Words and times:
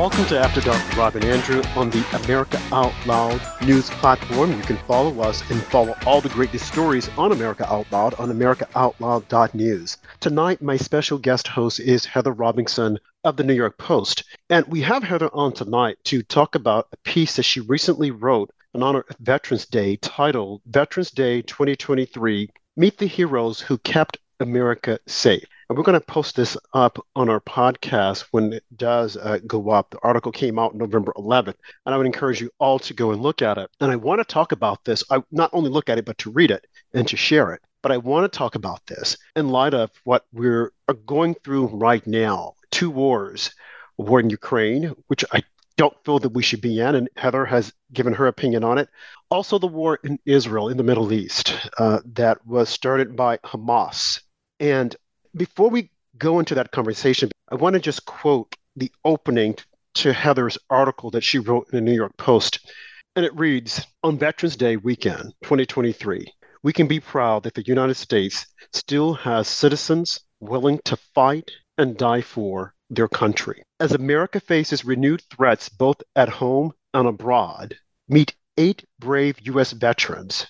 Welcome 0.00 0.24
to 0.28 0.40
After 0.40 0.62
Dark 0.62 0.82
with 0.86 0.96
Rob 0.96 1.16
and 1.16 1.26
Andrew 1.26 1.62
on 1.76 1.90
the 1.90 2.02
America 2.24 2.58
Out 2.72 2.94
Loud 3.04 3.38
news 3.60 3.90
platform. 3.90 4.50
You 4.50 4.62
can 4.62 4.78
follow 4.78 5.20
us 5.20 5.42
and 5.50 5.62
follow 5.64 5.94
all 6.06 6.22
the 6.22 6.30
greatest 6.30 6.66
stories 6.66 7.10
on 7.18 7.32
America 7.32 7.70
Out 7.70 7.84
Loud 7.92 8.14
on 8.14 8.30
americaoutloud.news. 8.30 9.98
Tonight, 10.20 10.62
my 10.62 10.78
special 10.78 11.18
guest 11.18 11.48
host 11.48 11.80
is 11.80 12.06
Heather 12.06 12.32
Robinson 12.32 12.98
of 13.24 13.36
the 13.36 13.44
New 13.44 13.52
York 13.52 13.76
Post. 13.76 14.24
And 14.48 14.66
we 14.68 14.80
have 14.80 15.02
Heather 15.02 15.28
on 15.34 15.52
tonight 15.52 15.98
to 16.04 16.22
talk 16.22 16.54
about 16.54 16.88
a 16.94 16.96
piece 17.04 17.36
that 17.36 17.42
she 17.42 17.60
recently 17.60 18.10
wrote 18.10 18.50
in 18.72 18.82
honor 18.82 19.04
of 19.06 19.16
Veterans 19.18 19.66
Day 19.66 19.96
titled 19.96 20.62
Veterans 20.64 21.10
Day 21.10 21.42
2023 21.42 22.48
Meet 22.74 22.96
the 22.96 23.06
Heroes 23.06 23.60
Who 23.60 23.76
Kept 23.76 24.16
America 24.40 24.98
Safe. 25.06 25.44
We're 25.70 25.84
going 25.84 26.00
to 26.00 26.04
post 26.04 26.34
this 26.34 26.56
up 26.74 26.98
on 27.14 27.28
our 27.28 27.40
podcast 27.40 28.24
when 28.32 28.52
it 28.52 28.64
does 28.74 29.16
uh, 29.16 29.38
go 29.46 29.70
up. 29.70 29.90
The 29.90 30.00
article 30.02 30.32
came 30.32 30.58
out 30.58 30.74
November 30.74 31.12
11th, 31.16 31.54
and 31.86 31.94
I 31.94 31.96
would 31.96 32.06
encourage 32.06 32.40
you 32.40 32.50
all 32.58 32.80
to 32.80 32.92
go 32.92 33.12
and 33.12 33.22
look 33.22 33.40
at 33.40 33.56
it. 33.56 33.70
And 33.78 33.92
I 33.92 33.94
want 33.94 34.18
to 34.18 34.24
talk 34.24 34.50
about 34.50 34.84
this. 34.84 35.04
I 35.12 35.22
not 35.30 35.50
only 35.52 35.70
look 35.70 35.88
at 35.88 35.96
it, 35.96 36.04
but 36.04 36.18
to 36.18 36.30
read 36.32 36.50
it 36.50 36.66
and 36.92 37.06
to 37.06 37.16
share 37.16 37.52
it. 37.52 37.60
But 37.82 37.92
I 37.92 37.98
want 37.98 38.24
to 38.24 38.36
talk 38.36 38.56
about 38.56 38.84
this 38.88 39.16
in 39.36 39.50
light 39.50 39.72
of 39.72 39.92
what 40.02 40.26
we're 40.32 40.72
going 41.06 41.34
through 41.34 41.66
right 41.66 42.04
now 42.04 42.54
two 42.72 42.90
wars 42.90 43.52
a 44.00 44.02
war 44.02 44.18
in 44.18 44.28
Ukraine, 44.28 44.92
which 45.06 45.24
I 45.30 45.40
don't 45.76 45.96
feel 46.04 46.18
that 46.18 46.30
we 46.30 46.42
should 46.42 46.60
be 46.60 46.80
in, 46.80 46.96
and 46.96 47.08
Heather 47.16 47.44
has 47.44 47.72
given 47.92 48.14
her 48.14 48.26
opinion 48.26 48.64
on 48.64 48.78
it. 48.78 48.88
Also, 49.30 49.56
the 49.56 49.68
war 49.68 50.00
in 50.02 50.18
Israel, 50.26 50.68
in 50.68 50.78
the 50.78 50.82
Middle 50.82 51.12
East, 51.12 51.56
uh, 51.78 52.00
that 52.14 52.44
was 52.44 52.68
started 52.68 53.14
by 53.14 53.36
Hamas. 53.38 54.20
And 54.58 54.96
before 55.36 55.70
we 55.70 55.90
go 56.18 56.38
into 56.38 56.54
that 56.56 56.72
conversation, 56.72 57.30
I 57.50 57.54
want 57.54 57.74
to 57.74 57.80
just 57.80 58.04
quote 58.04 58.54
the 58.76 58.90
opening 59.04 59.56
to 59.94 60.12
Heather's 60.12 60.58
article 60.68 61.10
that 61.10 61.24
she 61.24 61.38
wrote 61.38 61.68
in 61.72 61.76
the 61.76 61.80
New 61.80 61.94
York 61.94 62.16
Post. 62.16 62.70
And 63.16 63.24
it 63.24 63.34
reads 63.34 63.84
On 64.02 64.18
Veterans 64.18 64.56
Day 64.56 64.76
weekend 64.76 65.34
2023, 65.42 66.32
we 66.62 66.72
can 66.72 66.86
be 66.86 67.00
proud 67.00 67.42
that 67.44 67.54
the 67.54 67.66
United 67.66 67.94
States 67.94 68.46
still 68.72 69.14
has 69.14 69.48
citizens 69.48 70.20
willing 70.40 70.80
to 70.84 70.96
fight 70.96 71.50
and 71.78 71.96
die 71.96 72.20
for 72.22 72.74
their 72.88 73.08
country. 73.08 73.62
As 73.78 73.92
America 73.92 74.40
faces 74.40 74.84
renewed 74.84 75.22
threats 75.30 75.68
both 75.68 76.02
at 76.16 76.28
home 76.28 76.72
and 76.92 77.08
abroad, 77.08 77.76
meet 78.08 78.34
eight 78.58 78.84
brave 78.98 79.38
U.S. 79.42 79.72
veterans 79.72 80.46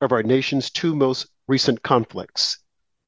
of 0.00 0.12
our 0.12 0.22
nation's 0.22 0.70
two 0.70 0.94
most 0.94 1.28
recent 1.48 1.82
conflicts 1.82 2.58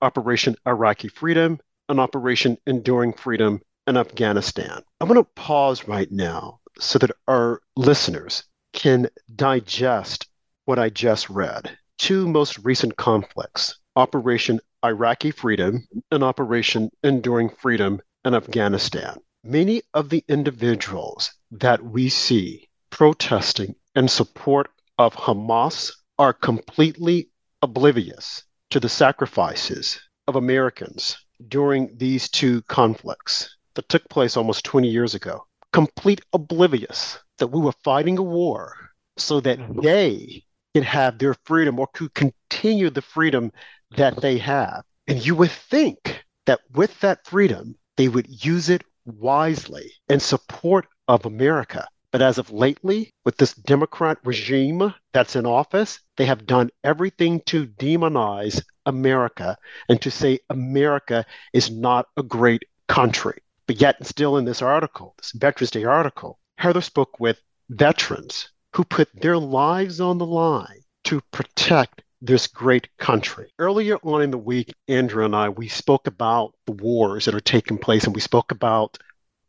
Operation 0.00 0.54
Iraqi 0.66 1.08
Freedom 1.08 1.58
and 1.88 1.98
Operation 1.98 2.56
Enduring 2.66 3.12
Freedom 3.12 3.60
in 3.86 3.96
Afghanistan. 3.96 4.82
I 5.00 5.04
want 5.04 5.16
to 5.16 5.42
pause 5.42 5.88
right 5.88 6.10
now 6.12 6.60
so 6.78 6.98
that 6.98 7.10
our 7.26 7.60
listeners 7.76 8.44
can 8.72 9.08
digest 9.34 10.28
what 10.66 10.78
I 10.78 10.90
just 10.90 11.28
read. 11.30 11.76
Two 11.98 12.28
most 12.28 12.58
recent 12.58 12.96
conflicts 12.96 13.78
Operation 13.96 14.60
Iraqi 14.84 15.32
Freedom 15.32 15.86
and 16.12 16.22
Operation 16.22 16.90
Enduring 17.02 17.48
Freedom 17.48 18.00
in 18.24 18.34
Afghanistan. 18.34 19.18
Many 19.42 19.82
of 19.94 20.10
the 20.10 20.24
individuals 20.28 21.32
that 21.50 21.82
we 21.82 22.08
see 22.08 22.68
protesting 22.90 23.74
in 23.96 24.06
support 24.06 24.70
of 24.98 25.14
Hamas 25.14 25.90
are 26.18 26.32
completely 26.32 27.30
oblivious 27.62 28.44
to 28.70 28.80
the 28.80 28.88
sacrifices 28.88 30.00
of 30.26 30.36
Americans 30.36 31.16
during 31.48 31.96
these 31.96 32.28
two 32.28 32.62
conflicts 32.62 33.56
that 33.74 33.88
took 33.88 34.08
place 34.08 34.36
almost 34.36 34.64
20 34.64 34.88
years 34.88 35.14
ago. 35.14 35.46
Complete 35.72 36.20
oblivious 36.32 37.18
that 37.38 37.48
we 37.48 37.60
were 37.60 37.72
fighting 37.84 38.18
a 38.18 38.22
war 38.22 38.74
so 39.16 39.40
that 39.40 39.58
mm-hmm. 39.58 39.80
they 39.80 40.44
could 40.74 40.84
have 40.84 41.18
their 41.18 41.34
freedom 41.44 41.78
or 41.78 41.86
could 41.88 42.12
continue 42.14 42.90
the 42.90 43.02
freedom 43.02 43.52
that 43.96 44.20
they 44.20 44.38
have. 44.38 44.82
And 45.06 45.24
you 45.24 45.34
would 45.36 45.50
think 45.50 46.24
that 46.46 46.60
with 46.72 46.98
that 47.00 47.26
freedom, 47.26 47.76
they 47.96 48.08
would 48.08 48.44
use 48.44 48.68
it 48.68 48.82
wisely 49.06 49.92
in 50.08 50.20
support 50.20 50.86
of 51.06 51.24
America. 51.24 51.86
But 52.10 52.22
as 52.22 52.38
of 52.38 52.50
lately, 52.50 53.12
with 53.24 53.36
this 53.36 53.52
Democrat 53.52 54.18
regime 54.24 54.94
that's 55.12 55.36
in 55.36 55.44
office, 55.44 56.00
they 56.16 56.24
have 56.24 56.46
done 56.46 56.70
everything 56.82 57.40
to 57.46 57.66
demonize 57.66 58.62
America 58.86 59.58
and 59.90 60.00
to 60.00 60.10
say 60.10 60.38
America 60.48 61.26
is 61.52 61.70
not 61.70 62.06
a 62.16 62.22
great 62.22 62.64
country. 62.88 63.42
But 63.66 63.80
yet, 63.80 64.06
still 64.06 64.38
in 64.38 64.46
this 64.46 64.62
article, 64.62 65.14
this 65.18 65.32
Veterans 65.32 65.70
Day 65.70 65.84
article, 65.84 66.38
Heather 66.56 66.80
spoke 66.80 67.20
with 67.20 67.42
veterans 67.68 68.48
who 68.74 68.84
put 68.84 69.08
their 69.14 69.36
lives 69.36 70.00
on 70.00 70.16
the 70.16 70.26
line 70.26 70.80
to 71.04 71.20
protect 71.30 72.02
this 72.22 72.46
great 72.46 72.88
country. 72.96 73.52
Earlier 73.58 73.96
on 74.02 74.22
in 74.22 74.30
the 74.30 74.38
week, 74.38 74.72
Andrew 74.88 75.26
and 75.26 75.36
I, 75.36 75.50
we 75.50 75.68
spoke 75.68 76.06
about 76.06 76.54
the 76.64 76.72
wars 76.72 77.26
that 77.26 77.34
are 77.34 77.40
taking 77.40 77.76
place 77.76 78.04
and 78.04 78.14
we 78.14 78.20
spoke 78.20 78.50
about 78.50 78.98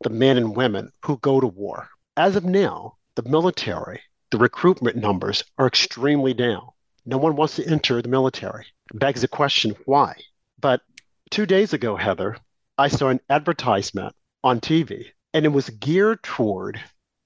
the 0.02 0.10
men 0.10 0.36
and 0.36 0.54
women 0.54 0.92
who 1.04 1.16
go 1.18 1.40
to 1.40 1.46
war. 1.46 1.88
As 2.16 2.36
of 2.36 2.44
now, 2.44 2.96
the 3.14 3.22
military, 3.22 4.00
the 4.30 4.38
recruitment 4.38 4.96
numbers 4.96 5.44
are 5.58 5.66
extremely 5.66 6.34
down. 6.34 6.68
No 7.06 7.18
one 7.18 7.36
wants 7.36 7.56
to 7.56 7.66
enter 7.66 8.02
the 8.02 8.08
military. 8.08 8.66
Begs 8.92 9.20
the 9.20 9.28
question 9.28 9.76
why? 9.84 10.16
But 10.60 10.82
two 11.30 11.46
days 11.46 11.72
ago, 11.72 11.96
Heather, 11.96 12.36
I 12.76 12.88
saw 12.88 13.08
an 13.08 13.20
advertisement 13.30 14.14
on 14.42 14.60
TV, 14.60 15.06
and 15.32 15.44
it 15.44 15.50
was 15.50 15.70
geared 15.70 16.22
toward 16.22 16.80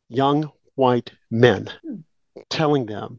young 0.08 0.52
white 0.74 1.12
men, 1.30 1.70
telling 2.50 2.86
them, 2.86 3.18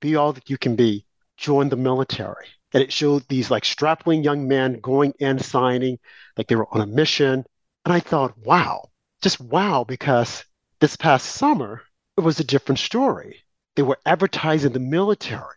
be 0.00 0.16
all 0.16 0.32
that 0.32 0.48
you 0.48 0.56
can 0.56 0.76
be, 0.76 1.04
join 1.36 1.68
the 1.68 1.76
military. 1.76 2.46
And 2.72 2.82
it 2.82 2.92
showed 2.92 3.28
these 3.28 3.50
like 3.50 3.64
strapping 3.64 4.24
young 4.24 4.48
men 4.48 4.80
going 4.80 5.12
in 5.18 5.38
signing, 5.38 5.98
like 6.36 6.46
they 6.46 6.56
were 6.56 6.72
on 6.74 6.80
a 6.80 6.86
mission. 6.86 7.44
And 7.84 7.92
I 7.92 8.00
thought, 8.00 8.38
wow, 8.38 8.90
just 9.20 9.40
wow, 9.40 9.84
because 9.84 10.44
this 10.82 10.96
past 10.96 11.36
summer, 11.36 11.80
it 12.16 12.22
was 12.22 12.40
a 12.40 12.44
different 12.44 12.80
story. 12.80 13.44
They 13.76 13.84
were 13.84 14.00
advertising 14.04 14.72
the 14.72 14.80
military 14.80 15.54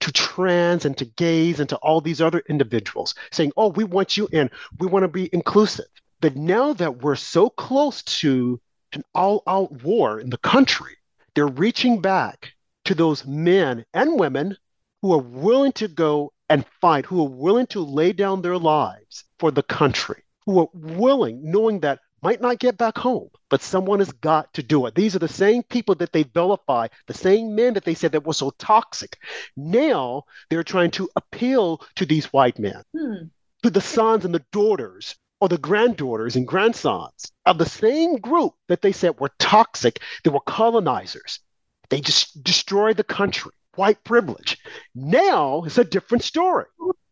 to 0.00 0.12
trans 0.12 0.84
and 0.84 0.94
to 0.98 1.06
gays 1.06 1.60
and 1.60 1.68
to 1.70 1.76
all 1.76 2.02
these 2.02 2.20
other 2.20 2.42
individuals, 2.46 3.14
saying, 3.32 3.52
oh, 3.56 3.68
we 3.68 3.84
want 3.84 4.18
you 4.18 4.28
in, 4.32 4.50
we 4.78 4.86
want 4.86 5.04
to 5.04 5.08
be 5.08 5.30
inclusive. 5.32 5.86
But 6.20 6.36
now 6.36 6.74
that 6.74 6.98
we're 7.00 7.16
so 7.16 7.48
close 7.48 8.02
to 8.20 8.60
an 8.92 9.02
all 9.14 9.42
out 9.46 9.82
war 9.82 10.20
in 10.20 10.28
the 10.28 10.36
country, 10.36 10.94
they're 11.34 11.46
reaching 11.46 12.02
back 12.02 12.52
to 12.84 12.94
those 12.94 13.24
men 13.24 13.86
and 13.94 14.20
women 14.20 14.58
who 15.00 15.14
are 15.14 15.22
willing 15.22 15.72
to 15.72 15.88
go 15.88 16.34
and 16.50 16.66
fight, 16.82 17.06
who 17.06 17.22
are 17.22 17.30
willing 17.30 17.68
to 17.68 17.80
lay 17.80 18.12
down 18.12 18.42
their 18.42 18.58
lives 18.58 19.24
for 19.38 19.50
the 19.50 19.62
country, 19.62 20.22
who 20.44 20.60
are 20.60 20.68
willing, 20.74 21.50
knowing 21.50 21.80
that 21.80 22.00
might 22.22 22.40
not 22.40 22.58
get 22.58 22.76
back 22.76 22.98
home, 22.98 23.30
but 23.48 23.62
someone 23.62 23.98
has 23.98 24.12
got 24.12 24.52
to 24.54 24.62
do 24.62 24.86
it. 24.86 24.94
These 24.94 25.16
are 25.16 25.20
the 25.20 25.28
same 25.28 25.62
people 25.62 25.94
that 25.96 26.12
they 26.12 26.22
vilify, 26.22 26.88
the 27.06 27.14
same 27.14 27.54
men 27.54 27.74
that 27.74 27.84
they 27.84 27.94
said 27.94 28.12
that 28.12 28.26
were 28.26 28.32
so 28.32 28.50
toxic. 28.58 29.18
Now 29.56 30.24
they're 30.48 30.62
trying 30.62 30.90
to 30.92 31.08
appeal 31.16 31.82
to 31.96 32.06
these 32.06 32.32
white 32.32 32.58
men, 32.58 32.82
hmm. 32.96 33.24
to 33.62 33.70
the 33.70 33.80
sons 33.80 34.24
and 34.24 34.34
the 34.34 34.44
daughters 34.52 35.16
or 35.40 35.48
the 35.48 35.58
granddaughters 35.58 36.36
and 36.36 36.46
grandsons 36.46 37.32
of 37.46 37.58
the 37.58 37.66
same 37.66 38.16
group 38.16 38.54
that 38.68 38.82
they 38.82 38.92
said 38.92 39.18
were 39.18 39.32
toxic, 39.38 40.00
they 40.22 40.30
were 40.30 40.40
colonizers. 40.40 41.40
They 41.88 42.00
just 42.00 42.44
destroyed 42.44 42.96
the 42.96 43.04
country, 43.04 43.52
white 43.74 44.02
privilege. 44.04 44.58
Now 44.94 45.64
it's 45.64 45.78
a 45.78 45.84
different 45.84 46.22
story 46.22 46.66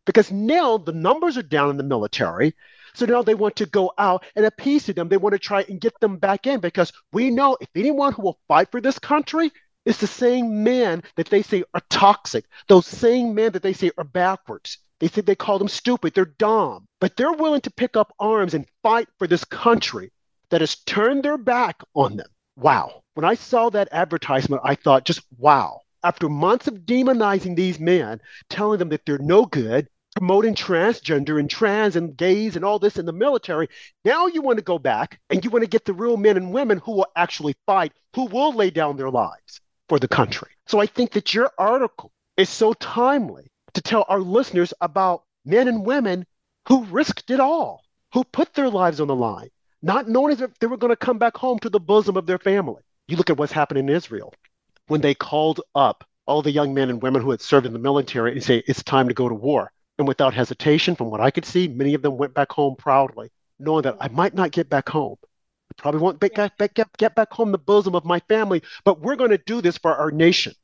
because 0.04 0.30
now 0.30 0.78
the 0.78 0.92
numbers 0.92 1.36
are 1.36 1.42
down 1.42 1.70
in 1.70 1.76
the 1.76 1.82
military. 1.82 2.54
So 2.98 3.06
now 3.06 3.22
they 3.22 3.36
want 3.36 3.54
to 3.56 3.67
go 3.67 3.93
out 3.96 4.25
and 4.34 4.44
appease 4.44 4.87
them. 4.87 5.08
They 5.08 5.19
want 5.19 5.34
to 5.34 5.38
try 5.38 5.64
and 5.69 5.81
get 5.81 6.00
them 6.00 6.17
back 6.17 6.49
in 6.49 6.58
because 6.58 6.93
we 7.12 7.31
know 7.31 7.56
if 7.61 7.69
anyone 7.76 8.12
who 8.12 8.22
will 8.22 8.40
fight 8.49 8.72
for 8.72 8.81
this 8.81 8.99
country 8.99 9.52
is 9.84 9.99
the 9.99 10.08
same 10.08 10.64
men 10.64 11.05
that 11.14 11.28
they 11.28 11.43
say 11.43 11.62
are 11.75 11.82
toxic, 11.90 12.44
those 12.67 12.88
same 12.88 13.37
men 13.37 13.52
that 13.52 13.62
they 13.62 13.72
say 13.72 13.93
are 13.96 14.02
backwards. 14.02 14.78
They 14.99 15.06
say 15.06 15.20
they 15.20 15.37
call 15.37 15.61
them 15.61 15.69
stupid, 15.69 16.12
they're 16.12 16.25
dumb, 16.25 16.88
but 17.00 17.17
they're 17.17 17.32
willing 17.32 17.61
to 17.61 17.70
pick 17.70 17.96
up 17.96 18.12
arms 18.19 18.55
and 18.55 18.67
fight 18.82 19.06
for 19.17 19.28
this 19.28 19.44
country 19.44 20.11
that 20.50 20.61
has 20.61 20.75
turned 20.75 21.22
their 21.22 21.38
back 21.38 21.81
on 21.94 22.17
them. 22.17 22.26
Wow. 22.56 23.05
When 23.14 23.25
I 23.25 23.34
saw 23.34 23.70
that 23.70 23.90
advertisement, 23.93 24.62
I 24.64 24.75
thought, 24.75 25.05
just 25.05 25.20
wow. 25.38 25.82
After 26.02 26.28
months 26.28 26.67
of 26.67 26.81
demonizing 26.81 27.55
these 27.55 27.78
men, 27.78 28.20
telling 28.50 28.81
them 28.81 28.88
that 28.88 29.06
they're 29.06 29.19
no 29.19 29.46
good, 29.46 29.88
promoting 30.19 30.53
transgender 30.53 31.38
and 31.38 31.49
trans 31.49 31.94
and 31.94 32.17
gays 32.17 32.56
and 32.56 32.65
all 32.65 32.81
this 32.81 32.99
in 32.99 33.06
the 33.06 33.12
military. 33.12 33.69
Now 34.05 34.26
you 34.26 34.43
want 34.43 34.59
to 34.59 34.65
go 34.65 34.76
back 34.76 35.20
and 35.31 35.44
you 35.44 35.50
want 35.50 35.62
to 35.62 35.70
get 35.70 35.85
the 35.85 35.93
real 35.93 36.17
men 36.17 36.37
and 36.37 36.53
women 36.53 36.79
who 36.79 36.91
will 36.91 37.06
actually 37.15 37.55
fight, 37.67 37.93
who 38.17 38.25
will 38.25 38.53
lay 38.53 38.70
down 38.70 38.97
their 38.97 39.11
lives 39.11 39.61
for 39.88 40.00
the 40.00 40.09
country. 40.09 40.50
So 40.67 40.81
I 40.81 40.87
think 40.87 41.12
that 41.12 41.35
your 41.35 41.53
article 41.56 42.11
is 42.37 42.49
so 42.49 42.73
timely 42.73 43.53
to 43.75 43.81
tell 43.81 44.05
our 44.09 44.19
listeners 44.19 44.75
about 44.81 45.23
men 45.44 45.69
and 45.69 45.87
women 45.87 46.26
who 46.67 46.82
risked 46.87 47.31
it 47.31 47.38
all, 47.38 47.85
who 48.12 48.25
put 48.25 48.55
their 48.55 48.70
lives 48.70 49.00
on 49.00 49.06
the 49.06 49.15
line, 49.15 49.50
not 49.82 50.09
knowing 50.09 50.37
if 50.37 50.59
they 50.59 50.67
were 50.67 50.76
going 50.76 50.91
to 50.91 50.97
come 50.97 51.19
back 51.19 51.37
home 51.37 51.61
to 51.61 51.70
the 51.70 51.79
bosom 51.79 52.17
of 52.17 52.26
their 52.26 52.41
family. 52.41 52.82
You 53.06 53.17
look 53.17 53.31
at 53.31 53.37
what's 53.37 53.53
happened 53.53 53.79
in 53.79 53.88
Israel 53.88 54.35
when 54.88 55.00
they 55.00 55.15
called 55.15 55.61
up 55.76 56.05
all 56.26 56.43
the 56.43 56.50
young 56.50 56.75
men 56.75 56.91
and 56.91 57.00
women 57.00 57.23
who 57.23 57.31
had 57.31 57.41
served 57.41 57.67
in 57.67 57.73
the 57.73 57.79
military 57.79 58.32
and 58.32 58.43
say, 58.43 58.65
it's 58.67 58.82
time 58.82 59.06
to 59.06 59.15
go 59.15 59.29
to 59.29 59.35
war. 59.37 59.70
And 59.98 60.06
without 60.06 60.32
hesitation, 60.32 60.94
from 60.94 61.10
what 61.10 61.20
I 61.20 61.30
could 61.30 61.44
see, 61.44 61.66
many 61.66 61.94
of 61.94 62.02
them 62.02 62.16
went 62.16 62.32
back 62.32 62.52
home 62.52 62.76
proudly, 62.76 63.30
knowing 63.58 63.82
that 63.82 63.96
I 64.00 64.08
might 64.08 64.34
not 64.34 64.52
get 64.52 64.70
back 64.70 64.88
home. 64.88 65.16
I 65.70 65.74
probably 65.76 66.00
won't 66.00 66.20
get, 66.20 66.56
get, 66.56 66.96
get 66.96 67.14
back 67.14 67.32
home 67.32 67.50
the 67.50 67.58
bosom 67.58 67.94
of 67.94 68.04
my 68.04 68.20
family, 68.20 68.62
but 68.84 69.00
we're 69.00 69.16
going 69.16 69.30
to 69.30 69.38
do 69.38 69.60
this 69.60 69.76
for 69.76 69.94
our 69.94 70.10
nation. 70.10 70.54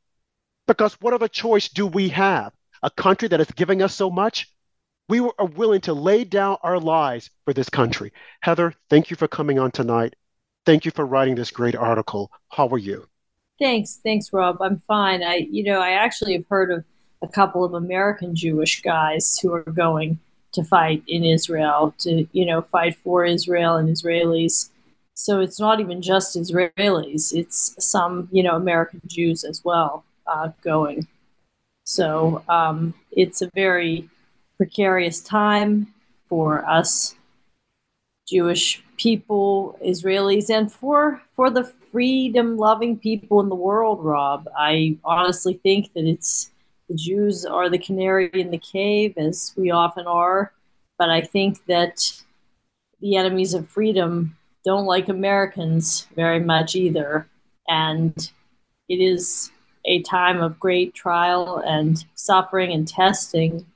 Because 0.66 0.94
what 1.00 1.12
other 1.12 1.28
choice 1.28 1.68
do 1.68 1.86
we 1.86 2.08
have? 2.10 2.52
A 2.82 2.90
country 2.90 3.28
that 3.28 3.40
is 3.40 3.50
giving 3.50 3.82
us 3.82 3.94
so 3.94 4.08
much? 4.08 4.50
We 5.08 5.20
are 5.20 5.46
willing 5.46 5.82
to 5.82 5.92
lay 5.94 6.24
down 6.24 6.56
our 6.62 6.78
lives 6.78 7.28
for 7.44 7.52
this 7.52 7.68
country. 7.68 8.12
Heather, 8.40 8.72
thank 8.88 9.10
you 9.10 9.16
for 9.16 9.28
coming 9.28 9.58
on 9.58 9.70
tonight. 9.70 10.14
Thank 10.64 10.84
you 10.84 10.90
for 10.90 11.04
writing 11.04 11.34
this 11.34 11.50
great 11.50 11.74
article. 11.74 12.30
How 12.48 12.68
are 12.68 12.78
you? 12.78 13.06
Thanks, 13.58 14.00
thanks, 14.02 14.32
Rob. 14.32 14.62
I'm 14.62 14.78
fine. 14.86 15.22
I, 15.22 15.46
you 15.50 15.64
know, 15.64 15.80
I 15.80 15.90
actually 15.90 16.32
have 16.32 16.46
heard 16.48 16.70
of 16.70 16.84
a 17.24 17.28
couple 17.28 17.64
of 17.64 17.74
American 17.74 18.34
Jewish 18.34 18.82
guys 18.82 19.38
who 19.38 19.52
are 19.52 19.62
going 19.62 20.18
to 20.52 20.62
fight 20.62 21.02
in 21.08 21.24
Israel 21.24 21.94
to, 21.98 22.26
you 22.32 22.44
know, 22.44 22.60
fight 22.62 22.96
for 22.96 23.24
Israel 23.24 23.76
and 23.76 23.88
Israelis. 23.88 24.70
So 25.14 25.40
it's 25.40 25.58
not 25.58 25.80
even 25.80 26.02
just 26.02 26.36
Israelis; 26.36 27.32
it's 27.32 27.74
some, 27.78 28.28
you 28.30 28.42
know, 28.42 28.56
American 28.56 29.00
Jews 29.06 29.42
as 29.42 29.64
well 29.64 30.04
uh, 30.26 30.50
going. 30.62 31.06
So 31.84 32.42
um, 32.48 32.94
it's 33.10 33.40
a 33.42 33.50
very 33.54 34.08
precarious 34.58 35.20
time 35.20 35.92
for 36.28 36.64
us 36.66 37.14
Jewish 38.28 38.82
people, 38.96 39.78
Israelis, 39.84 40.50
and 40.50 40.70
for 40.70 41.22
for 41.36 41.50
the 41.50 41.64
freedom 41.64 42.56
loving 42.56 42.98
people 42.98 43.40
in 43.40 43.48
the 43.48 43.54
world, 43.54 44.04
Rob. 44.04 44.48
I 44.58 44.96
honestly 45.04 45.54
think 45.62 45.92
that 45.94 46.04
it's 46.04 46.50
the 46.88 46.94
Jews 46.94 47.44
are 47.44 47.70
the 47.70 47.78
canary 47.78 48.30
in 48.32 48.50
the 48.50 48.58
cave, 48.58 49.14
as 49.16 49.52
we 49.56 49.70
often 49.70 50.06
are. 50.06 50.52
But 50.98 51.10
I 51.10 51.22
think 51.22 51.64
that 51.66 52.22
the 53.00 53.16
enemies 53.16 53.54
of 53.54 53.68
freedom 53.68 54.36
don't 54.64 54.86
like 54.86 55.08
Americans 55.08 56.06
very 56.14 56.40
much 56.40 56.74
either. 56.74 57.28
And 57.68 58.14
it 58.88 58.96
is 58.96 59.50
a 59.84 60.02
time 60.02 60.40
of 60.40 60.58
great 60.58 60.94
trial 60.94 61.62
and 61.64 62.04
suffering 62.14 62.72
and 62.72 62.86
testing 62.86 63.66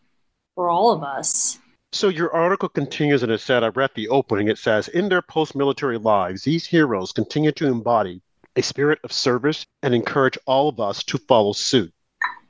for 0.54 0.68
all 0.68 0.92
of 0.92 1.02
us. 1.02 1.58
So 1.92 2.08
your 2.08 2.32
article 2.34 2.68
continues 2.68 3.22
and 3.22 3.32
it 3.32 3.40
said, 3.40 3.64
I 3.64 3.68
read 3.68 3.90
the 3.94 4.08
opening. 4.08 4.48
It 4.48 4.58
says, 4.58 4.88
In 4.88 5.08
their 5.08 5.22
post 5.22 5.54
military 5.54 5.98
lives, 5.98 6.42
these 6.42 6.66
heroes 6.66 7.12
continue 7.12 7.52
to 7.52 7.66
embody 7.66 8.20
a 8.56 8.62
spirit 8.62 8.98
of 9.04 9.12
service 9.12 9.66
and 9.82 9.94
encourage 9.94 10.36
all 10.44 10.68
of 10.68 10.80
us 10.80 11.02
to 11.04 11.18
follow 11.18 11.52
suit. 11.52 11.92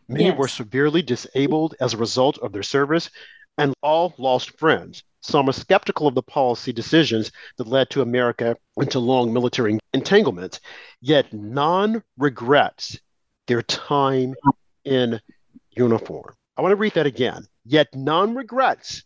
Many 0.09 0.27
yes. 0.27 0.39
were 0.39 0.49
severely 0.49 1.03
disabled 1.03 1.75
as 1.81 1.93
a 1.93 1.99
result 1.99 2.39
of 2.39 2.53
their 2.53 2.63
service, 2.63 3.11
and 3.59 3.75
all 3.83 4.15
lost 4.19 4.59
friends. 4.59 5.03
Some 5.21 5.49
are 5.49 5.53
skeptical 5.53 6.07
of 6.07 6.15
the 6.15 6.23
policy 6.23 6.73
decisions 6.73 7.33
that 7.57 7.67
led 7.67 7.91
to 7.91 8.03
America 8.03 8.57
into 8.77 9.01
long 9.01 9.33
military 9.33 9.79
entanglements, 9.93 10.61
yet 11.01 11.33
none 11.33 12.03
regrets 12.17 12.99
their 13.47 13.63
time 13.63 14.35
in 14.85 15.21
uniform. 15.71 16.35
I 16.57 16.63
want 16.63 16.73
to 16.73 16.77
read 16.77 16.95
that 16.95 17.07
again. 17.07 17.47
Yet 17.65 17.89
none 17.95 18.35
regrets 18.35 19.05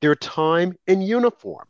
their 0.00 0.14
time 0.14 0.76
in 0.86 1.02
uniform. 1.02 1.66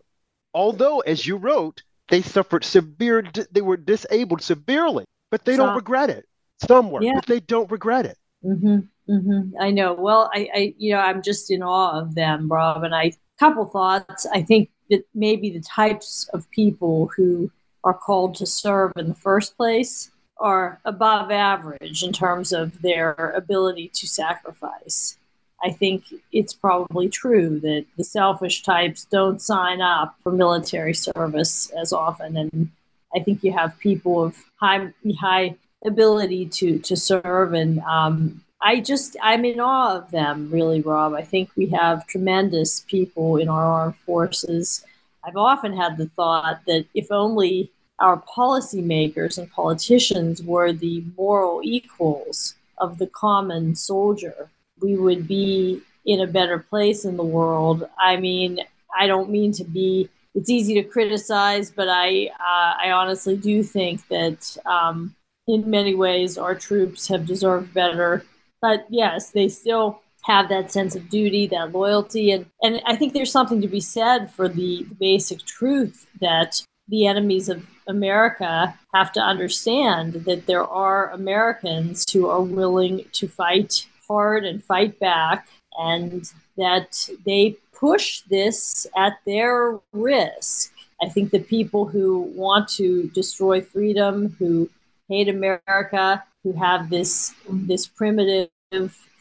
Although, 0.55 1.01
as 1.01 1.27
you 1.27 1.37
wrote, 1.37 1.83
they 2.09 2.23
suffered 2.23 2.65
severe, 2.65 3.25
they 3.51 3.61
were 3.61 3.77
disabled 3.77 4.43
severely, 4.43 5.05
but 5.31 5.45
they 5.45 5.57
don't 5.57 5.75
regret 5.75 6.11
it. 6.11 6.27
Some 6.67 6.91
were, 6.91 7.03
yeah. 7.03 7.15
but 7.15 7.27
they 7.27 7.41
don't 7.41 7.71
regret 7.71 8.07
it. 8.07 8.17
Mm-hmm, 8.45 9.13
mm-hmm. 9.13 9.57
I 9.61 9.71
know. 9.71 9.95
Well, 9.95 10.31
I, 10.35 10.49
I, 10.55 10.75
you 10.79 10.93
know, 10.93 11.01
I'm 11.01 11.23
just 11.23 11.51
in 11.51 11.63
awe 11.63 12.01
of 12.01 12.15
them, 12.15 12.49
Rob. 12.49 12.85
And 12.85 12.95
I, 12.95 13.13
couple 13.39 13.65
thoughts. 13.67 14.27
I 14.27 14.43
think 14.43 14.71
that 14.91 15.05
maybe 15.15 15.51
the 15.51 15.61
types 15.61 16.29
of 16.33 16.51
people 16.51 17.11
who 17.17 17.51
are 17.85 17.95
called 17.95 18.35
to 18.37 18.47
serve 18.47 18.93
in 18.97 19.09
the 19.09 19.15
first 19.15 19.57
place 19.57 20.11
are 20.39 20.81
above 20.85 21.31
average 21.31 22.03
in 22.03 22.13
terms 22.13 22.53
of 22.53 22.83
their 22.83 23.33
ability 23.37 23.91
to 23.95 24.07
sacrifice. 24.07 25.17
I 25.65 25.71
think 25.71 26.05
it's 26.33 26.55
probably 26.55 27.09
true 27.09 27.59
that 27.61 27.87
the 27.97 28.05
selfish 28.05 28.63
types 28.63 29.05
don't 29.05 29.43
sign 29.43 29.81
up 29.81 30.17
for 30.23 30.31
military 30.31 30.95
service 30.95 31.71
as 31.71 31.93
often, 31.93 32.37
and 32.37 32.71
I 33.15 33.21
think 33.21 33.43
you 33.43 33.53
have 33.53 33.79
people 33.81 34.23
of 34.23 34.37
high 34.61 34.93
high 35.21 35.57
ability 35.85 36.47
to 36.47 36.79
to 36.81 36.97
serve, 36.97 37.55
and 37.55 37.81
um, 37.81 38.43
I 38.61 38.81
just 38.81 39.17
I'm 39.23 39.45
in 39.45 39.61
awe 39.61 39.97
of 39.97 40.11
them, 40.11 40.51
really, 40.51 40.81
Rob. 40.81 41.15
I 41.15 41.23
think 41.23 41.51
we 41.57 41.67
have 41.67 42.07
tremendous 42.07 42.81
people 42.81 43.37
in 43.37 43.49
our 43.49 43.65
armed 43.65 43.97
forces. 43.97 44.85
I've 45.25 45.37
often 45.37 45.77
had 45.77 45.97
the 45.97 46.07
thought 46.07 46.61
that 46.67 46.87
if 46.95 47.11
only 47.11 47.71
our 47.99 48.23
policymakers 48.23 49.39
and 49.39 49.51
politicians 49.51 50.43
were 50.43 50.73
the 50.73 51.05
moral 51.17 51.61
equals 51.65 52.55
of 52.79 52.99
the 52.99 53.09
common 53.09 53.75
soldier 53.75 54.49
we 54.81 54.97
would 54.97 55.27
be 55.27 55.81
in 56.05 56.21
a 56.21 56.27
better 56.27 56.59
place 56.59 57.05
in 57.05 57.17
the 57.17 57.25
world. 57.25 57.89
I 57.99 58.17
mean, 58.17 58.61
I 58.99 59.07
don't 59.07 59.31
mean 59.31 59.53
to 59.53 59.65
be. 59.65 60.09
It's 60.35 60.51
easy 60.51 60.75
to 60.75 60.83
criticize, 60.83 61.71
but 61.71 61.89
I 61.89 62.31
uh, 62.39 62.75
I 62.85 62.91
honestly 62.93 63.37
do 63.37 63.63
think 63.63 64.07
that 64.09 64.57
um, 64.67 65.15
in 65.49 65.69
many 65.69 65.95
ways 65.95 66.39
our 66.39 66.55
troops 66.55 67.09
have 67.09 67.27
deserved 67.27 67.75
better. 67.75 68.25
But 68.61 68.87
yes, 68.91 69.31
they 69.31 69.49
still 69.49 70.03
have 70.25 70.49
that 70.51 70.71
sense 70.71 70.95
of 70.95 71.09
duty, 71.09 71.47
that 71.47 71.73
loyalty, 71.73 72.31
and 72.31 72.47
and 72.63 72.81
I 72.87 72.95
think 72.97 73.13
there's 73.13 73.33
something 73.33 73.63
to 73.63 73.69
be 73.69 73.81
said 73.81 74.31
for 74.31 74.49
the 74.49 74.87
basic 75.01 75.45
truth 75.45 76.07
that 76.21 76.61
the 76.89 77.07
enemies 77.07 77.49
of 77.49 77.67
America 77.87 78.75
have 78.95 79.13
to 79.13 79.21
understand 79.21 80.15
that 80.27 80.47
there 80.47 80.65
are 80.65 81.11
Americans 81.11 82.05
who 82.13 82.29
are 82.29 82.43
willing 82.43 83.05
to 83.13 83.29
fight 83.29 83.87
hard 84.07 84.45
and 84.45 84.63
fight 84.63 84.99
back, 84.99 85.49
and 85.79 86.33
that 86.57 87.09
they 87.25 87.57
push 87.73 88.23
this 88.23 88.87
at 88.97 89.15
their 89.25 89.79
risk. 89.93 90.73
I 91.01 91.09
think 91.09 91.31
the 91.31 91.39
people 91.39 91.87
who 91.87 92.23
want 92.35 92.69
to 92.71 93.09
destroy 93.15 93.61
freedom, 93.61 94.35
who 94.39 94.69
hate 95.09 95.29
America, 95.29 96.23
who 96.43 96.53
have 96.53 96.91
this 96.91 97.35
this 97.51 97.87
primitive 97.87 98.51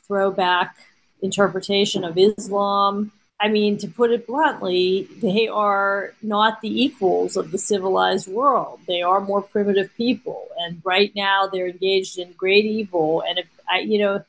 throwback 0.05 0.75
interpretation 1.21 2.03
of 2.03 2.17
Islam. 2.17 3.11
I 3.39 3.49
mean, 3.49 3.77
to 3.79 3.87
put 3.87 4.11
it 4.11 4.25
bluntly, 4.25 5.07
they 5.21 5.47
are 5.47 6.13
not 6.23 6.61
the 6.61 6.83
equals 6.83 7.37
of 7.37 7.51
the 7.51 7.59
civilized 7.59 8.27
world. 8.27 8.79
They 8.87 9.03
are 9.03 9.21
more 9.21 9.43
primitive 9.43 9.93
people, 9.95 10.47
and 10.59 10.81
right 10.83 11.11
now 11.15 11.47
they're 11.47 11.67
engaged 11.67 12.17
in 12.17 12.31
great 12.31 12.65
evil. 12.65 13.23
And 13.27 13.37
if 13.37 13.45
I, 13.69 13.79
you 13.79 13.99
know, 13.99 14.23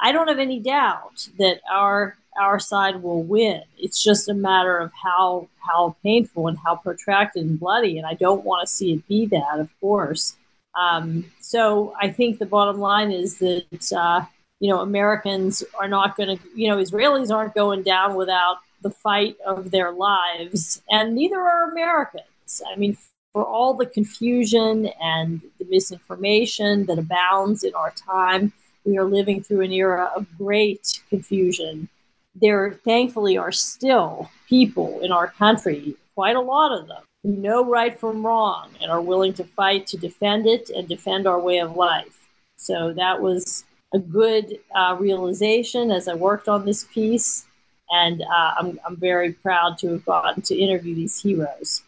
I 0.00 0.12
don't 0.12 0.28
have 0.28 0.38
any 0.38 0.60
doubt 0.60 1.28
that 1.38 1.60
our 1.70 2.16
our 2.38 2.58
side 2.58 3.02
will 3.02 3.22
win. 3.22 3.62
It's 3.78 4.02
just 4.02 4.28
a 4.28 4.34
matter 4.34 4.78
of 4.78 4.90
how 4.92 5.48
how 5.58 5.96
painful 6.02 6.48
and 6.48 6.58
how 6.58 6.76
protracted 6.76 7.44
and 7.44 7.60
bloody, 7.60 7.98
and 7.98 8.06
I 8.06 8.14
don't 8.14 8.44
want 8.44 8.66
to 8.66 8.72
see 8.72 8.94
it 8.94 9.08
be 9.08 9.26
that, 9.26 9.58
of 9.58 9.70
course. 9.80 10.36
Um, 10.78 11.24
so 11.40 11.94
I 12.00 12.10
think 12.10 12.38
the 12.38 12.46
bottom 12.46 12.78
line 12.78 13.10
is 13.10 13.38
that 13.38 13.92
uh, 13.96 14.24
you 14.60 14.70
know 14.70 14.80
Americans 14.80 15.62
are 15.78 15.88
not 15.88 16.16
going 16.16 16.36
to, 16.36 16.44
you 16.54 16.68
know, 16.68 16.76
Israelis 16.76 17.34
aren't 17.34 17.54
going 17.54 17.82
down 17.82 18.14
without 18.14 18.58
the 18.82 18.90
fight 18.90 19.36
of 19.46 19.70
their 19.70 19.92
lives, 19.92 20.82
and 20.90 21.14
neither 21.14 21.40
are 21.40 21.70
Americans. 21.70 22.62
I 22.70 22.76
mean, 22.76 22.96
for 23.32 23.44
all 23.44 23.74
the 23.74 23.86
confusion 23.86 24.90
and 25.00 25.40
the 25.58 25.66
misinformation 25.68 26.86
that 26.86 26.98
abounds 26.98 27.64
in 27.64 27.74
our 27.74 27.90
time 27.92 28.52
we 28.86 28.96
are 28.96 29.04
living 29.04 29.42
through 29.42 29.62
an 29.62 29.72
era 29.72 30.10
of 30.14 30.26
great 30.38 31.02
confusion. 31.10 31.88
There, 32.34 32.72
thankfully, 32.84 33.36
are 33.36 33.52
still 33.52 34.30
people 34.48 35.00
in 35.00 35.10
our 35.10 35.26
country, 35.26 35.96
quite 36.14 36.36
a 36.36 36.40
lot 36.40 36.72
of 36.72 36.86
them, 36.86 37.02
who 37.26 37.32
know 37.32 37.64
right 37.64 37.98
from 37.98 38.24
wrong 38.24 38.70
and 38.80 38.88
are 38.88 39.00
willing 39.00 39.34
to 39.34 39.42
fight 39.42 39.84
to 39.88 39.96
defend 39.96 40.46
it 40.46 40.70
and 40.70 40.86
defend 40.86 41.26
our 41.26 41.40
way 41.40 41.58
of 41.58 41.74
life. 41.74 42.28
So 42.54 42.92
that 42.92 43.20
was 43.20 43.64
a 43.92 43.98
good 43.98 44.60
uh, 44.72 44.96
realization 44.98 45.90
as 45.90 46.06
I 46.06 46.14
worked 46.14 46.48
on 46.48 46.64
this 46.64 46.84
piece. 46.84 47.44
And 47.90 48.22
uh, 48.22 48.54
I'm, 48.58 48.78
I'm 48.86 48.96
very 48.96 49.32
proud 49.32 49.76
to 49.78 49.88
have 49.88 50.04
gotten 50.04 50.40
to 50.42 50.56
interview 50.56 50.94
these 50.94 51.20
heroes. 51.20 51.82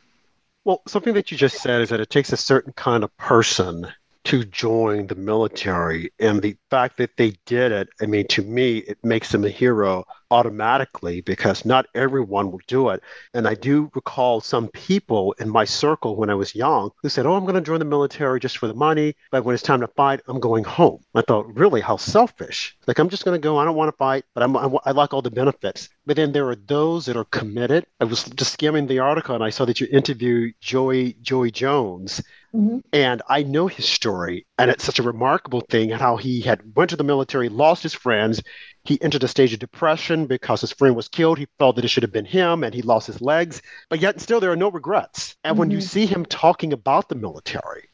Well, 0.64 0.82
something 0.88 1.14
that 1.14 1.30
you 1.30 1.36
just 1.36 1.62
said 1.62 1.82
is 1.82 1.90
that 1.90 2.00
it 2.00 2.10
takes 2.10 2.32
a 2.32 2.36
certain 2.36 2.72
kind 2.72 3.04
of 3.04 3.16
person 3.16 3.86
to 4.28 4.44
join 4.44 5.06
the 5.06 5.14
military. 5.14 6.12
And 6.18 6.42
the 6.42 6.54
fact 6.68 6.98
that 6.98 7.16
they 7.16 7.32
did 7.46 7.72
it, 7.72 7.88
I 8.02 8.04
mean, 8.04 8.26
to 8.28 8.42
me, 8.42 8.78
it 8.78 8.98
makes 9.02 9.32
them 9.32 9.42
a 9.42 9.48
hero 9.48 10.04
automatically 10.30 11.22
because 11.22 11.64
not 11.64 11.86
everyone 11.94 12.52
will 12.52 12.60
do 12.66 12.90
it. 12.90 13.02
And 13.32 13.48
I 13.48 13.54
do 13.54 13.90
recall 13.94 14.42
some 14.42 14.68
people 14.68 15.34
in 15.38 15.48
my 15.48 15.64
circle 15.64 16.14
when 16.14 16.28
I 16.28 16.34
was 16.34 16.54
young 16.54 16.90
who 17.00 17.08
said, 17.08 17.24
Oh, 17.24 17.36
I'm 17.36 17.44
going 17.44 17.54
to 17.54 17.62
join 17.62 17.78
the 17.78 17.86
military 17.86 18.38
just 18.38 18.58
for 18.58 18.68
the 18.68 18.74
money. 18.74 19.16
But 19.30 19.46
when 19.46 19.54
it's 19.54 19.62
time 19.62 19.80
to 19.80 19.88
fight, 19.88 20.20
I'm 20.28 20.40
going 20.40 20.64
home. 20.64 21.00
I 21.14 21.22
thought, 21.22 21.56
really, 21.56 21.80
how 21.80 21.96
selfish. 21.96 22.76
Like, 22.86 22.98
I'm 22.98 23.08
just 23.08 23.24
going 23.24 23.40
to 23.40 23.42
go. 23.42 23.56
I 23.56 23.64
don't 23.64 23.76
want 23.76 23.90
to 23.90 23.96
fight, 23.96 24.26
but 24.34 24.42
I'm, 24.42 24.54
I, 24.58 24.68
I 24.84 24.90
like 24.90 25.14
all 25.14 25.22
the 25.22 25.30
benefits. 25.30 25.88
But 26.04 26.16
then 26.16 26.32
there 26.32 26.48
are 26.50 26.56
those 26.56 27.06
that 27.06 27.16
are 27.16 27.24
committed. 27.24 27.86
I 27.98 28.04
was 28.04 28.24
just 28.24 28.52
skimming 28.52 28.86
the 28.86 28.98
article 28.98 29.34
and 29.34 29.44
I 29.44 29.50
saw 29.50 29.64
that 29.64 29.80
you 29.80 29.88
interviewed 29.90 30.54
Joey 30.60 31.14
Joey 31.22 31.50
Jones. 31.50 32.22
Mm-hmm. 32.54 32.78
And 32.92 33.22
I 33.28 33.42
know 33.42 33.66
his 33.66 33.86
story, 33.86 34.46
and 34.58 34.70
it's 34.70 34.84
such 34.84 34.98
a 34.98 35.02
remarkable 35.02 35.60
thing 35.60 35.90
how 35.90 36.16
he 36.16 36.40
had 36.40 36.74
went 36.74 36.90
to 36.90 36.96
the 36.96 37.04
military, 37.04 37.48
lost 37.48 37.82
his 37.82 37.94
friends, 37.94 38.42
he 38.84 39.00
entered 39.02 39.22
a 39.22 39.28
stage 39.28 39.52
of 39.52 39.58
depression 39.58 40.26
because 40.26 40.62
his 40.62 40.72
friend 40.72 40.96
was 40.96 41.08
killed. 41.08 41.36
He 41.38 41.46
felt 41.58 41.76
that 41.76 41.84
it 41.84 41.88
should 41.88 42.04
have 42.04 42.12
been 42.12 42.24
him 42.24 42.64
and 42.64 42.72
he 42.72 42.80
lost 42.80 43.06
his 43.06 43.20
legs. 43.20 43.60
But 43.90 44.00
yet, 44.00 44.18
still, 44.18 44.40
there 44.40 44.50
are 44.50 44.56
no 44.56 44.70
regrets. 44.70 45.36
And 45.44 45.52
mm-hmm. 45.52 45.58
when 45.58 45.70
you 45.70 45.78
mm-hmm. 45.78 45.86
see 45.86 46.06
him 46.06 46.24
talking 46.24 46.72
about 46.72 47.10
the 47.10 47.14
military, 47.14 47.88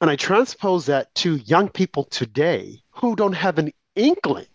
and 0.00 0.10
I 0.10 0.16
transpose 0.16 0.86
that 0.86 1.14
to 1.16 1.36
young 1.36 1.68
people 1.68 2.02
today 2.04 2.82
who 2.90 3.14
don't 3.14 3.34
have 3.34 3.58
an 3.58 3.72
inkling 3.94 4.48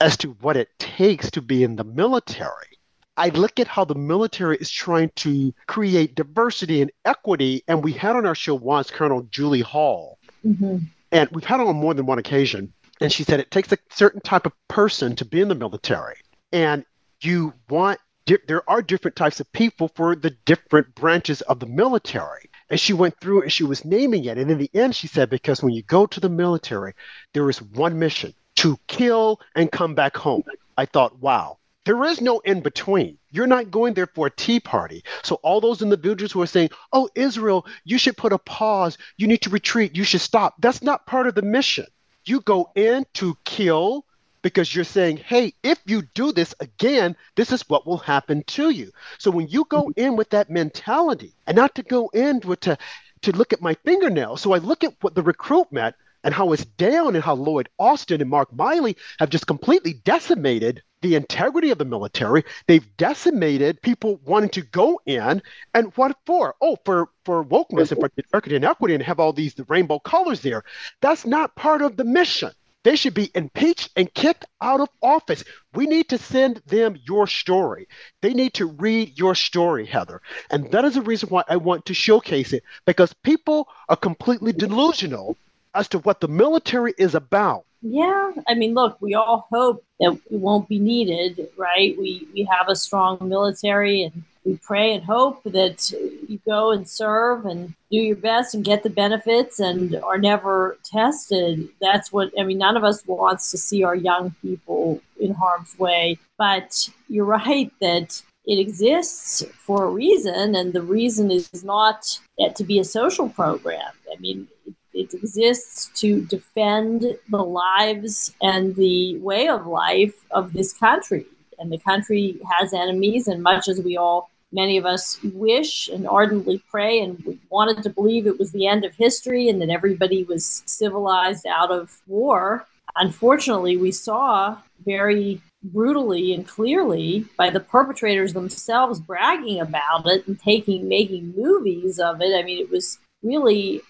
as 0.00 0.16
to 0.18 0.30
what 0.40 0.56
it 0.56 0.68
takes 0.78 1.30
to 1.32 1.42
be 1.42 1.64
in 1.64 1.74
the 1.74 1.84
military. 1.84 2.71
I 3.16 3.28
look 3.28 3.60
at 3.60 3.66
how 3.66 3.84
the 3.84 3.94
military 3.94 4.56
is 4.56 4.70
trying 4.70 5.10
to 5.16 5.52
create 5.66 6.14
diversity 6.14 6.80
and 6.80 6.90
equity. 7.04 7.62
And 7.68 7.84
we 7.84 7.92
had 7.92 8.16
on 8.16 8.26
our 8.26 8.34
show 8.34 8.54
once 8.54 8.90
Colonel 8.90 9.22
Julie 9.30 9.60
Hall, 9.60 10.18
mm-hmm. 10.44 10.78
and 11.10 11.28
we've 11.30 11.44
had 11.44 11.60
her 11.60 11.66
on 11.66 11.76
more 11.76 11.94
than 11.94 12.06
one 12.06 12.18
occasion. 12.18 12.72
And 13.00 13.12
she 13.12 13.24
said 13.24 13.40
it 13.40 13.50
takes 13.50 13.72
a 13.72 13.78
certain 13.90 14.20
type 14.20 14.46
of 14.46 14.52
person 14.68 15.16
to 15.16 15.24
be 15.24 15.40
in 15.40 15.48
the 15.48 15.54
military. 15.54 16.16
And 16.52 16.84
you 17.20 17.52
want, 17.68 17.98
there 18.26 18.68
are 18.70 18.80
different 18.80 19.16
types 19.16 19.40
of 19.40 19.52
people 19.52 19.88
for 19.88 20.14
the 20.14 20.30
different 20.44 20.94
branches 20.94 21.40
of 21.42 21.58
the 21.58 21.66
military. 21.66 22.48
And 22.70 22.78
she 22.78 22.92
went 22.92 23.18
through 23.20 23.42
and 23.42 23.52
she 23.52 23.64
was 23.64 23.84
naming 23.84 24.24
it. 24.24 24.38
And 24.38 24.50
in 24.50 24.58
the 24.58 24.70
end, 24.72 24.94
she 24.94 25.08
said, 25.08 25.28
because 25.28 25.62
when 25.62 25.74
you 25.74 25.82
go 25.82 26.06
to 26.06 26.20
the 26.20 26.28
military, 26.28 26.94
there 27.34 27.50
is 27.50 27.60
one 27.60 27.98
mission 27.98 28.32
to 28.56 28.78
kill 28.86 29.40
and 29.54 29.70
come 29.70 29.94
back 29.94 30.16
home. 30.16 30.44
I 30.78 30.86
thought, 30.86 31.18
wow, 31.18 31.58
there 31.84 32.04
is 32.04 32.20
no 32.20 32.38
in 32.40 32.60
between. 32.60 33.18
You're 33.30 33.46
not 33.46 33.70
going 33.70 33.94
there 33.94 34.06
for 34.06 34.28
a 34.28 34.30
tea 34.30 34.60
party. 34.60 35.02
So, 35.22 35.36
all 35.36 35.60
those 35.60 35.82
individuals 35.82 36.30
who 36.30 36.42
are 36.42 36.46
saying, 36.46 36.70
oh, 36.92 37.08
Israel, 37.14 37.66
you 37.84 37.98
should 37.98 38.16
put 38.16 38.32
a 38.32 38.38
pause, 38.38 38.98
you 39.16 39.26
need 39.26 39.42
to 39.42 39.50
retreat, 39.50 39.96
you 39.96 40.04
should 40.04 40.20
stop, 40.20 40.54
that's 40.60 40.82
not 40.82 41.06
part 41.06 41.26
of 41.26 41.34
the 41.34 41.42
mission. 41.42 41.86
You 42.24 42.40
go 42.40 42.70
in 42.76 43.04
to 43.14 43.36
kill 43.44 44.04
because 44.42 44.74
you're 44.74 44.84
saying, 44.84 45.16
hey, 45.16 45.54
if 45.62 45.80
you 45.84 46.02
do 46.14 46.32
this 46.32 46.54
again, 46.60 47.16
this 47.36 47.52
is 47.52 47.68
what 47.68 47.86
will 47.86 47.98
happen 47.98 48.44
to 48.48 48.70
you. 48.70 48.92
So, 49.18 49.30
when 49.32 49.48
you 49.48 49.64
go 49.68 49.88
mm-hmm. 49.88 50.00
in 50.00 50.16
with 50.16 50.30
that 50.30 50.50
mentality 50.50 51.34
and 51.46 51.56
not 51.56 51.74
to 51.74 51.82
go 51.82 52.08
in 52.14 52.40
with 52.44 52.60
to, 52.60 52.78
to 53.22 53.32
look 53.32 53.52
at 53.52 53.60
my 53.60 53.74
fingernails, 53.84 54.40
so 54.40 54.52
I 54.52 54.58
look 54.58 54.84
at 54.84 54.94
what 55.00 55.16
the 55.16 55.22
recruitment 55.22 55.96
and 56.22 56.32
how 56.32 56.52
it's 56.52 56.64
down 56.64 57.16
and 57.16 57.24
how 57.24 57.34
Lloyd 57.34 57.68
Austin 57.78 58.20
and 58.20 58.30
Mark 58.30 58.52
Milley 58.52 58.96
have 59.18 59.30
just 59.30 59.48
completely 59.48 59.94
decimated 59.94 60.82
the 61.02 61.14
integrity 61.14 61.70
of 61.70 61.78
the 61.78 61.84
military. 61.84 62.44
They've 62.66 62.96
decimated 62.96 63.82
people 63.82 64.20
wanting 64.24 64.50
to 64.50 64.62
go 64.62 65.00
in. 65.04 65.42
And 65.74 65.92
what 65.96 66.16
for? 66.24 66.54
Oh, 66.60 66.78
for, 66.84 67.08
for 67.24 67.44
wokeness 67.44 67.92
and 67.92 68.00
for 68.00 68.10
diversity 68.16 68.56
and 68.56 68.64
equity 68.64 68.94
and 68.94 69.02
have 69.02 69.20
all 69.20 69.32
these 69.32 69.54
the 69.54 69.64
rainbow 69.64 69.98
colors 69.98 70.40
there. 70.40 70.62
That's 71.00 71.26
not 71.26 71.56
part 71.56 71.82
of 71.82 71.96
the 71.96 72.04
mission. 72.04 72.52
They 72.84 72.96
should 72.96 73.14
be 73.14 73.30
impeached 73.34 73.90
and 73.94 74.12
kicked 74.12 74.44
out 74.60 74.80
of 74.80 74.88
office. 75.02 75.44
We 75.72 75.86
need 75.86 76.08
to 76.08 76.18
send 76.18 76.62
them 76.66 76.98
your 77.04 77.28
story. 77.28 77.86
They 78.22 78.34
need 78.34 78.54
to 78.54 78.66
read 78.66 79.16
your 79.16 79.36
story, 79.36 79.86
Heather. 79.86 80.20
And 80.50 80.70
that 80.72 80.84
is 80.84 80.94
the 80.94 81.02
reason 81.02 81.28
why 81.28 81.44
I 81.48 81.56
want 81.56 81.86
to 81.86 81.94
showcase 81.94 82.52
it 82.52 82.64
because 82.84 83.12
people 83.22 83.68
are 83.88 83.96
completely 83.96 84.52
delusional 84.52 85.36
as 85.74 85.88
to 85.88 85.98
what 86.00 86.20
the 86.20 86.28
military 86.28 86.92
is 86.98 87.14
about. 87.14 87.64
Yeah, 87.82 88.30
I 88.48 88.54
mean, 88.54 88.74
look, 88.74 88.96
we 89.00 89.14
all 89.14 89.48
hope 89.50 89.84
that 89.98 90.12
it 90.30 90.38
won't 90.38 90.68
be 90.68 90.78
needed, 90.78 91.48
right? 91.56 91.96
We 91.98 92.28
we 92.32 92.44
have 92.44 92.68
a 92.68 92.76
strong 92.76 93.18
military, 93.22 94.04
and 94.04 94.22
we 94.44 94.56
pray 94.58 94.94
and 94.94 95.04
hope 95.04 95.42
that 95.44 95.90
you 95.90 96.40
go 96.46 96.70
and 96.70 96.88
serve 96.88 97.44
and 97.44 97.74
do 97.90 97.98
your 97.98 98.16
best 98.16 98.54
and 98.54 98.64
get 98.64 98.84
the 98.84 98.90
benefits 98.90 99.58
and 99.58 99.96
are 99.96 100.18
never 100.18 100.78
tested. 100.84 101.68
That's 101.80 102.12
what 102.12 102.30
I 102.38 102.44
mean. 102.44 102.58
None 102.58 102.76
of 102.76 102.84
us 102.84 103.04
wants 103.04 103.50
to 103.50 103.58
see 103.58 103.82
our 103.82 103.96
young 103.96 104.34
people 104.42 105.00
in 105.18 105.34
harm's 105.34 105.76
way, 105.76 106.18
but 106.38 106.88
you're 107.08 107.24
right 107.24 107.72
that 107.80 108.22
it 108.44 108.58
exists 108.60 109.44
for 109.58 109.84
a 109.84 109.90
reason, 109.90 110.54
and 110.54 110.72
the 110.72 110.82
reason 110.82 111.32
is 111.32 111.64
not 111.64 112.20
to 112.54 112.62
be 112.64 112.78
a 112.78 112.84
social 112.84 113.28
program. 113.28 113.90
I 114.12 114.20
mean, 114.20 114.46
it 114.94 115.14
exists 115.14 115.90
to 116.00 116.22
defend 116.22 117.04
the 117.30 117.42
lives 117.42 118.34
and 118.42 118.74
the 118.76 119.16
way 119.18 119.48
of 119.48 119.66
life 119.66 120.24
of 120.30 120.52
this 120.52 120.72
country. 120.72 121.26
And 121.58 121.70
the 121.72 121.78
country 121.78 122.38
has 122.50 122.74
enemies, 122.74 123.28
and 123.28 123.42
much 123.42 123.68
as 123.68 123.80
we 123.80 123.96
all, 123.96 124.30
many 124.52 124.76
of 124.76 124.84
us, 124.84 125.18
wish 125.22 125.88
and 125.88 126.06
ardently 126.06 126.62
pray 126.70 127.00
and 127.00 127.38
wanted 127.50 127.82
to 127.82 127.90
believe 127.90 128.26
it 128.26 128.38
was 128.38 128.52
the 128.52 128.66
end 128.66 128.84
of 128.84 128.94
history 128.94 129.48
and 129.48 129.62
that 129.62 129.70
everybody 129.70 130.24
was 130.24 130.62
civilized 130.66 131.46
out 131.46 131.70
of 131.70 132.00
war, 132.06 132.66
unfortunately, 132.96 133.76
we 133.76 133.92
saw 133.92 134.58
very 134.84 135.40
brutally 135.62 136.34
and 136.34 136.46
clearly 136.48 137.24
by 137.36 137.48
the 137.48 137.60
perpetrators 137.60 138.32
themselves 138.32 138.98
bragging 138.98 139.60
about 139.60 140.06
it 140.06 140.26
and 140.26 140.40
taking 140.40 140.88
making 140.88 141.32
movies 141.36 142.00
of 142.00 142.20
it. 142.20 142.34
I 142.36 142.42
mean, 142.42 142.58
it 142.58 142.70
was 142.70 142.98
really 143.22 143.82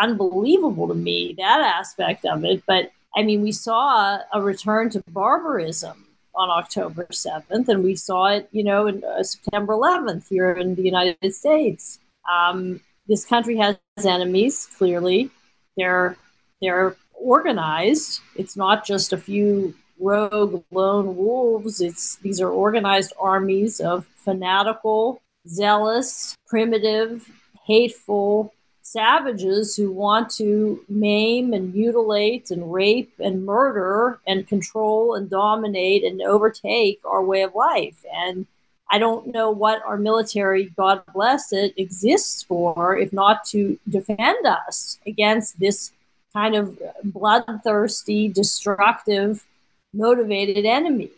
unbelievable 0.00 0.88
to 0.88 0.94
me 0.94 1.34
that 1.38 1.60
aspect 1.60 2.24
of 2.24 2.44
it. 2.44 2.62
But 2.66 2.90
I 3.16 3.22
mean, 3.22 3.42
we 3.42 3.52
saw 3.52 4.18
a 4.32 4.42
return 4.42 4.90
to 4.90 5.02
barbarism 5.08 6.04
on 6.34 6.50
October 6.50 7.06
7th, 7.12 7.68
and 7.68 7.84
we 7.84 7.94
saw 7.94 8.26
it, 8.26 8.48
you 8.50 8.64
know, 8.64 8.86
in 8.86 9.04
uh, 9.04 9.22
September 9.22 9.74
11th 9.74 10.28
here 10.28 10.52
in 10.52 10.74
the 10.74 10.82
United 10.82 11.32
States. 11.32 12.00
Um, 12.30 12.80
this 13.06 13.24
country 13.24 13.56
has 13.58 13.76
enemies. 14.04 14.68
Clearly, 14.76 15.30
they're 15.76 16.16
they're 16.60 16.96
organized. 17.12 18.20
It's 18.36 18.56
not 18.56 18.86
just 18.86 19.12
a 19.12 19.18
few 19.18 19.74
rogue 20.00 20.64
lone 20.70 21.16
wolves. 21.16 21.80
It's 21.80 22.16
these 22.16 22.40
are 22.40 22.48
organized 22.48 23.12
armies 23.18 23.80
of 23.80 24.06
fanatical, 24.16 25.22
zealous, 25.46 26.34
primitive, 26.46 27.30
hateful 27.66 28.52
savages 28.84 29.74
who 29.74 29.90
want 29.90 30.30
to 30.30 30.84
maim 30.88 31.54
and 31.54 31.74
mutilate 31.74 32.50
and 32.50 32.72
rape 32.72 33.12
and 33.18 33.44
murder 33.44 34.20
and 34.26 34.46
control 34.46 35.14
and 35.14 35.30
dominate 35.30 36.04
and 36.04 36.20
overtake 36.20 37.00
our 37.04 37.24
way 37.24 37.42
of 37.42 37.54
life. 37.54 38.04
And 38.14 38.46
I 38.90 38.98
don't 38.98 39.28
know 39.28 39.50
what 39.50 39.82
our 39.86 39.96
military, 39.96 40.66
God 40.76 41.02
bless 41.14 41.52
it, 41.52 41.72
exists 41.78 42.42
for 42.42 42.96
if 42.96 43.10
not 43.12 43.46
to 43.46 43.78
defend 43.88 44.46
us 44.46 44.98
against 45.06 45.58
this 45.58 45.90
kind 46.34 46.54
of 46.54 46.78
bloodthirsty, 47.02 48.28
destructive, 48.28 49.46
motivated 49.94 50.66
enemy. 50.66 51.10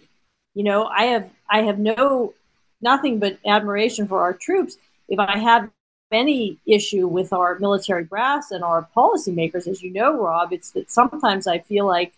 You 0.55 0.63
know, 0.63 0.85
I 0.85 1.07
have 1.07 1.31
I 1.51 1.63
have 1.63 1.81
no 1.81 2.33
nothing 2.81 3.19
but 3.19 3.39
admiration 3.45 4.07
for 4.07 4.21
our 4.21 4.33
troops. 4.33 4.77
If 5.09 5.19
I 5.19 5.39
have 5.39 5.69
any 6.13 6.59
issue 6.67 7.07
with 7.07 7.33
our 7.33 7.59
military 7.59 8.05
brass 8.05 8.51
and 8.51 8.63
our 8.63 8.89
policymakers, 8.97 9.67
as 9.67 9.83
you 9.83 9.93
know, 9.93 10.17
Rob, 10.17 10.53
it's 10.53 10.71
that 10.71 10.91
sometimes 10.91 11.47
I 11.47 11.59
feel 11.59 11.87
like 11.87 12.13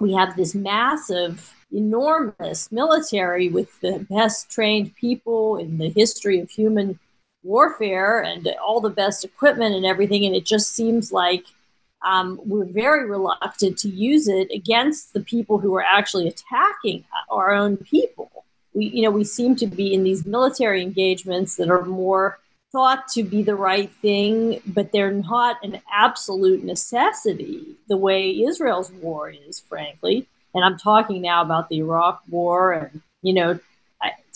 we 0.00 0.14
have 0.14 0.36
this 0.36 0.54
massive, 0.54 1.54
enormous 1.72 2.70
military 2.70 3.48
with 3.48 3.80
the 3.80 4.06
best 4.10 4.50
trained 4.50 4.94
people 4.96 5.56
in 5.56 5.78
the 5.78 5.90
history 5.90 6.38
of 6.40 6.50
human 6.50 6.98
warfare 7.42 8.20
and 8.20 8.48
all 8.64 8.80
the 8.80 8.90
best 8.90 9.24
equipment 9.24 9.74
and 9.74 9.86
everything. 9.86 10.24
And 10.24 10.34
it 10.34 10.44
just 10.44 10.74
seems 10.74 11.12
like 11.12 11.44
um, 12.04 12.40
we're 12.44 12.64
very 12.64 13.08
reluctant 13.08 13.78
to 13.78 13.88
use 13.88 14.28
it 14.28 14.50
against 14.52 15.12
the 15.12 15.20
people 15.20 15.58
who 15.58 15.74
are 15.76 15.84
actually 15.84 16.28
attacking 16.28 17.04
our 17.30 17.52
own 17.52 17.76
people. 17.78 18.30
We, 18.74 18.86
you 18.86 19.02
know, 19.02 19.10
we 19.10 19.24
seem 19.24 19.56
to 19.56 19.66
be 19.66 19.94
in 19.94 20.04
these 20.04 20.26
military 20.26 20.82
engagements 20.82 21.56
that 21.56 21.70
are 21.70 21.84
more 21.84 22.38
thought 22.72 23.08
to 23.08 23.22
be 23.22 23.42
the 23.42 23.54
right 23.54 23.90
thing, 23.90 24.60
but 24.66 24.92
they're 24.92 25.12
not 25.12 25.56
an 25.62 25.80
absolute 25.92 26.64
necessity 26.64 27.76
the 27.88 27.96
way 27.96 28.42
Israel's 28.42 28.90
war 28.90 29.30
is, 29.30 29.60
frankly. 29.60 30.26
And 30.54 30.64
I'm 30.64 30.78
talking 30.78 31.22
now 31.22 31.42
about 31.42 31.68
the 31.68 31.78
Iraq 31.78 32.22
war 32.28 32.72
and, 32.72 33.02
you 33.22 33.32
know, 33.32 33.58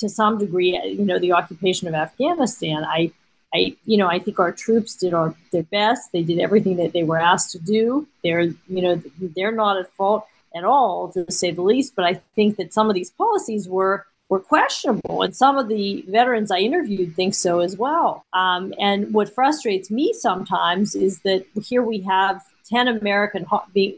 to 0.01 0.09
some 0.09 0.39
degree, 0.39 0.77
uh, 0.77 0.85
you 0.85 1.05
know, 1.05 1.19
the 1.19 1.33
occupation 1.33 1.87
of 1.87 1.95
Afghanistan. 1.95 2.85
I, 2.85 3.13
I, 3.55 3.77
you 3.85 3.97
know, 3.97 4.09
I 4.09 4.19
think 4.19 4.39
our 4.39 4.53
troops 4.53 4.97
did 4.97 5.15
our 5.15 5.35
their 5.53 5.63
best. 5.65 6.13
They 6.13 6.23
did 6.23 6.41
everything 6.41 6.77
that 6.77 6.93
they 6.93 7.03
were 7.03 7.19
asked 7.19 7.53
to 7.53 7.59
do. 7.59 8.09
They're, 8.25 8.43
you 8.43 8.83
know, 8.83 9.03
they're 9.19 9.53
not 9.53 9.77
at 9.77 9.93
fault 9.95 10.27
at 10.55 10.65
all, 10.65 11.13
to 11.13 11.31
say 11.31 11.51
the 11.53 11.63
least. 11.63 11.95
But 11.95 12.05
I 12.05 12.15
think 12.35 12.57
that 12.57 12.73
some 12.73 12.89
of 12.89 12.95
these 12.95 13.11
policies 13.11 13.69
were 13.69 14.07
were 14.31 14.41
questionable, 14.41 15.23
and 15.23 15.37
some 15.37 15.59
of 15.59 15.69
the 15.69 16.05
veterans 16.09 16.51
I 16.51 16.59
interviewed 16.59 17.15
think 17.17 17.35
so 17.35 17.61
as 17.61 17.77
well. 17.77 18.25
Um, 18.33 18.73
and 18.79 19.13
what 19.13 19.35
frustrates 19.35 19.91
me 19.91 20.13
sometimes 20.13 20.95
is 20.95 21.21
that 21.21 21.45
here 21.63 21.83
we 21.83 22.01
have 22.03 22.41
10 22.71 22.87
American 22.87 23.45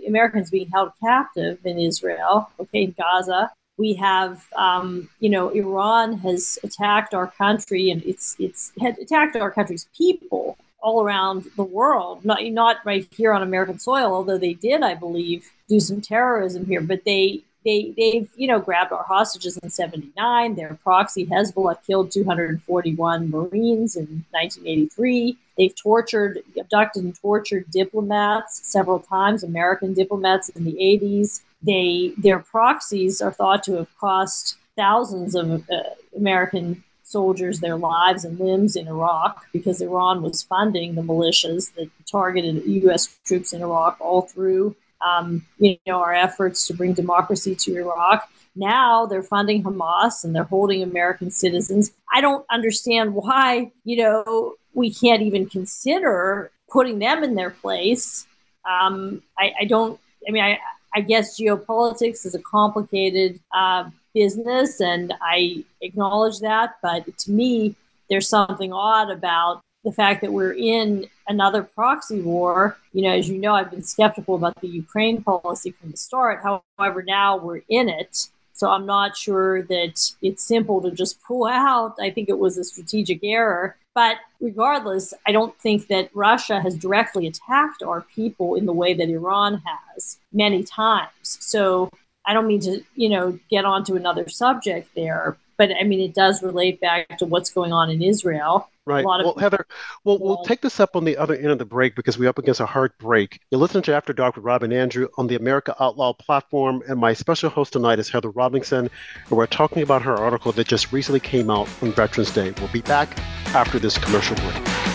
Americans 0.09 0.51
being 0.51 0.71
held 0.71 0.93
captive 1.01 1.59
in 1.65 1.79
Israel, 1.79 2.51
okay, 2.59 2.85
in 2.85 2.95
Gaza. 2.99 3.51
We 3.77 3.95
have, 3.95 4.47
um, 4.57 5.11
you 5.21 5.29
know, 5.29 5.51
Iran 5.51 6.19
has 6.19 6.59
attacked 6.65 7.15
our 7.15 7.27
country 7.27 7.91
and 7.91 8.03
it's 8.05 8.35
it's 8.39 8.73
had 8.81 8.99
attacked 8.99 9.37
our 9.37 9.51
country's 9.51 9.87
people 9.97 10.57
all 10.81 11.03
around 11.03 11.47
the 11.57 11.63
world. 11.63 12.25
Not 12.25 12.43
not 12.45 12.77
right 12.87 13.07
here 13.11 13.33
on 13.35 13.43
American 13.43 13.79
soil, 13.79 14.15
although 14.15 14.39
they 14.39 14.55
did, 14.55 14.83
I 14.83 14.95
believe, 14.95 15.51
do 15.69 15.79
some 15.79 16.01
terrorism 16.01 16.65
here. 16.65 16.81
But 16.81 17.05
they 17.05 17.43
they 17.65 17.93
they've 17.97 18.29
you 18.37 18.47
know 18.47 18.59
grabbed 18.59 18.93
our 18.93 19.05
hostages 19.05 19.57
in 19.59 19.71
79 19.71 20.55
their 20.55 20.79
proxy 20.83 21.27
hezbollah 21.27 21.77
killed 21.87 22.11
241 22.11 23.31
marines 23.31 23.97
in 23.97 24.25
1983 24.31 25.37
they've 25.57 25.75
tortured 25.75 26.39
abducted 26.59 27.05
and 27.05 27.19
tortured 27.21 27.71
diplomats 27.71 28.67
several 28.67 29.01
times 29.01 29.43
american 29.43 29.93
diplomats 29.95 30.49
in 30.51 30.65
the 30.65 30.73
80s 30.73 31.41
they 31.63 32.13
their 32.19 32.39
proxies 32.39 33.21
are 33.21 33.33
thought 33.33 33.63
to 33.65 33.75
have 33.75 33.89
cost 33.99 34.57
thousands 34.77 35.35
of 35.35 35.69
uh, 35.71 35.83
american 36.17 36.83
soldiers 37.05 37.61
their 37.61 37.77
lives 37.77 38.25
and 38.25 38.39
limbs 38.39 38.75
in 38.77 38.89
iraq 38.89 39.45
because 39.53 39.81
iran 39.81 40.23
was 40.23 40.43
funding 40.43 40.95
the 40.95 41.03
militias 41.03 41.75
that 41.75 41.91
targeted 42.11 42.67
us 42.89 43.19
troops 43.25 43.53
in 43.53 43.63
iraq 43.63 43.97
all 44.01 44.23
through 44.23 44.75
um, 45.05 45.45
you 45.59 45.77
know, 45.87 46.01
our 46.01 46.15
efforts 46.15 46.67
to 46.67 46.75
bring 46.75 46.93
democracy 46.93 47.55
to 47.55 47.77
Iraq. 47.77 48.29
Now 48.55 49.07
they're 49.07 49.23
funding 49.23 49.63
Hamas 49.63 50.25
and 50.25 50.35
they're 50.35 50.45
holding 50.45 50.83
American 50.83 51.31
citizens. 51.31 51.93
I 52.13 52.21
don't 52.21 52.45
understand 52.51 53.15
why, 53.15 53.73
you 53.85 53.97
know, 53.97 54.55
we 54.75 54.93
can't 54.93 55.23
even 55.23 55.49
consider 55.49 56.51
putting 56.71 56.99
them 56.99 57.25
in 57.25 57.35
their 57.35 57.51
place. 57.51 58.27
Um, 58.69 59.23
I, 59.39 59.53
I, 59.61 59.65
don't, 59.65 59.99
I 60.29 60.33
mean, 60.33 60.45
I, 60.45 60.59
I 60.95 61.01
guess 61.01 61.39
geopolitics 61.41 62.27
is 62.27 62.35
a 62.35 62.39
complicated 62.39 63.41
uh, 63.55 63.89
business 64.15 64.81
and 64.81 65.13
I 65.23 65.65
acknowledge 65.81 66.41
that. 66.41 66.77
But 66.83 67.17
to 67.19 67.31
me, 67.31 67.75
there's 68.11 68.29
something 68.29 68.73
odd 68.73 69.11
about 69.11 69.63
the 69.85 69.93
fact 69.93 70.21
that 70.21 70.33
we're 70.33 70.55
in 70.55 71.07
another 71.29 71.63
proxy 71.63 72.21
war. 72.21 72.77
You 72.93 73.03
know, 73.03 73.13
as 73.13 73.29
you 73.29 73.39
know, 73.39 73.55
I've 73.55 73.71
been 73.71 73.83
skeptical 73.83 74.35
about 74.35 74.61
the 74.61 74.69
Ukraine 74.69 75.23
policy 75.23 75.73
from 75.73 75.91
the 75.91 75.97
start. 75.97 76.43
However, 76.43 77.03
now 77.03 77.37
we're 77.37 77.63
in 77.69 77.89
it. 77.89 78.29
So 78.53 78.71
I'm 78.71 78.87
not 78.87 79.17
sure 79.17 79.63
that 79.63 80.13
it's 80.21 80.45
simple 80.45 80.81
to 80.83 80.91
just 80.91 81.23
pull 81.23 81.47
out. 81.51 81.97
I 82.01 82.11
think 82.11 82.29
it 82.29 82.39
was 82.39 82.59
a 82.59 82.65
strategic 82.65 83.25
error. 83.25 83.77
But 83.95 84.17
regardless, 84.41 85.13
I 85.27 85.33
don't 85.33 85.59
think 85.59 85.89
that 85.89 86.11
Russia 86.15 86.61
has 86.61 86.77
directly 86.77 87.27
attacked 87.27 87.83
our 87.83 88.01
people 88.15 88.55
in 88.55 88.65
the 88.65 88.73
way 88.73 88.95
that 88.95 89.09
Iran 89.09 89.63
has 89.67 90.19
many 90.33 90.63
times. 90.63 91.11
So 91.23 91.91
I 92.25 92.33
don't 92.33 92.47
mean 92.47 92.61
to, 92.61 92.83
you 92.95 93.11
know, 93.11 93.39
get 93.51 93.65
onto 93.65 93.97
another 93.97 94.29
subject 94.29 94.95
there, 94.95 95.37
but 95.59 95.71
I 95.79 95.83
mean, 95.83 96.01
it 96.01 96.15
does 96.15 96.43
relate 96.43 96.81
back 96.81 97.19
to 97.19 97.27
what's 97.27 97.51
going 97.51 97.73
on 97.73 97.91
in 97.91 98.03
Israel. 98.03 98.71
Right. 98.85 99.05
Well, 99.05 99.37
Heather, 99.39 99.65
well, 100.03 100.19
we'll 100.19 100.43
take 100.43 100.61
this 100.61 100.81
up 100.81 100.97
on 100.97 101.05
the 101.05 101.17
other 101.17 101.37
end 101.37 101.51
of 101.51 101.59
the 101.59 101.65
break 101.65 101.95
because 101.95 102.19
we're 102.19 102.29
up 102.29 102.39
against 102.39 102.59
a 102.59 102.67
hard 102.67 102.91
break. 102.99 103.39
You're 103.51 103.61
listening 103.61 103.85
to 103.85 103.95
After 103.95 104.13
Dark 104.13 104.35
with 104.35 104.45
Rob 104.45 104.65
and 104.65 104.73
Andrew 104.73 105.07
on 105.17 105.29
the 105.29 105.37
America 105.37 105.77
Out 105.79 105.97
Loud 105.97 106.19
platform, 106.19 106.83
and 106.89 106.99
my 106.99 107.13
special 107.13 107.49
host 107.49 107.75
tonight 107.75 108.01
is 108.01 108.09
Heather 108.09 108.31
Robinson, 108.31 108.91
and 109.29 109.31
we're 109.31 109.47
talking 109.47 109.85
about 109.85 110.03
her 110.03 110.17
article 110.17 110.51
that 110.51 110.67
just 110.67 110.93
recently 110.93 111.21
came 111.21 111.49
out 111.49 111.69
on 111.81 111.93
Veterans 111.93 112.33
Day. 112.33 112.53
We'll 112.59 112.73
be 112.73 112.81
back 112.83 113.17
after 113.55 113.79
this 113.79 113.97
commercial 113.99 114.35
break. 114.35 114.93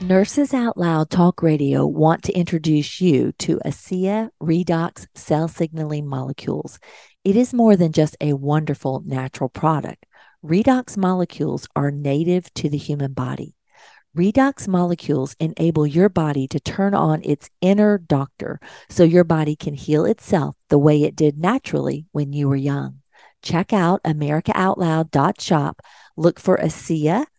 Nurses 0.00 0.54
Out 0.54 0.76
Loud 0.76 1.10
Talk 1.10 1.42
Radio 1.42 1.84
want 1.84 2.22
to 2.24 2.32
introduce 2.32 3.00
you 3.00 3.32
to 3.40 3.58
ASEA 3.64 4.30
Redox 4.40 5.08
cell 5.16 5.48
signaling 5.48 6.06
molecules. 6.06 6.78
It 7.26 7.34
is 7.34 7.52
more 7.52 7.74
than 7.74 7.90
just 7.90 8.16
a 8.20 8.34
wonderful 8.34 9.02
natural 9.04 9.48
product. 9.48 10.06
Redox 10.44 10.96
molecules 10.96 11.66
are 11.74 11.90
native 11.90 12.54
to 12.54 12.68
the 12.68 12.78
human 12.78 13.14
body. 13.14 13.56
Redox 14.16 14.68
molecules 14.68 15.34
enable 15.40 15.88
your 15.88 16.08
body 16.08 16.46
to 16.46 16.60
turn 16.60 16.94
on 16.94 17.22
its 17.24 17.50
inner 17.60 17.98
doctor 17.98 18.60
so 18.88 19.02
your 19.02 19.24
body 19.24 19.56
can 19.56 19.74
heal 19.74 20.04
itself 20.04 20.54
the 20.68 20.78
way 20.78 21.02
it 21.02 21.16
did 21.16 21.36
naturally 21.36 22.06
when 22.12 22.32
you 22.32 22.48
were 22.48 22.54
young. 22.54 23.00
Check 23.42 23.72
out 23.72 24.04
americaoutloud.shop. 24.04 25.82
Look 26.16 26.38
for 26.38 26.58
ASEA 26.58 27.26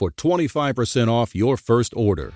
for 0.00 0.10
25% 0.12 1.08
off 1.08 1.34
your 1.34 1.58
first 1.58 1.92
order. 1.94 2.32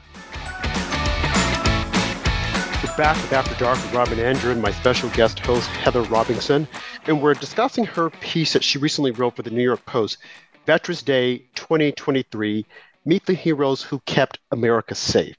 We're 2.83 2.95
back 2.99 3.17
with 3.17 3.33
After 3.33 3.55
Dark 3.55 3.77
with 3.77 3.95
Rob 3.95 4.09
and 4.09 4.21
Andrew 4.21 4.53
and 4.53 4.61
my 4.61 4.71
special 4.71 5.09
guest 5.09 5.39
host, 5.39 5.67
Heather 5.71 6.03
Robinson, 6.03 6.69
and 7.07 7.23
we're 7.23 7.33
discussing 7.33 7.87
her 7.87 8.11
piece 8.11 8.53
that 8.53 8.63
she 8.63 8.77
recently 8.77 9.13
wrote 9.13 9.37
for 9.37 9.41
the 9.41 9.51
New 9.51 9.63
York 9.63 9.83
Post, 9.87 10.19
Veterans 10.67 11.03
Day 11.03 11.39
2023 11.55 12.67
Meet 13.07 13.25
the 13.25 13.33
Heroes 13.33 13.83
Who 13.83 13.99
Kept 14.01 14.41
America 14.51 14.95
Safe. 14.95 15.37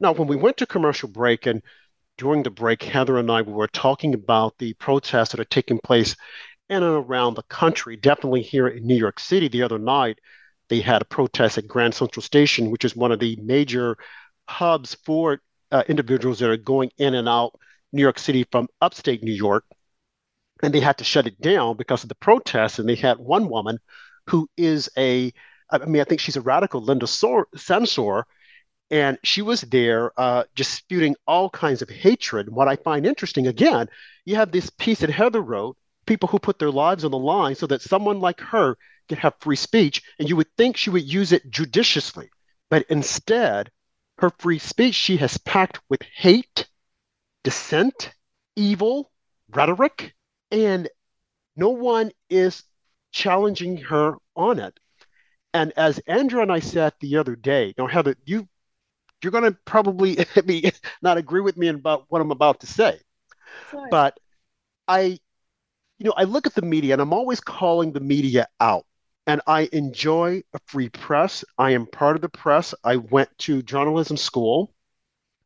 Now, 0.00 0.10
when 0.10 0.26
we 0.26 0.34
went 0.34 0.56
to 0.56 0.66
commercial 0.66 1.08
break, 1.08 1.46
and 1.46 1.62
during 2.16 2.42
the 2.42 2.50
break, 2.50 2.82
Heather 2.82 3.18
and 3.18 3.30
I 3.30 3.42
we 3.42 3.52
were 3.52 3.68
talking 3.68 4.14
about 4.14 4.58
the 4.58 4.72
protests 4.74 5.30
that 5.30 5.38
are 5.38 5.44
taking 5.44 5.78
place 5.78 6.16
in 6.68 6.82
and 6.82 7.06
around 7.06 7.34
the 7.34 7.44
country, 7.44 7.96
definitely 7.96 8.42
here 8.42 8.66
in 8.66 8.84
New 8.84 8.96
York 8.96 9.20
City 9.20 9.46
the 9.46 9.62
other 9.62 9.78
night 9.78 10.18
they 10.68 10.80
had 10.80 11.02
a 11.02 11.06
protest 11.06 11.58
at 11.58 11.68
Grand 11.68 11.94
Central 11.94 12.22
Station, 12.22 12.70
which 12.70 12.84
is 12.84 12.96
one 12.96 13.12
of 13.12 13.20
the 13.20 13.36
major 13.42 13.96
hubs 14.48 14.94
for 15.04 15.40
uh, 15.70 15.82
individuals 15.88 16.38
that 16.38 16.50
are 16.50 16.56
going 16.56 16.90
in 16.98 17.14
and 17.14 17.28
out 17.28 17.58
New 17.92 18.02
York 18.02 18.18
City 18.18 18.46
from 18.50 18.68
upstate 18.80 19.22
New 19.22 19.32
York. 19.32 19.64
And 20.62 20.74
they 20.74 20.80
had 20.80 20.98
to 20.98 21.04
shut 21.04 21.26
it 21.26 21.40
down 21.40 21.76
because 21.76 22.02
of 22.02 22.08
the 22.08 22.14
protests. 22.16 22.78
And 22.78 22.88
they 22.88 22.96
had 22.96 23.18
one 23.18 23.48
woman 23.48 23.78
who 24.26 24.48
is 24.56 24.90
a, 24.96 25.32
I 25.70 25.78
mean, 25.86 26.00
I 26.00 26.04
think 26.04 26.20
she's 26.20 26.36
a 26.36 26.40
radical, 26.40 26.82
Linda 26.82 27.06
Sor- 27.06 27.48
Sarsour, 27.54 28.24
and 28.90 29.18
she 29.22 29.42
was 29.42 29.60
there 29.62 30.12
uh, 30.18 30.44
all 31.26 31.50
kinds 31.50 31.82
of 31.82 31.90
hatred. 31.90 32.48
What 32.48 32.68
I 32.68 32.76
find 32.76 33.06
interesting, 33.06 33.46
again, 33.46 33.88
you 34.24 34.36
have 34.36 34.50
this 34.50 34.70
piece 34.70 35.00
that 35.00 35.10
Heather 35.10 35.42
wrote, 35.42 35.76
people 36.06 36.28
who 36.28 36.38
put 36.38 36.58
their 36.58 36.70
lives 36.70 37.04
on 37.04 37.10
the 37.10 37.18
line 37.18 37.54
so 37.54 37.66
that 37.66 37.82
someone 37.82 38.18
like 38.18 38.40
her 38.40 38.76
have 39.16 39.34
free 39.40 39.56
speech, 39.56 40.02
and 40.18 40.28
you 40.28 40.36
would 40.36 40.54
think 40.56 40.76
she 40.76 40.90
would 40.90 41.10
use 41.10 41.32
it 41.32 41.50
judiciously. 41.50 42.30
But 42.70 42.86
instead, 42.88 43.70
her 44.18 44.30
free 44.38 44.58
speech 44.58 44.94
she 44.94 45.16
has 45.18 45.38
packed 45.38 45.80
with 45.88 46.02
hate, 46.02 46.68
dissent, 47.44 48.12
evil, 48.56 49.10
rhetoric, 49.50 50.14
and 50.50 50.88
no 51.56 51.70
one 51.70 52.10
is 52.28 52.64
challenging 53.12 53.78
her 53.78 54.16
on 54.36 54.58
it. 54.58 54.78
And 55.54 55.72
as 55.76 55.98
Andrew 56.00 56.42
and 56.42 56.52
I 56.52 56.60
said 56.60 56.92
the 57.00 57.16
other 57.16 57.36
day, 57.36 57.74
now 57.78 57.86
Heather, 57.86 58.16
you 58.24 58.48
you're 59.22 59.32
going 59.32 59.44
to 59.44 59.58
probably 59.64 60.18
be 60.46 60.72
not 61.02 61.16
agree 61.16 61.40
with 61.40 61.56
me 61.56 61.68
about 61.68 62.04
what 62.08 62.20
I'm 62.20 62.30
about 62.30 62.60
to 62.60 62.66
say, 62.66 63.00
sure. 63.70 63.88
but 63.90 64.18
I, 64.86 65.18
you 65.98 66.04
know, 66.04 66.14
I 66.16 66.24
look 66.24 66.46
at 66.46 66.54
the 66.54 66.62
media 66.62 66.94
and 66.94 67.02
I'm 67.02 67.12
always 67.12 67.40
calling 67.40 67.92
the 67.92 68.00
media 68.00 68.46
out. 68.60 68.86
And 69.28 69.40
I 69.46 69.68
enjoy 69.72 70.42
a 70.54 70.58
free 70.66 70.88
press. 70.88 71.44
I 71.58 71.70
am 71.70 71.86
part 71.86 72.16
of 72.16 72.22
the 72.22 72.28
press. 72.30 72.74
I 72.82 72.96
went 72.96 73.28
to 73.40 73.62
journalism 73.62 74.16
school. 74.16 74.74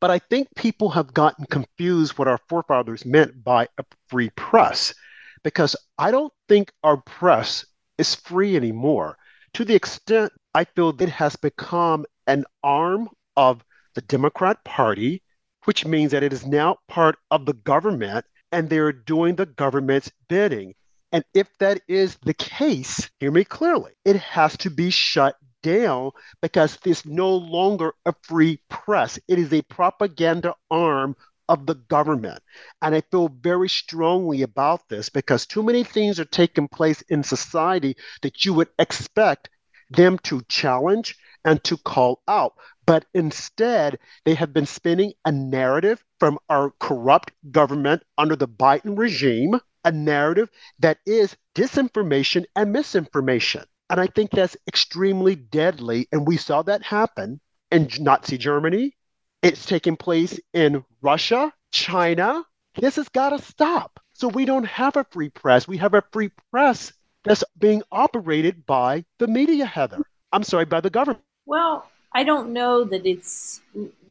But 0.01 0.11
I 0.11 0.21
think 0.21 0.49
people 0.57 0.91
have 0.91 1.13
gotten 1.13 1.45
confused 1.47 2.17
what 2.17 2.29
our 2.29 2.39
forefathers 2.49 3.05
meant 3.05 3.45
by 3.45 3.69
a 3.79 3.85
free 4.09 4.31
press 4.31 4.95
because 5.43 5.77
I 5.99 6.11
don't 6.11 6.33
think 6.49 6.73
our 6.83 6.97
press 6.97 7.65
is 7.99 8.15
free 8.15 8.57
anymore 8.57 9.19
to 9.55 9.65
the 9.65 9.75
extent 9.75 10.33
I 10.55 10.65
feel 10.65 10.91
it 10.91 11.09
has 11.09 11.37
become 11.37 12.07
an 12.27 12.45
arm 12.63 13.09
of 13.37 13.65
the 13.95 14.01
Democrat 14.03 14.65
Party, 14.65 15.23
which 15.65 15.85
means 15.85 16.13
that 16.13 16.23
it 16.23 16.33
is 16.33 16.47
now 16.47 16.79
part 16.89 17.17
of 17.31 17.47
the 17.47 17.53
government 17.53 18.25
and 18.51 18.69
they're 18.69 18.93
doing 18.93 19.37
the 19.37 19.47
government's 19.47 20.11
bidding. 20.29 20.75
And 21.13 21.25
if 21.35 21.47
that 21.59 21.83
is 21.89 22.17
the 22.23 22.35
case, 22.35 23.11
hear 23.21 23.31
me 23.31 23.45
clearly, 23.45 23.93
it 24.05 24.17
has 24.17 24.57
to 24.59 24.71
be 24.71 24.91
shut 24.91 25.37
down 25.63 26.11
because 26.41 26.79
it's 26.85 27.07
no 27.07 27.37
longer 27.37 27.93
a 28.05 28.15
free 28.23 28.61
press. 28.69 29.19
It 29.29 29.39
is 29.39 29.53
a 29.53 29.63
propaganda 29.63 30.55
arm 30.71 31.15
of 31.49 31.67
the 31.67 31.75
government. 31.75 32.43
And 32.81 32.95
I 32.95 33.03
feel 33.03 33.29
very 33.29 33.69
strongly 33.69 34.43
about 34.43 34.89
this 34.89 35.09
because 35.09 35.47
too 35.47 35.63
many 35.63 35.85
things 35.85 36.19
are 36.19 36.25
taking 36.25 36.69
place 36.69 37.03
in 37.03 37.23
society 37.23 37.97
that 38.23 38.45
you 38.45 38.55
would 38.55 38.69
expect 38.79 39.51
them 39.91 40.19
to 40.25 40.43
challenge 40.49 41.17
and 41.45 41.63
to 41.65 41.77
call 41.77 42.23
out. 42.27 42.55
But 42.87 43.05
instead, 43.15 43.99
they 44.25 44.35
have 44.35 44.53
been 44.53 44.67
spinning 44.67 45.13
a 45.25 45.33
narrative 45.33 46.03
from 46.19 46.39
our 46.49 46.71
corrupt 46.81 47.33
government 47.51 48.03
under 48.17 48.37
the 48.37 48.49
Biden 48.49 48.97
regime, 48.99 49.61
a 49.85 49.93
narrative 49.93 50.49
that 50.79 50.99
is 51.07 51.37
disinformation 51.55 52.45
and 52.57 52.73
misinformation. 52.73 53.65
And 53.91 54.01
I 54.01 54.07
think 54.07 54.31
that's 54.31 54.57
extremely 54.67 55.35
deadly. 55.35 56.09
And 56.13 56.27
we 56.27 56.37
saw 56.37 56.63
that 56.63 56.83
happen 56.83 57.41
in 57.71 57.89
Nazi 58.01 58.39
Germany. 58.39 58.97
It's 59.43 59.67
taking 59.67 59.97
place 59.97 60.39
in 60.55 60.85
Russia, 61.03 61.53
China. 61.73 62.45
This 62.77 62.97
has 62.97 63.09
got 63.09 63.31
to 63.31 63.43
stop. 63.43 64.01
So 64.15 64.29
we 64.29 64.45
don't 64.45 64.65
have 64.65 64.97
a 64.97 65.05
free 65.11 65.31
press. 65.31 65.67
We 65.67 65.79
have 65.79 65.95
a 65.95 66.05
free 66.13 66.31
press 66.51 66.93
that's 67.25 67.45
being 67.59 67.83
operated 67.91 68.65
by 68.67 69.05
the 69.19 69.27
media, 69.27 69.67
Heather. 69.67 70.01
I'm 70.33 70.43
sorry, 70.43 70.65
by 70.65 70.81
the 70.81 70.91
government. 70.91 71.25
Well, 71.45 71.89
I 72.15 72.25
don't 72.25 72.53
know 72.53 72.85
that 72.85 73.05
it's 73.05 73.61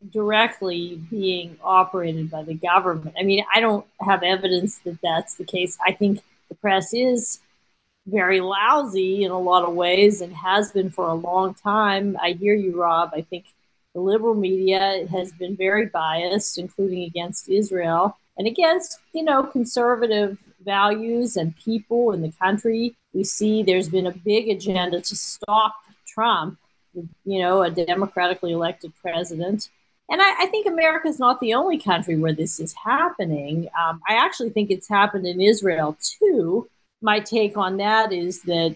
directly 0.09 1.01
being 1.09 1.57
operated 1.63 2.31
by 2.31 2.43
the 2.43 2.53
government. 2.53 3.15
I 3.19 3.23
mean, 3.23 3.45
I 3.53 3.59
don't 3.59 3.85
have 3.99 4.23
evidence 4.23 4.79
that 4.79 4.97
that's 5.03 5.35
the 5.35 5.43
case. 5.43 5.77
I 5.85 5.91
think 5.91 6.21
the 6.49 6.55
press 6.55 6.93
is 6.93 7.39
very 8.07 8.41
lousy 8.41 9.23
in 9.23 9.31
a 9.31 9.39
lot 9.39 9.63
of 9.63 9.75
ways 9.75 10.21
and 10.21 10.33
has 10.33 10.71
been 10.71 10.89
for 10.89 11.07
a 11.07 11.13
long 11.13 11.53
time. 11.53 12.17
I 12.21 12.31
hear 12.31 12.55
you, 12.55 12.79
Rob. 12.81 13.11
I 13.13 13.21
think 13.21 13.45
the 13.93 14.01
liberal 14.01 14.33
media 14.33 15.05
has 15.11 15.31
been 15.33 15.55
very 15.55 15.85
biased, 15.85 16.57
including 16.57 17.03
against 17.03 17.47
Israel 17.49 18.17
and 18.37 18.47
against, 18.47 18.99
you 19.13 19.23
know, 19.23 19.43
conservative 19.43 20.39
values 20.63 21.37
and 21.37 21.55
people 21.57 22.11
in 22.11 22.21
the 22.21 22.31
country. 22.31 22.95
We 23.13 23.23
see 23.23 23.61
there's 23.61 23.89
been 23.89 24.07
a 24.07 24.11
big 24.11 24.49
agenda 24.49 25.01
to 25.01 25.15
stop 25.15 25.75
Trump, 26.07 26.57
you 26.93 27.39
know, 27.39 27.61
a 27.63 27.69
democratically 27.69 28.53
elected 28.53 28.93
president. 29.01 29.69
And 30.11 30.21
I, 30.21 30.43
I 30.43 30.45
think 30.47 30.67
America 30.67 31.07
is 31.07 31.19
not 31.19 31.39
the 31.39 31.53
only 31.53 31.79
country 31.79 32.17
where 32.17 32.33
this 32.33 32.59
is 32.59 32.73
happening. 32.73 33.69
Um, 33.81 34.01
I 34.07 34.15
actually 34.15 34.49
think 34.49 34.69
it's 34.69 34.89
happened 34.89 35.25
in 35.25 35.39
Israel 35.39 35.97
too. 36.19 36.69
My 37.01 37.19
take 37.19 37.57
on 37.57 37.77
that 37.77 38.11
is 38.11 38.41
that 38.43 38.75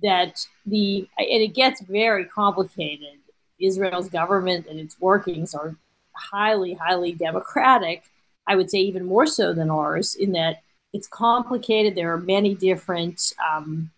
that 0.00 0.46
the 0.64 1.08
and 1.18 1.42
it 1.42 1.54
gets 1.54 1.80
very 1.82 2.24
complicated. 2.24 3.18
Israel's 3.60 4.08
government 4.08 4.66
and 4.68 4.78
its 4.78 4.98
workings 5.00 5.54
are 5.54 5.74
highly, 6.12 6.74
highly 6.74 7.12
democratic. 7.12 8.04
I 8.46 8.54
would 8.54 8.70
say 8.70 8.78
even 8.78 9.06
more 9.06 9.26
so 9.26 9.52
than 9.52 9.70
ours 9.70 10.14
in 10.14 10.32
that 10.32 10.62
it's 10.92 11.08
complicated. 11.08 11.96
There 11.96 12.12
are 12.12 12.18
many 12.18 12.54
different 12.54 13.34
um, 13.44 13.90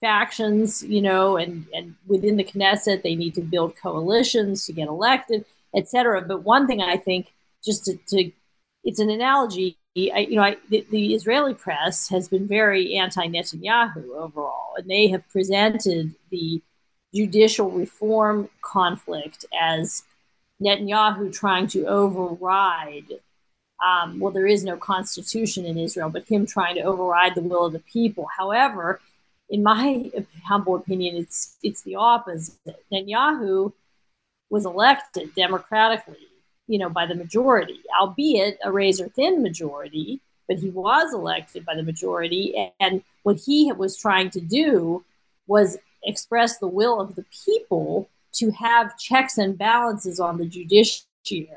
factions, 0.00 0.82
you 0.82 1.00
know, 1.00 1.38
and, 1.38 1.66
and 1.74 1.94
within 2.06 2.36
the 2.36 2.44
Knesset, 2.44 3.02
they 3.02 3.14
need 3.14 3.34
to 3.34 3.40
build 3.40 3.76
coalitions 3.76 4.66
to 4.66 4.72
get 4.72 4.88
elected, 4.88 5.44
etc. 5.74 6.22
But 6.22 6.44
one 6.44 6.66
thing 6.66 6.80
I 6.80 6.96
think, 6.96 7.32
just 7.64 7.84
to, 7.86 7.96
to 8.08 8.30
it's 8.84 9.00
an 9.00 9.10
analogy. 9.10 9.76
I, 9.96 10.26
you 10.28 10.36
know, 10.36 10.42
I, 10.42 10.58
the, 10.68 10.86
the, 10.90 11.14
Israeli 11.14 11.54
press 11.54 12.10
has 12.10 12.28
been 12.28 12.46
very 12.46 12.96
anti-Netanyahu 12.96 14.10
overall, 14.14 14.74
and 14.76 14.90
they 14.90 15.08
have 15.08 15.26
presented 15.30 16.14
the 16.30 16.62
judicial 17.14 17.70
reform 17.70 18.50
conflict 18.60 19.46
as 19.58 20.02
Netanyahu 20.62 21.32
trying 21.32 21.66
to 21.68 21.86
override 21.86 23.10
um, 23.84 24.20
well, 24.20 24.32
there 24.32 24.46
is 24.46 24.64
no 24.64 24.76
constitution 24.76 25.66
in 25.66 25.76
Israel, 25.76 26.08
but 26.08 26.28
him 26.28 26.46
trying 26.46 26.76
to 26.76 26.82
override 26.82 27.34
the 27.34 27.42
will 27.42 27.66
of 27.66 27.72
the 27.72 27.80
people. 27.80 28.26
However, 28.36 29.00
in 29.50 29.62
my 29.62 30.10
humble 30.46 30.76
opinion, 30.76 31.16
it's 31.16 31.56
it's 31.62 31.82
the 31.82 31.96
opposite. 31.96 32.56
Netanyahu 32.92 33.72
was 34.50 34.66
elected 34.66 35.34
democratically, 35.34 36.28
you 36.66 36.78
know, 36.78 36.88
by 36.88 37.06
the 37.06 37.14
majority, 37.14 37.80
albeit 38.00 38.58
a 38.64 38.70
razor 38.70 39.08
thin 39.08 39.42
majority, 39.42 40.20
but 40.48 40.58
he 40.58 40.70
was 40.70 41.12
elected 41.12 41.64
by 41.64 41.74
the 41.74 41.82
majority. 41.82 42.72
And 42.80 43.02
what 43.22 43.36
he 43.36 43.72
was 43.72 43.96
trying 43.96 44.30
to 44.30 44.40
do 44.40 45.04
was 45.46 45.78
express 46.04 46.58
the 46.58 46.68
will 46.68 47.00
of 47.00 47.16
the 47.16 47.24
people 47.44 48.08
to 48.34 48.50
have 48.52 48.98
checks 48.98 49.38
and 49.38 49.56
balances 49.58 50.20
on 50.20 50.38
the 50.38 50.46
judiciary 50.46 51.48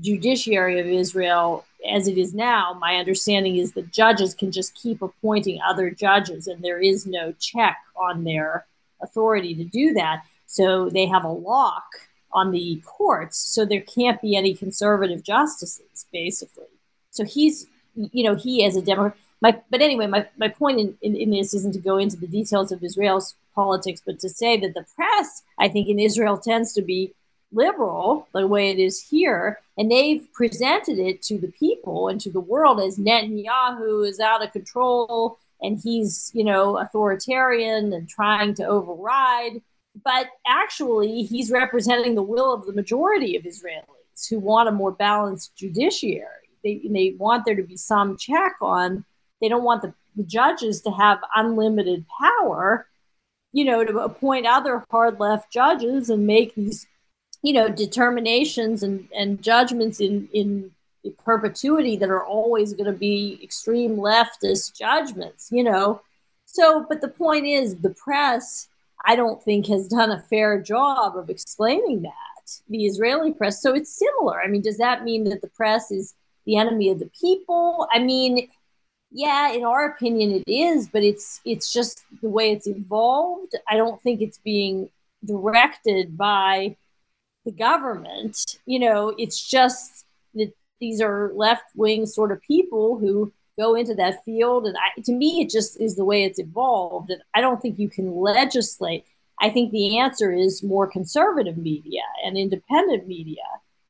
judiciary 0.00 0.80
of 0.80 0.86
Israel 0.86 1.64
as 1.88 2.08
it 2.08 2.16
is 2.16 2.34
now, 2.34 2.76
my 2.80 2.96
understanding 2.96 3.56
is 3.56 3.72
that 3.72 3.92
judges 3.92 4.34
can 4.34 4.50
just 4.50 4.74
keep 4.74 5.02
appointing 5.02 5.60
other 5.60 5.90
judges, 5.90 6.46
and 6.46 6.62
there 6.62 6.80
is 6.80 7.06
no 7.06 7.32
check 7.38 7.76
on 7.96 8.24
their 8.24 8.66
authority 9.02 9.54
to 9.54 9.64
do 9.64 9.92
that. 9.92 10.24
So 10.54 10.88
they 10.88 11.06
have 11.06 11.24
a 11.24 11.32
lock 11.32 11.86
on 12.30 12.52
the 12.52 12.80
courts, 12.84 13.36
so 13.38 13.64
there 13.64 13.80
can't 13.80 14.22
be 14.22 14.36
any 14.36 14.54
conservative 14.54 15.24
justices, 15.24 16.06
basically. 16.12 16.72
So 17.10 17.24
he's, 17.24 17.66
you 17.96 18.22
know, 18.22 18.36
he 18.36 18.64
as 18.64 18.76
a 18.76 18.82
Democrat. 18.82 19.18
My, 19.40 19.60
but 19.68 19.82
anyway, 19.82 20.06
my, 20.06 20.28
my 20.36 20.46
point 20.46 20.78
in, 20.78 20.96
in, 21.02 21.16
in 21.16 21.30
this 21.30 21.54
isn't 21.54 21.72
to 21.72 21.80
go 21.80 21.98
into 21.98 22.16
the 22.16 22.28
details 22.28 22.70
of 22.70 22.84
Israel's 22.84 23.34
politics, 23.52 24.00
but 24.06 24.20
to 24.20 24.28
say 24.28 24.56
that 24.60 24.74
the 24.74 24.86
press, 24.94 25.42
I 25.58 25.66
think, 25.66 25.88
in 25.88 25.98
Israel 25.98 26.38
tends 26.38 26.72
to 26.74 26.82
be 26.82 27.12
liberal 27.52 28.28
the 28.32 28.46
way 28.46 28.70
it 28.70 28.78
is 28.78 29.02
here, 29.02 29.58
and 29.76 29.90
they've 29.90 30.32
presented 30.32 31.00
it 31.00 31.20
to 31.22 31.36
the 31.36 31.50
people 31.50 32.06
and 32.06 32.20
to 32.20 32.30
the 32.30 32.46
world 32.52 32.80
as 32.80 32.96
Netanyahu 32.96 34.08
is 34.08 34.20
out 34.20 34.44
of 34.44 34.52
control 34.52 35.40
and 35.60 35.80
he's, 35.82 36.30
you 36.32 36.44
know, 36.44 36.78
authoritarian 36.78 37.92
and 37.92 38.08
trying 38.08 38.54
to 38.54 38.64
override. 38.64 39.62
But 40.02 40.28
actually, 40.46 41.22
he's 41.22 41.50
representing 41.50 42.14
the 42.14 42.22
will 42.22 42.52
of 42.52 42.66
the 42.66 42.72
majority 42.72 43.36
of 43.36 43.44
Israelis 43.44 44.28
who 44.28 44.38
want 44.38 44.68
a 44.68 44.72
more 44.72 44.90
balanced 44.90 45.56
judiciary. 45.56 46.28
They, 46.62 46.80
they 46.88 47.14
want 47.18 47.44
there 47.44 47.54
to 47.54 47.62
be 47.62 47.76
some 47.76 48.16
check 48.16 48.56
on, 48.60 49.04
they 49.40 49.48
don't 49.48 49.64
want 49.64 49.82
the, 49.82 49.92
the 50.16 50.24
judges 50.24 50.80
to 50.82 50.90
have 50.90 51.18
unlimited 51.36 52.06
power, 52.18 52.86
you 53.52 53.64
know, 53.64 53.84
to 53.84 53.98
appoint 53.98 54.46
other 54.46 54.84
hard 54.90 55.20
left 55.20 55.52
judges 55.52 56.08
and 56.08 56.26
make 56.26 56.54
these 56.54 56.86
you 57.44 57.52
know 57.52 57.68
determinations 57.68 58.82
and, 58.82 59.06
and 59.14 59.42
judgments 59.42 60.00
in 60.00 60.28
in 60.32 60.72
perpetuity 61.22 61.96
that 61.98 62.08
are 62.08 62.24
always 62.24 62.72
going 62.72 62.90
to 62.90 62.98
be 62.98 63.38
extreme 63.42 63.96
leftist 63.96 64.76
judgments 64.76 65.50
you 65.52 65.62
know 65.62 66.00
so 66.46 66.86
but 66.88 67.02
the 67.02 67.08
point 67.08 67.44
is 67.44 67.76
the 67.76 67.90
press 67.90 68.68
i 69.06 69.16
don't 69.16 69.42
think 69.42 69.66
has 69.66 69.88
done 69.88 70.10
a 70.10 70.22
fair 70.22 70.60
job 70.60 71.16
of 71.16 71.30
explaining 71.30 72.02
that 72.02 72.12
the 72.68 72.84
Israeli 72.86 73.32
press. 73.32 73.62
So 73.62 73.74
it's 73.74 73.96
similar. 73.96 74.40
I 74.40 74.48
mean, 74.48 74.62
does 74.62 74.78
that 74.78 75.04
mean 75.04 75.24
that 75.24 75.40
the 75.40 75.48
press 75.48 75.90
is 75.90 76.14
the 76.46 76.56
enemy 76.56 76.90
of 76.90 76.98
the 76.98 77.10
people? 77.18 77.88
I 77.92 77.98
mean, 77.98 78.48
yeah, 79.10 79.52
in 79.52 79.64
our 79.64 79.86
opinion, 79.86 80.32
it 80.32 80.50
is, 80.50 80.88
but 80.88 81.02
it's 81.02 81.40
it's 81.44 81.72
just 81.72 82.04
the 82.20 82.28
way 82.28 82.52
it's 82.52 82.66
evolved. 82.66 83.54
I 83.68 83.76
don't 83.76 84.00
think 84.02 84.20
it's 84.20 84.38
being 84.38 84.90
directed 85.24 86.16
by 86.16 86.76
the 87.44 87.52
government. 87.52 88.58
You 88.66 88.80
know, 88.80 89.14
it's 89.16 89.42
just 89.46 90.04
that 90.34 90.52
these 90.80 91.00
are 91.00 91.32
left 91.34 91.64
wing 91.76 92.06
sort 92.06 92.32
of 92.32 92.42
people 92.42 92.98
who 92.98 93.32
go 93.58 93.74
into 93.74 93.94
that 93.94 94.24
field. 94.24 94.66
And 94.66 94.76
I, 94.76 95.00
to 95.02 95.12
me, 95.12 95.40
it 95.40 95.50
just 95.50 95.80
is 95.80 95.96
the 95.96 96.04
way 96.04 96.24
it's 96.24 96.38
evolved. 96.38 97.10
And 97.10 97.22
I 97.34 97.40
don't 97.40 97.60
think 97.60 97.78
you 97.78 97.88
can 97.88 98.14
legislate. 98.16 99.04
I 99.40 99.50
think 99.50 99.70
the 99.70 99.98
answer 99.98 100.32
is 100.32 100.62
more 100.62 100.86
conservative 100.86 101.56
media 101.56 102.02
and 102.24 102.36
independent 102.36 103.06
media, 103.06 103.42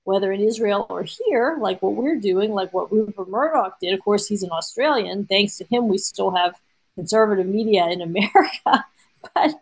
whether 0.04 0.32
in 0.32 0.40
Israel 0.40 0.86
or 0.88 1.02
here, 1.02 1.56
like 1.60 1.82
what 1.82 1.94
we're 1.94 2.16
doing, 2.16 2.52
like 2.52 2.72
what 2.72 2.92
Rupert 2.92 3.28
Murdoch 3.28 3.78
did. 3.80 3.94
Of 3.94 4.02
course, 4.02 4.26
he's 4.26 4.42
an 4.42 4.50
Australian. 4.50 5.26
Thanks 5.26 5.56
to 5.58 5.64
him, 5.64 5.88
we 5.88 5.98
still 5.98 6.30
have 6.30 6.60
conservative 6.94 7.46
media 7.46 7.86
in 7.88 8.00
America. 8.00 8.84
but, 9.34 9.54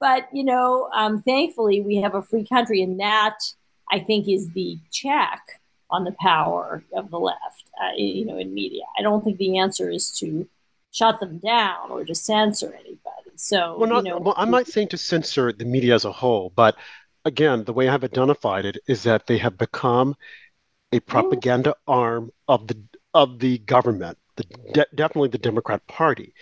but 0.00 0.28
you 0.32 0.44
know, 0.44 0.88
um, 0.94 1.22
thankfully, 1.22 1.80
we 1.80 1.96
have 1.96 2.14
a 2.14 2.22
free 2.22 2.46
country, 2.46 2.82
and 2.82 2.98
that 3.00 3.38
I 3.90 4.00
think 4.00 4.28
is 4.28 4.50
the 4.50 4.78
check 4.90 5.40
on 5.90 6.04
the 6.04 6.14
power 6.20 6.82
of 6.92 7.10
the 7.10 7.18
left, 7.18 7.64
uh, 7.82 7.92
you 7.96 8.24
know, 8.24 8.38
in 8.38 8.52
media. 8.52 8.82
I 8.98 9.02
don't 9.02 9.22
think 9.22 9.38
the 9.38 9.58
answer 9.58 9.90
is 9.90 10.10
to 10.18 10.48
shut 10.90 11.20
them 11.20 11.38
down 11.38 11.90
or 11.90 12.04
to 12.04 12.14
censor 12.14 12.72
anybody. 12.74 13.36
So, 13.36 13.76
well, 13.78 13.88
not, 13.88 14.04
you 14.04 14.10
know, 14.10 14.18
well, 14.18 14.34
I'm 14.36 14.50
not 14.50 14.66
saying 14.66 14.88
to 14.88 14.98
censor 14.98 15.52
the 15.52 15.64
media 15.64 15.94
as 15.94 16.04
a 16.04 16.12
whole, 16.12 16.52
but 16.54 16.76
again, 17.24 17.64
the 17.64 17.72
way 17.72 17.88
I've 17.88 18.04
identified 18.04 18.64
it 18.64 18.78
is 18.88 19.02
that 19.02 19.26
they 19.26 19.38
have 19.38 19.58
become 19.58 20.16
a 20.92 21.00
propaganda 21.00 21.74
arm 21.86 22.30
of 22.48 22.66
the 22.66 22.82
of 23.12 23.38
the 23.38 23.58
government, 23.58 24.18
the 24.36 24.44
de- 24.72 24.86
definitely 24.94 25.28
the 25.28 25.38
Democrat 25.38 25.86
Party. 25.86 26.32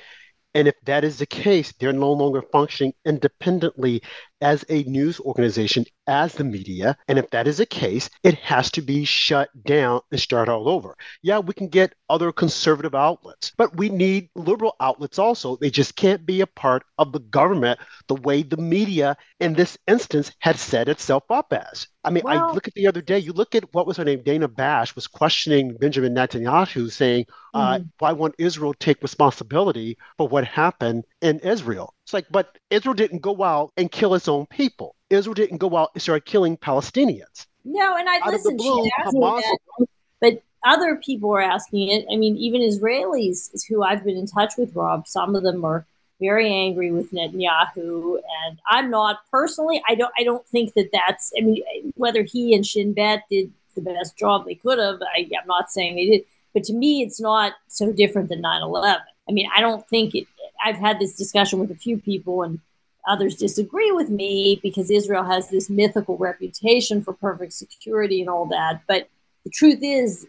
And 0.54 0.68
if 0.68 0.74
that 0.84 1.02
is 1.02 1.18
the 1.18 1.26
case, 1.26 1.72
they're 1.72 1.92
no 1.92 2.12
longer 2.12 2.42
functioning 2.52 2.94
independently 3.04 4.02
as 4.40 4.64
a 4.68 4.84
news 4.84 5.18
organization, 5.18 5.84
as 6.06 6.34
the 6.34 6.44
media. 6.44 6.96
And 7.08 7.18
if 7.18 7.30
that 7.30 7.46
is 7.46 7.58
the 7.58 7.66
case, 7.66 8.10
it 8.22 8.34
has 8.34 8.70
to 8.72 8.82
be 8.82 9.04
shut 9.04 9.48
down 9.64 10.00
and 10.10 10.20
start 10.20 10.48
all 10.48 10.68
over. 10.68 10.96
Yeah, 11.22 11.38
we 11.38 11.54
can 11.54 11.68
get 11.68 11.94
other 12.08 12.32
conservative 12.32 12.94
outlets, 12.94 13.52
but 13.56 13.76
we 13.76 13.88
need 13.88 14.28
liberal 14.34 14.76
outlets 14.80 15.18
also. 15.18 15.56
They 15.56 15.70
just 15.70 15.96
can't 15.96 16.24
be 16.26 16.40
a 16.40 16.46
part 16.46 16.84
of 16.98 17.12
the 17.12 17.20
government 17.20 17.80
the 18.08 18.16
way 18.16 18.42
the 18.42 18.56
media 18.56 19.16
in 19.40 19.54
this 19.54 19.78
instance 19.86 20.32
had 20.38 20.58
set 20.58 20.88
itself 20.88 21.24
up 21.30 21.52
as. 21.52 21.88
I 22.04 22.10
mean, 22.10 22.22
well, 22.24 22.50
I 22.50 22.52
look 22.52 22.68
at 22.68 22.74
the 22.74 22.86
other 22.86 23.00
day, 23.00 23.18
you 23.18 23.32
look 23.32 23.54
at 23.54 23.72
what 23.72 23.86
was 23.86 23.96
her 23.96 24.04
name, 24.04 24.22
Dana 24.22 24.46
Bash 24.46 24.94
was 24.94 25.06
questioning 25.06 25.76
Benjamin 25.78 26.14
Netanyahu, 26.14 26.90
saying, 26.90 27.24
uh, 27.54 27.76
mm-hmm. 27.76 27.84
why 27.98 28.12
won't 28.12 28.34
Israel 28.38 28.74
take 28.74 29.00
responsibility 29.02 29.96
for 30.18 30.28
what 30.28 30.44
happened 30.44 31.04
in 31.22 31.38
Israel? 31.40 31.94
It's 32.04 32.12
like, 32.12 32.26
but 32.30 32.58
Israel 32.70 32.94
didn't 32.94 33.22
go 33.22 33.42
out 33.42 33.72
and 33.78 33.90
kill 33.90 34.14
its 34.14 34.28
own 34.28 34.44
people. 34.46 34.96
Israel 35.14 35.34
didn't 35.34 35.58
go 35.58 35.76
out 35.76 35.90
and 35.94 36.02
start 36.02 36.24
killing 36.24 36.56
Palestinians. 36.56 37.46
No, 37.64 37.96
and 37.96 38.08
I 38.08 38.28
listen. 38.30 38.56
Blue, 38.56 38.88
Hamas, 39.04 39.42
that, 39.42 39.88
but 40.20 40.42
other 40.64 40.96
people 40.96 41.30
are 41.32 41.40
asking 41.40 41.88
it. 41.90 42.06
I 42.12 42.16
mean, 42.16 42.36
even 42.36 42.60
Israelis 42.60 43.50
who 43.68 43.82
I've 43.82 44.04
been 44.04 44.16
in 44.16 44.26
touch 44.26 44.54
with, 44.56 44.74
Rob, 44.74 45.06
some 45.06 45.34
of 45.34 45.42
them 45.42 45.64
are 45.64 45.86
very 46.20 46.52
angry 46.52 46.90
with 46.92 47.12
Netanyahu, 47.12 48.16
and 48.46 48.58
I'm 48.68 48.90
not 48.90 49.20
personally. 49.30 49.82
I 49.88 49.94
don't. 49.94 50.12
I 50.18 50.24
don't 50.24 50.46
think 50.48 50.74
that 50.74 50.90
that's. 50.92 51.32
I 51.38 51.42
mean, 51.42 51.62
whether 51.96 52.22
he 52.22 52.54
and 52.54 52.66
Shin 52.66 52.92
Bet 52.92 53.24
did 53.30 53.52
the 53.74 53.80
best 53.80 54.16
job 54.16 54.44
they 54.44 54.54
could 54.54 54.78
have, 54.78 55.00
I, 55.02 55.28
I'm 55.40 55.48
not 55.48 55.70
saying 55.70 55.96
they 55.96 56.06
did. 56.06 56.24
But 56.52 56.64
to 56.64 56.72
me, 56.72 57.02
it's 57.02 57.20
not 57.20 57.54
so 57.68 57.92
different 57.92 58.28
than 58.28 58.42
9/11. 58.42 59.00
I 59.28 59.32
mean, 59.32 59.48
I 59.54 59.60
don't 59.60 59.86
think 59.88 60.14
it. 60.14 60.26
I've 60.64 60.76
had 60.76 60.98
this 60.98 61.16
discussion 61.16 61.58
with 61.58 61.70
a 61.70 61.74
few 61.74 61.98
people, 61.98 62.42
and 62.42 62.60
others 63.06 63.36
disagree 63.36 63.92
with 63.92 64.10
me 64.10 64.60
because 64.62 64.90
Israel 64.90 65.24
has 65.24 65.48
this 65.48 65.68
mythical 65.70 66.16
reputation 66.16 67.02
for 67.02 67.12
perfect 67.12 67.52
security 67.52 68.20
and 68.20 68.30
all 68.30 68.46
that. 68.46 68.82
But 68.86 69.08
the 69.44 69.50
truth 69.50 69.80
is, 69.82 70.26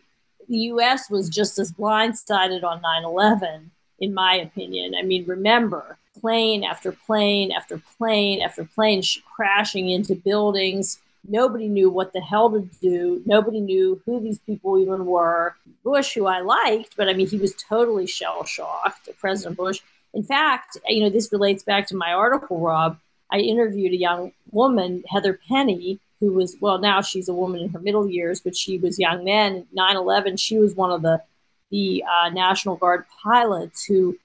the 0.47 0.57
U.S. 0.57 1.09
was 1.09 1.29
just 1.29 1.57
as 1.57 1.71
blindsided 1.71 2.63
on 2.63 2.81
9 2.81 3.03
11, 3.03 3.71
in 3.99 4.13
my 4.13 4.35
opinion. 4.35 4.93
I 4.95 5.01
mean, 5.01 5.25
remember, 5.25 5.97
plane 6.19 6.63
after 6.63 6.91
plane 6.91 7.51
after 7.51 7.81
plane 7.97 8.41
after 8.41 8.63
plane 8.63 9.01
sh- 9.01 9.19
crashing 9.35 9.89
into 9.89 10.15
buildings. 10.15 10.99
Nobody 11.27 11.67
knew 11.67 11.89
what 11.89 12.13
the 12.13 12.21
hell 12.21 12.51
to 12.51 12.61
do. 12.81 13.21
Nobody 13.25 13.59
knew 13.59 14.01
who 14.05 14.19
these 14.19 14.39
people 14.39 14.77
even 14.77 15.05
were. 15.05 15.55
Bush, 15.83 16.13
who 16.13 16.27
I 16.27 16.41
liked, 16.41 16.95
but 16.95 17.09
I 17.09 17.13
mean, 17.13 17.27
he 17.27 17.37
was 17.37 17.55
totally 17.55 18.05
shell 18.05 18.43
shocked, 18.43 19.09
President 19.19 19.57
Bush. 19.57 19.81
In 20.15 20.23
fact, 20.23 20.77
you 20.87 21.03
know, 21.03 21.09
this 21.09 21.31
relates 21.31 21.63
back 21.63 21.87
to 21.87 21.95
my 21.95 22.13
article, 22.13 22.59
Rob. 22.59 22.97
I 23.31 23.39
interviewed 23.39 23.91
a 23.91 23.97
young 23.97 24.31
woman, 24.51 25.03
Heather 25.09 25.39
Penney, 25.47 25.99
who 26.19 26.31
was, 26.31 26.55
well, 26.61 26.79
now 26.79 27.01
she's 27.01 27.27
a 27.27 27.33
woman 27.33 27.61
in 27.61 27.69
her 27.69 27.79
middle 27.79 28.09
years, 28.09 28.39
but 28.39 28.55
she 28.55 28.77
was 28.77 28.97
young 28.97 29.25
then. 29.25 29.67
9 29.73 29.95
11, 29.95 30.37
she 30.37 30.57
was 30.57 30.73
one 30.73 30.91
of 30.91 31.01
the, 31.01 31.21
the 31.69 32.03
uh, 32.03 32.29
National 32.29 32.77
Guard 32.77 33.05
pilots 33.23 33.85
who 33.85 34.17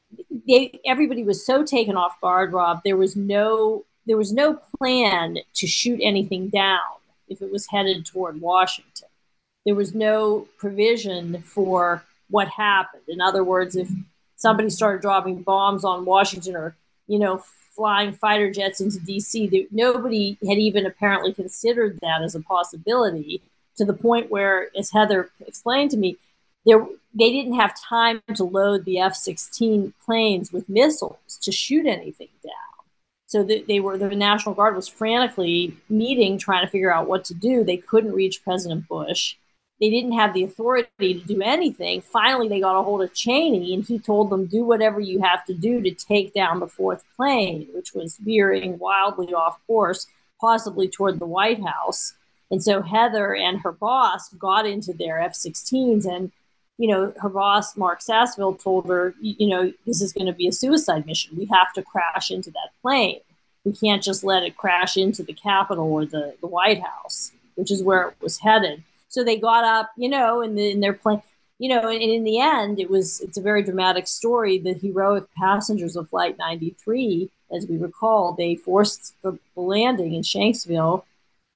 they, 0.47 0.81
everybody 0.85 1.25
was 1.25 1.45
so 1.45 1.65
taken 1.65 1.97
off 1.97 2.21
guard, 2.21 2.53
Rob. 2.53 2.81
There 2.85 2.97
was 2.97 3.17
no 3.17 3.85
there 4.07 4.17
was 4.17 4.33
no 4.33 4.59
plan 4.79 5.39
to 5.55 5.67
shoot 5.67 6.01
anything 6.03 6.49
down 6.49 6.81
if 7.29 7.43
it 7.43 7.53
was 7.53 7.69
headed 7.69 8.05
toward 8.07 8.41
Washington. 8.41 9.09
There 9.65 9.75
was 9.75 9.95
no 9.95 10.49
provision 10.59 11.43
for 11.43 12.03
what 12.29 12.49
happened. 12.49 13.03
In 13.09 13.21
other 13.21 13.45
words, 13.45 13.77
if 13.77 13.89
somebody 14.41 14.71
started 14.71 15.03
dropping 15.03 15.43
bombs 15.43 15.85
on 15.85 16.05
Washington 16.05 16.57
or, 16.57 16.75
you 17.07 17.19
know, 17.19 17.43
flying 17.77 18.13
fighter 18.13 18.51
jets 18.51 18.81
into 18.81 18.99
DC. 18.99 19.69
Nobody 19.71 20.37
had 20.47 20.59
even 20.59 20.87
apparently 20.87 21.33
considered 21.33 21.99
that 22.01 22.23
as 22.23 22.35
a 22.35 22.41
possibility 22.41 23.43
to 23.77 23.85
the 23.85 23.93
point 23.93 24.31
where, 24.31 24.69
as 24.77 24.91
Heather 24.91 25.31
explained 25.47 25.91
to 25.93 25.97
me, 25.97 26.17
there 26.67 26.85
they 27.15 27.31
didn't 27.31 27.55
have 27.55 27.81
time 27.81 28.23
to 28.35 28.45
load 28.45 28.85
the 28.85 29.01
F-16 29.01 29.93
planes 30.05 30.53
with 30.53 30.69
missiles 30.69 31.39
to 31.43 31.51
shoot 31.51 31.87
anything 31.87 32.29
down. 32.43 32.53
So 33.27 33.43
they 33.43 33.81
were 33.81 33.99
the 33.99 34.09
National 34.09 34.55
Guard 34.55 34.77
was 34.77 34.89
frantically 34.89 35.77
meeting, 35.89 36.39
trying 36.39 36.65
to 36.65 36.71
figure 36.71 36.93
out 36.93 37.09
what 37.09 37.25
to 37.27 37.35
do. 37.35 37.65
They 37.65 37.77
couldn't 37.77 38.13
reach 38.13 38.45
President 38.45 38.89
Bush 38.89 39.37
they 39.81 39.89
didn't 39.89 40.13
have 40.13 40.35
the 40.35 40.45
authority 40.45 41.15
to 41.15 41.27
do 41.27 41.41
anything. 41.41 42.03
Finally, 42.03 42.49
they 42.49 42.61
got 42.61 42.79
a 42.79 42.83
hold 42.83 43.03
of 43.03 43.15
Cheney, 43.15 43.73
and 43.73 43.85
he 43.85 43.99
told 43.99 44.29
them, 44.29 44.47
"Do 44.47 44.63
whatever 44.65 45.01
you 45.01 45.21
have 45.23 45.45
to 45.47 45.55
do 45.55 45.81
to 45.81 45.91
take 45.91 46.35
down 46.35 46.61
the 46.61 46.67
fourth 46.67 47.03
plane," 47.17 47.69
which 47.73 47.95
was 47.95 48.19
veering 48.19 48.79
wildly 48.79 49.33
off 49.33 49.59
course, 49.67 50.07
possibly 50.41 50.87
toward 50.87 51.19
the 51.19 51.27
White 51.27 51.63
House. 51.63 52.15
And 52.51 52.63
so 52.63 52.83
Heather 52.83 53.35
and 53.35 53.61
her 53.61 53.73
boss 53.73 54.29
got 54.31 54.67
into 54.67 54.93
their 54.93 55.19
F-16s, 55.21 56.05
and 56.05 56.31
you 56.77 56.89
know 56.89 57.15
her 57.23 57.29
boss 57.31 57.77
Mark 57.77 58.03
Sasseville 58.03 58.55
told 58.57 58.87
her, 58.87 59.15
"You 59.21 59.49
know, 59.49 59.73
this 59.87 60.03
is 60.03 60.13
going 60.13 60.27
to 60.27 60.33
be 60.33 60.49
a 60.49 60.53
suicide 60.53 61.07
mission. 61.07 61.37
We 61.39 61.47
have 61.47 61.73
to 61.75 61.83
crash 61.83 62.31
into 62.31 62.51
that 62.51 62.71
plane. 62.83 63.21
We 63.65 63.73
can't 63.73 64.03
just 64.03 64.25
let 64.25 64.43
it 64.43 64.57
crash 64.57 64.97
into 64.97 65.23
the 65.23 65.33
Capitol 65.33 65.91
or 65.91 66.05
the 66.05 66.35
the 66.41 66.47
White 66.47 66.83
House, 66.83 67.33
which 67.55 67.71
is 67.71 67.83
where 67.83 68.09
it 68.09 68.17
was 68.21 68.41
headed." 68.41 68.83
So 69.11 69.23
they 69.23 69.37
got 69.37 69.65
up, 69.65 69.91
you 69.97 70.09
know, 70.09 70.41
and, 70.41 70.57
the, 70.57 70.75
they're 70.81 70.95
playing, 70.95 71.23
you 71.59 71.69
know, 71.69 71.89
and, 71.89 72.01
in 72.01 72.25
the 72.25 72.41
end, 72.41 72.81
it 72.81 72.89
was 72.89 73.21
it's 73.21 73.37
a 73.37 73.43
very 73.43 73.63
dramatic 73.63 74.09
story. 74.09 74.59
The 74.59 74.73
heroic 74.73 75.25
passengers 75.37 75.97
of 75.97 76.09
Flight 76.09 76.39
93, 76.39 77.31
as 77.55 77.67
we 77.67 77.77
recall, 77.77 78.33
they 78.33 78.57
forced 78.57 79.15
the 79.23 79.39
landing 79.55 80.15
in 80.15 80.23
Shanksville 80.23 81.05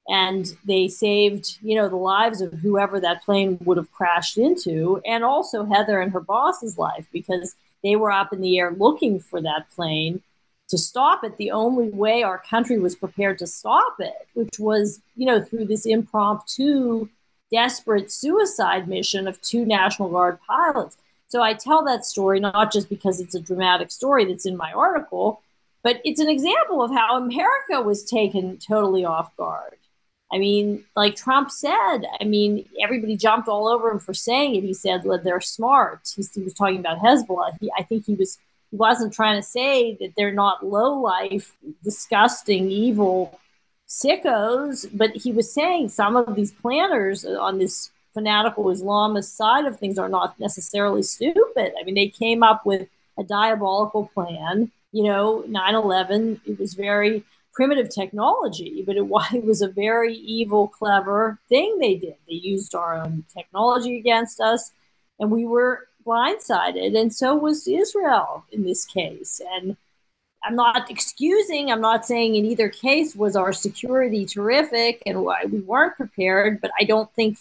and 0.08 0.56
they 0.64 0.88
saved 0.88 1.58
you 1.62 1.76
know 1.76 1.88
the 1.88 1.96
lives 1.96 2.40
of 2.40 2.52
whoever 2.52 3.00
that 3.00 3.24
plane 3.24 3.58
would 3.64 3.76
have 3.76 3.90
crashed 3.92 4.36
into 4.36 5.00
and 5.06 5.24
also 5.24 5.64
heather 5.64 6.00
and 6.00 6.12
her 6.12 6.20
boss's 6.20 6.76
life 6.76 7.06
because 7.12 7.54
they 7.82 7.96
were 7.96 8.10
up 8.10 8.32
in 8.32 8.40
the 8.40 8.58
air 8.58 8.72
looking 8.72 9.18
for 9.18 9.40
that 9.40 9.68
plane 9.70 10.22
to 10.68 10.78
stop 10.78 11.24
it 11.24 11.36
the 11.36 11.50
only 11.50 11.88
way 11.88 12.22
our 12.22 12.38
country 12.38 12.78
was 12.78 12.96
prepared 12.96 13.38
to 13.38 13.46
stop 13.46 13.96
it 13.98 14.28
which 14.34 14.58
was 14.58 15.00
you 15.16 15.26
know 15.26 15.42
through 15.42 15.64
this 15.64 15.86
impromptu 15.86 17.08
desperate 17.54 18.10
suicide 18.10 18.88
mission 18.88 19.28
of 19.28 19.40
two 19.40 19.64
National 19.64 20.08
Guard 20.08 20.40
pilots. 20.44 20.96
So 21.28 21.40
I 21.40 21.54
tell 21.54 21.84
that 21.84 22.04
story 22.04 22.40
not 22.40 22.72
just 22.72 22.88
because 22.88 23.20
it's 23.20 23.36
a 23.36 23.40
dramatic 23.40 23.92
story 23.92 24.24
that's 24.24 24.44
in 24.44 24.56
my 24.56 24.72
article, 24.72 25.40
but 25.84 26.00
it's 26.04 26.20
an 26.20 26.28
example 26.28 26.82
of 26.82 26.90
how 26.90 27.16
America 27.16 27.80
was 27.80 28.02
taken 28.04 28.56
totally 28.58 29.04
off 29.04 29.36
guard. 29.36 29.76
I 30.32 30.38
mean, 30.38 30.84
like 30.96 31.14
Trump 31.14 31.52
said, 31.52 32.00
I 32.20 32.24
mean, 32.24 32.68
everybody 32.82 33.16
jumped 33.16 33.46
all 33.46 33.68
over 33.68 33.88
him 33.88 34.00
for 34.00 34.14
saying 34.14 34.56
it. 34.56 34.64
He 34.64 34.74
said 34.74 35.04
that 35.04 35.22
they're 35.22 35.40
smart. 35.40 36.12
He, 36.16 36.24
he 36.34 36.42
was 36.42 36.54
talking 36.54 36.80
about 36.80 36.98
Hezbollah. 36.98 37.58
He, 37.60 37.70
I 37.78 37.84
think 37.84 38.06
he 38.06 38.14
was 38.14 38.38
he 38.72 38.76
wasn't 38.76 39.12
trying 39.12 39.40
to 39.40 39.46
say 39.46 39.94
that 40.00 40.14
they're 40.16 40.32
not 40.32 40.66
low 40.66 40.98
life, 40.98 41.54
disgusting, 41.84 42.68
evil 42.68 43.38
sickos, 43.88 44.88
but 44.92 45.10
he 45.16 45.32
was 45.32 45.52
saying 45.52 45.88
some 45.88 46.16
of 46.16 46.34
these 46.34 46.52
planners 46.52 47.24
on 47.24 47.58
this 47.58 47.90
fanatical 48.12 48.64
Islamist 48.64 49.36
side 49.36 49.66
of 49.66 49.78
things 49.78 49.98
are 49.98 50.08
not 50.08 50.38
necessarily 50.38 51.02
stupid. 51.02 51.72
I 51.78 51.84
mean, 51.84 51.94
they 51.94 52.08
came 52.08 52.42
up 52.42 52.64
with 52.64 52.88
a 53.18 53.24
diabolical 53.24 54.10
plan. 54.14 54.70
You 54.92 55.04
know, 55.04 55.44
9 55.48 55.74
11, 55.74 56.40
it 56.46 56.58
was 56.58 56.74
very 56.74 57.24
primitive 57.52 57.88
technology, 57.88 58.82
but 58.86 58.96
it, 58.96 59.04
it 59.34 59.44
was 59.44 59.62
a 59.62 59.68
very 59.68 60.14
evil, 60.14 60.68
clever 60.68 61.38
thing 61.48 61.78
they 61.78 61.96
did. 61.96 62.16
They 62.28 62.34
used 62.34 62.74
our 62.74 62.96
own 62.96 63.24
technology 63.34 63.98
against 63.98 64.40
us, 64.40 64.72
and 65.18 65.30
we 65.30 65.44
were 65.44 65.88
blindsided. 66.06 66.98
And 66.98 67.14
so 67.14 67.34
was 67.34 67.66
Israel 67.66 68.44
in 68.52 68.64
this 68.64 68.84
case. 68.84 69.40
And 69.54 69.76
I'm 70.44 70.56
not 70.56 70.90
excusing, 70.90 71.70
I'm 71.70 71.80
not 71.80 72.04
saying 72.04 72.36
in 72.36 72.44
either 72.44 72.68
case 72.68 73.16
was 73.16 73.34
our 73.34 73.52
security 73.52 74.26
terrific 74.26 75.02
and 75.06 75.22
why 75.24 75.44
we 75.50 75.60
weren't 75.60 75.96
prepared, 75.96 76.60
but 76.60 76.70
I 76.78 76.84
don't 76.84 77.10
think, 77.14 77.38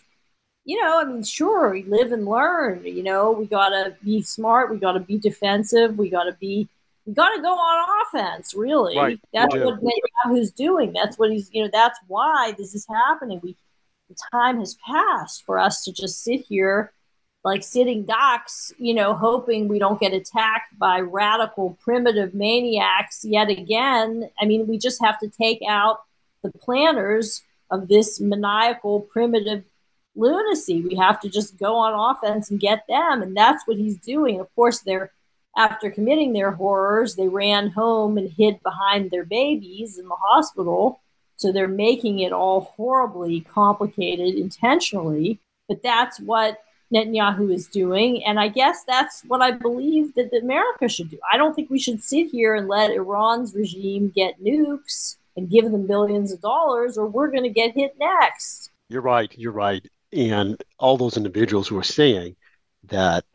you 0.66 0.82
know, 0.82 1.02
I 1.02 1.04
mean, 1.04 1.24
sure, 1.24 1.72
we 1.72 1.84
live 1.84 2.14
and 2.14 2.26
learn, 2.26 2.86
you 2.86 3.04
know, 3.04 3.32
we 3.32 3.46
got 3.46 3.70
to 3.70 3.96
be 4.04 4.22
smart, 4.22 4.72
we 4.72 4.78
got 4.78 4.94
to 4.94 5.02
be 5.02 5.18
defensive, 5.18 5.98
we 5.98 6.10
got 6.10 6.24
to 6.24 6.34
be, 6.40 6.70
we 7.06 7.14
got 7.14 7.36
to 7.36 7.42
go 7.42 7.52
on 7.52 8.06
offense, 8.08 8.54
really. 8.54 8.98
Right. 8.98 9.20
That's 9.34 9.54
Yeah. 9.54 9.66
what 9.66 9.80
Netanyahu's 9.82 10.52
doing. 10.52 10.94
That's 10.94 11.20
what 11.20 11.32
he's, 11.32 11.50
you 11.52 11.64
know, 11.64 11.70
that's 11.74 12.00
why 12.08 12.54
this 12.58 12.74
is 12.74 12.88
happening. 12.90 13.42
We, 13.44 13.58
the 14.08 14.16
time 14.32 14.60
has 14.60 14.78
passed 14.88 15.44
for 15.46 15.60
us 15.60 15.84
to 15.84 15.92
just 15.92 16.24
sit 16.24 16.46
here 16.48 16.94
like 17.44 17.64
sitting 17.64 18.04
ducks, 18.04 18.74
you 18.78 18.94
know, 18.94 19.14
hoping 19.14 19.68
we 19.68 19.80
don't 19.80 20.00
get 20.00 20.14
attacked 20.14 20.78
by 20.80 21.00
radical 21.00 21.78
primitive 21.82 22.34
maniacs 22.34 23.26
yet 23.26 23.50
again. 23.50 24.30
I 24.40 24.46
mean, 24.46 24.68
we 24.68 24.78
just 24.78 25.04
have 25.04 25.20
to 25.20 25.28
take 25.28 25.62
out 25.68 26.04
the 26.42 26.52
planners 26.52 27.42
of 27.70 27.88
this 27.90 28.22
maniacal 28.22 29.02
primitive 29.02 29.64
lunacy. 30.16 30.82
We 30.82 30.96
have 30.96 31.20
to 31.22 31.30
just 31.30 31.58
go 31.58 31.76
on 31.76 32.16
offense 32.16 32.50
and 32.50 32.60
get 32.60 32.86
them. 32.88 33.22
And 33.22 33.36
that's 33.36 33.68
what 33.68 33.78
he's 33.78 33.98
doing. 33.98 34.40
Of 34.40 34.54
course, 34.56 34.80
they're 34.80 35.12
after 35.56 35.92
committing 35.92 36.34
their 36.34 36.52
horrors, 36.52 37.16
they 37.16 37.28
ran 37.28 37.70
home 37.70 38.18
and 38.18 38.32
hid 38.32 38.62
behind 38.64 39.12
their 39.12 39.24
babies 39.26 40.00
in 40.00 40.08
the 40.08 40.16
hospital. 40.16 41.00
So 41.36 41.52
they're 41.52 41.68
making 41.68 42.20
it 42.20 42.32
all 42.32 42.74
horribly 42.76 43.42
complicated 43.42 44.36
intentionally. 44.36 45.40
But 45.68 45.84
that's 45.84 46.20
what 46.20 46.60
Netanyahu 46.94 47.54
is 47.54 47.68
doing. 47.68 48.24
And 48.26 48.40
I 48.40 48.48
guess 48.48 48.84
that's 48.86 49.24
what 49.24 49.42
I 49.42 49.52
believe 49.52 50.14
that 50.16 50.34
America 50.34 50.88
should 50.88 51.10
do. 51.10 51.20
I 51.32 51.38
don't 51.38 51.56
think 51.56 51.70
we 51.70 51.80
should 51.80 52.04
sit 52.04 52.28
here 52.28 52.56
and 52.56 52.68
let 52.68 52.92
Iran's 52.92 53.56
regime 53.56 54.12
get 54.16 54.44
nukes 54.44 55.18
and 55.36 55.50
give 55.50 55.72
them 55.72 55.88
billions 55.88 56.32
of 56.32 56.42
dollars, 56.42 56.98
or 56.98 57.08
we're 57.08 57.32
going 57.32 57.44
to 57.44 57.50
get 57.50 57.74
hit 57.74 57.96
next. 58.00 58.70
You're 58.90 59.02
right. 59.02 59.34
You're 59.36 59.52
right. 59.52 59.84
And 60.12 60.62
all 60.78 60.98
those 60.98 61.18
individuals 61.18 61.68
who 61.68 61.78
are 61.80 61.84
saying 61.84 62.36
that, 62.86 63.26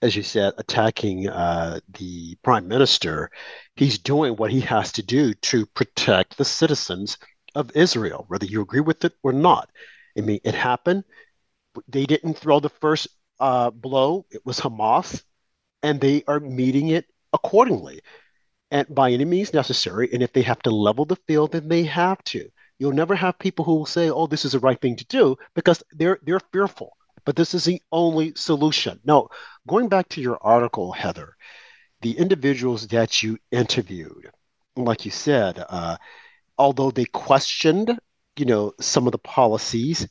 as 0.00 0.16
you 0.16 0.22
said, 0.22 0.54
attacking 0.56 1.28
uh, 1.28 1.80
the 1.98 2.36
prime 2.42 2.66
minister, 2.66 3.30
he's 3.76 3.98
doing 3.98 4.34
what 4.36 4.50
he 4.50 4.60
has 4.60 4.92
to 4.92 5.02
do 5.02 5.34
to 5.34 5.66
protect 5.66 6.38
the 6.38 6.44
citizens 6.44 7.18
of 7.54 7.70
Israel, 7.76 8.24
whether 8.28 8.46
you 8.46 8.62
agree 8.62 8.80
with 8.80 9.04
it 9.04 9.12
or 9.22 9.32
not. 9.32 9.70
I 10.16 10.22
mean, 10.22 10.40
it 10.44 10.54
happened. 10.54 11.04
They 11.88 12.04
didn't 12.06 12.34
throw 12.34 12.60
the 12.60 12.68
first 12.68 13.08
uh, 13.40 13.70
blow, 13.70 14.26
it 14.30 14.44
was 14.44 14.60
Hamas, 14.60 15.22
and 15.82 16.00
they 16.00 16.22
are 16.28 16.40
meeting 16.40 16.88
it 16.88 17.06
accordingly 17.32 18.00
and 18.72 18.92
by 18.92 19.12
any 19.12 19.26
means 19.26 19.52
necessary. 19.52 20.08
And 20.12 20.22
if 20.22 20.32
they 20.32 20.42
have 20.42 20.60
to 20.60 20.70
level 20.70 21.04
the 21.04 21.16
field, 21.28 21.52
then 21.52 21.68
they 21.68 21.84
have 21.84 22.24
to. 22.24 22.48
You'll 22.78 22.92
never 22.92 23.14
have 23.14 23.38
people 23.38 23.64
who 23.64 23.76
will 23.76 23.86
say, 23.86 24.10
"Oh, 24.10 24.26
this 24.26 24.44
is 24.44 24.52
the 24.52 24.58
right 24.58 24.80
thing 24.80 24.96
to 24.96 25.04
do," 25.04 25.36
because 25.54 25.84
they're 25.92 26.18
they're 26.22 26.40
fearful. 26.40 26.96
But 27.24 27.36
this 27.36 27.54
is 27.54 27.64
the 27.64 27.80
only 27.92 28.34
solution. 28.34 28.98
No, 29.04 29.28
going 29.68 29.88
back 29.88 30.08
to 30.10 30.20
your 30.20 30.38
article, 30.42 30.90
Heather, 30.90 31.36
the 32.00 32.16
individuals 32.18 32.88
that 32.88 33.22
you 33.22 33.38
interviewed, 33.52 34.30
like 34.74 35.04
you 35.04 35.10
said, 35.10 35.64
uh, 35.68 35.98
although 36.58 36.90
they 36.90 37.04
questioned, 37.04 37.98
you 38.36 38.46
know, 38.46 38.72
some 38.80 39.06
of 39.06 39.12
the 39.12 39.18
policies, 39.18 40.08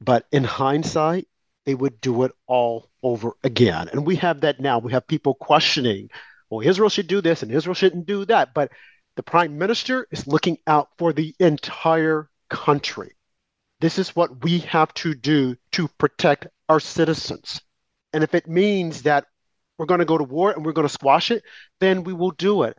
but 0.00 0.26
in 0.32 0.44
hindsight, 0.44 1.28
they 1.64 1.74
would 1.74 2.00
do 2.00 2.24
it 2.24 2.32
all 2.46 2.90
over 3.02 3.32
again. 3.42 3.88
And 3.88 4.06
we 4.06 4.16
have 4.16 4.42
that 4.42 4.60
now. 4.60 4.78
We 4.78 4.92
have 4.92 5.06
people 5.06 5.34
questioning, 5.34 6.10
well, 6.50 6.66
Israel 6.66 6.90
should 6.90 7.06
do 7.06 7.20
this 7.20 7.42
and 7.42 7.50
Israel 7.50 7.74
shouldn't 7.74 8.06
do 8.06 8.24
that. 8.26 8.54
But 8.54 8.70
the 9.16 9.22
prime 9.22 9.58
minister 9.58 10.06
is 10.10 10.26
looking 10.26 10.58
out 10.66 10.88
for 10.98 11.12
the 11.12 11.34
entire 11.38 12.28
country. 12.50 13.16
This 13.80 13.98
is 13.98 14.16
what 14.16 14.42
we 14.42 14.60
have 14.60 14.92
to 14.94 15.14
do 15.14 15.56
to 15.72 15.88
protect 15.98 16.46
our 16.68 16.80
citizens. 16.80 17.60
And 18.12 18.22
if 18.22 18.34
it 18.34 18.48
means 18.48 19.02
that 19.02 19.26
we're 19.78 19.86
going 19.86 20.00
to 20.00 20.06
go 20.06 20.18
to 20.18 20.24
war 20.24 20.52
and 20.52 20.64
we're 20.64 20.72
going 20.72 20.86
to 20.86 20.92
squash 20.92 21.30
it, 21.30 21.42
then 21.80 22.04
we 22.04 22.12
will 22.12 22.30
do 22.30 22.62
it. 22.62 22.76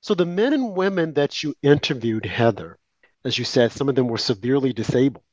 So 0.00 0.14
the 0.14 0.26
men 0.26 0.52
and 0.52 0.74
women 0.74 1.14
that 1.14 1.42
you 1.42 1.54
interviewed, 1.62 2.24
Heather, 2.24 2.78
as 3.24 3.36
you 3.36 3.44
said, 3.44 3.72
some 3.72 3.88
of 3.88 3.94
them 3.96 4.08
were 4.08 4.18
severely 4.18 4.72
disabled. 4.72 5.24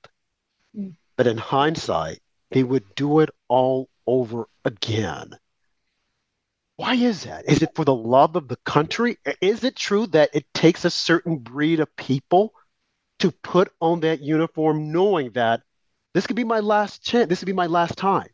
Mm. 0.78 0.96
But 1.18 1.28
in 1.28 1.38
hindsight, 1.38 2.20
they 2.52 2.64
would 2.64 2.96
do 2.96 3.20
it 3.20 3.30
all 3.50 3.90
over 4.06 4.48
again. 4.64 5.38
Why 6.78 6.94
is 6.94 7.24
that? 7.24 7.50
Is 7.50 7.64
it 7.64 7.76
for 7.76 7.84
the 7.84 7.96
love 7.96 8.36
of 8.36 8.48
the 8.48 8.56
country? 8.58 9.18
Is 9.42 9.64
it 9.64 9.76
true 9.76 10.06
that 10.08 10.30
it 10.34 10.46
takes 10.54 10.86
a 10.86 10.92
certain 10.92 11.38
breed 11.40 11.80
of 11.80 11.96
people 11.96 12.54
to 13.20 13.32
put 13.32 13.74
on 13.82 14.02
that 14.02 14.22
uniform 14.22 14.92
knowing 14.92 15.32
that 15.32 15.64
this 16.14 16.28
could 16.28 16.36
be 16.36 16.44
my 16.44 16.60
last 16.60 17.04
chance, 17.04 17.30
this 17.30 17.40
could 17.40 17.48
be 17.48 17.54
my 17.54 17.66
last 17.66 17.98
time, 17.98 18.30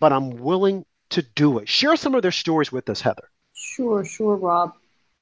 but 0.00 0.12
I'm 0.12 0.38
willing 0.38 0.86
to 1.10 1.22
do 1.22 1.58
it? 1.58 1.68
Share 1.68 1.96
some 1.96 2.14
of 2.14 2.22
their 2.22 2.32
stories 2.32 2.72
with 2.72 2.88
us, 2.88 3.02
Heather. 3.02 3.30
Sure, 3.52 4.04
sure, 4.04 4.36
Rob. 4.36 4.74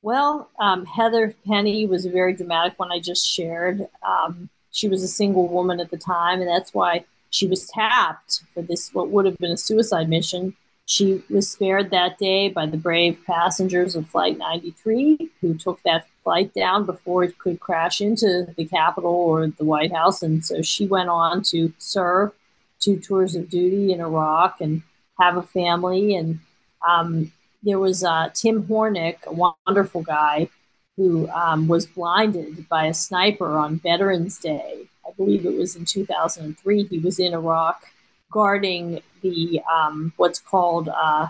Well, 0.03 0.49
um, 0.61 0.87
Heather 0.87 1.35
Penney 1.47 1.87
was 1.87 2.05
a 2.05 2.11
very 2.11 2.35
dramatic 2.35 2.79
one 2.79 2.93
I 2.93 3.01
just 3.01 3.27
shared. 3.27 3.89
Um, 4.03 4.49
she 4.75 4.89
was 4.89 5.05
a 5.05 5.09
single 5.09 5.47
woman 5.47 5.79
at 5.79 5.91
the 5.91 5.97
time, 5.97 6.41
and 6.41 6.49
that's 6.49 6.75
why 6.75 7.05
she 7.31 7.47
was 7.47 7.69
tapped 7.69 8.43
for 8.53 8.61
this, 8.61 8.93
what 8.93 9.09
would 9.09 9.25
have 9.25 9.39
been 9.39 9.53
a 9.53 9.57
suicide 9.57 10.09
mission. 10.09 10.55
She 10.87 11.23
was 11.31 11.49
spared 11.49 11.91
that 11.91 12.19
day 12.19 12.49
by 12.49 12.67
the 12.67 12.77
brave 12.77 13.19
passengers 13.25 13.95
of 13.95 14.09
Flight 14.09 14.37
93 14.37 15.31
who 15.41 15.55
took 15.55 15.81
that 15.85 16.07
flight 16.25 16.53
down 16.55 16.87
before 16.87 17.23
it 17.23 17.39
could 17.39 17.61
crash 17.61 18.01
into 18.01 18.53
the 18.57 18.67
Capitol 18.67 19.15
or 19.15 19.47
the 19.47 19.65
White 19.65 19.93
House. 19.93 20.23
And 20.23 20.45
so 20.45 20.61
she 20.61 20.87
went 20.87 21.09
on 21.09 21.43
to 21.51 21.73
serve 21.79 22.33
two 22.81 22.99
tours 22.99 23.37
of 23.37 23.49
duty 23.49 23.93
in 23.93 24.01
Iraq 24.01 24.61
and 24.61 24.83
have 25.21 25.37
a 25.37 25.43
family. 25.43 26.17
And 26.17 26.41
um, 26.87 27.33
there 27.63 27.79
was 27.79 28.03
uh, 28.03 28.31
Tim 28.35 28.65
Hornik, 28.65 29.25
a 29.25 29.55
wonderful 29.67 30.03
guy, 30.03 30.49
who 30.97 31.29
um, 31.31 31.67
was 31.69 31.87
blinded 31.87 32.69
by 32.69 32.87
a 32.87 32.95
sniper 32.95 33.57
on 33.57 33.81
Veterans 33.81 34.39
Day. 34.39 34.87
I 35.07 35.11
believe 35.13 35.45
it 35.45 35.57
was 35.57 35.77
in 35.77 35.85
2003. 35.85 36.85
He 36.85 36.99
was 36.99 37.19
in 37.19 37.35
Iraq 37.35 37.85
guarding 38.31 39.01
the 39.23 39.61
um, 39.73 40.13
what's 40.17 40.41
called 40.41 40.89
uh, 40.89 41.29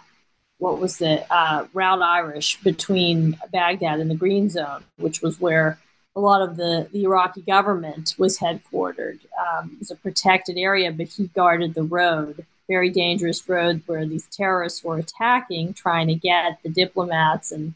what 0.58 0.78
was 0.78 0.98
the 0.98 1.24
uh, 1.32 1.66
Route 1.72 2.02
Irish 2.02 2.60
between 2.60 3.38
Baghdad 3.52 4.00
and 4.00 4.10
the 4.10 4.14
Green 4.14 4.48
Zone, 4.48 4.84
which 4.96 5.20
was 5.20 5.40
where 5.40 5.78
a 6.16 6.20
lot 6.20 6.42
of 6.42 6.56
the, 6.56 6.88
the 6.92 7.04
Iraqi 7.04 7.42
government 7.42 8.14
was 8.18 8.38
headquartered. 8.38 9.18
Um, 9.38 9.72
it 9.72 9.78
was 9.80 9.90
a 9.90 9.96
protected 9.96 10.56
area, 10.56 10.92
but 10.92 11.08
he 11.08 11.26
guarded 11.28 11.74
the 11.74 11.82
road, 11.82 12.46
very 12.68 12.88
dangerous 12.88 13.46
road 13.48 13.82
where 13.86 14.06
these 14.06 14.26
terrorists 14.26 14.84
were 14.84 14.96
attacking, 14.96 15.74
trying 15.74 16.06
to 16.06 16.14
get 16.14 16.58
the 16.62 16.68
diplomats 16.68 17.50
and 17.50 17.74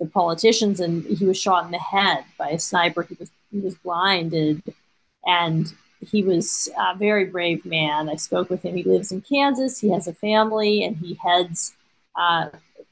the 0.00 0.06
politicians. 0.06 0.80
And 0.80 1.04
he 1.04 1.24
was 1.24 1.38
shot 1.38 1.64
in 1.64 1.70
the 1.70 1.78
head 1.78 2.24
by 2.38 2.50
a 2.50 2.58
sniper. 2.58 3.02
He 3.02 3.16
was 3.18 3.30
he 3.50 3.60
was 3.60 3.76
blinded, 3.76 4.62
and 5.24 5.72
he 6.00 6.22
was 6.22 6.68
a 6.76 6.96
very 6.96 7.24
brave 7.24 7.64
man. 7.64 8.08
I 8.08 8.16
spoke 8.16 8.50
with 8.50 8.62
him. 8.64 8.76
He 8.76 8.82
lives 8.82 9.12
in 9.12 9.20
Kansas. 9.20 9.78
He 9.78 9.90
has 9.90 10.08
a 10.08 10.12
family, 10.12 10.82
and 10.82 10.96
he 10.96 11.14
heads 11.14 11.74
uh, 12.16 12.48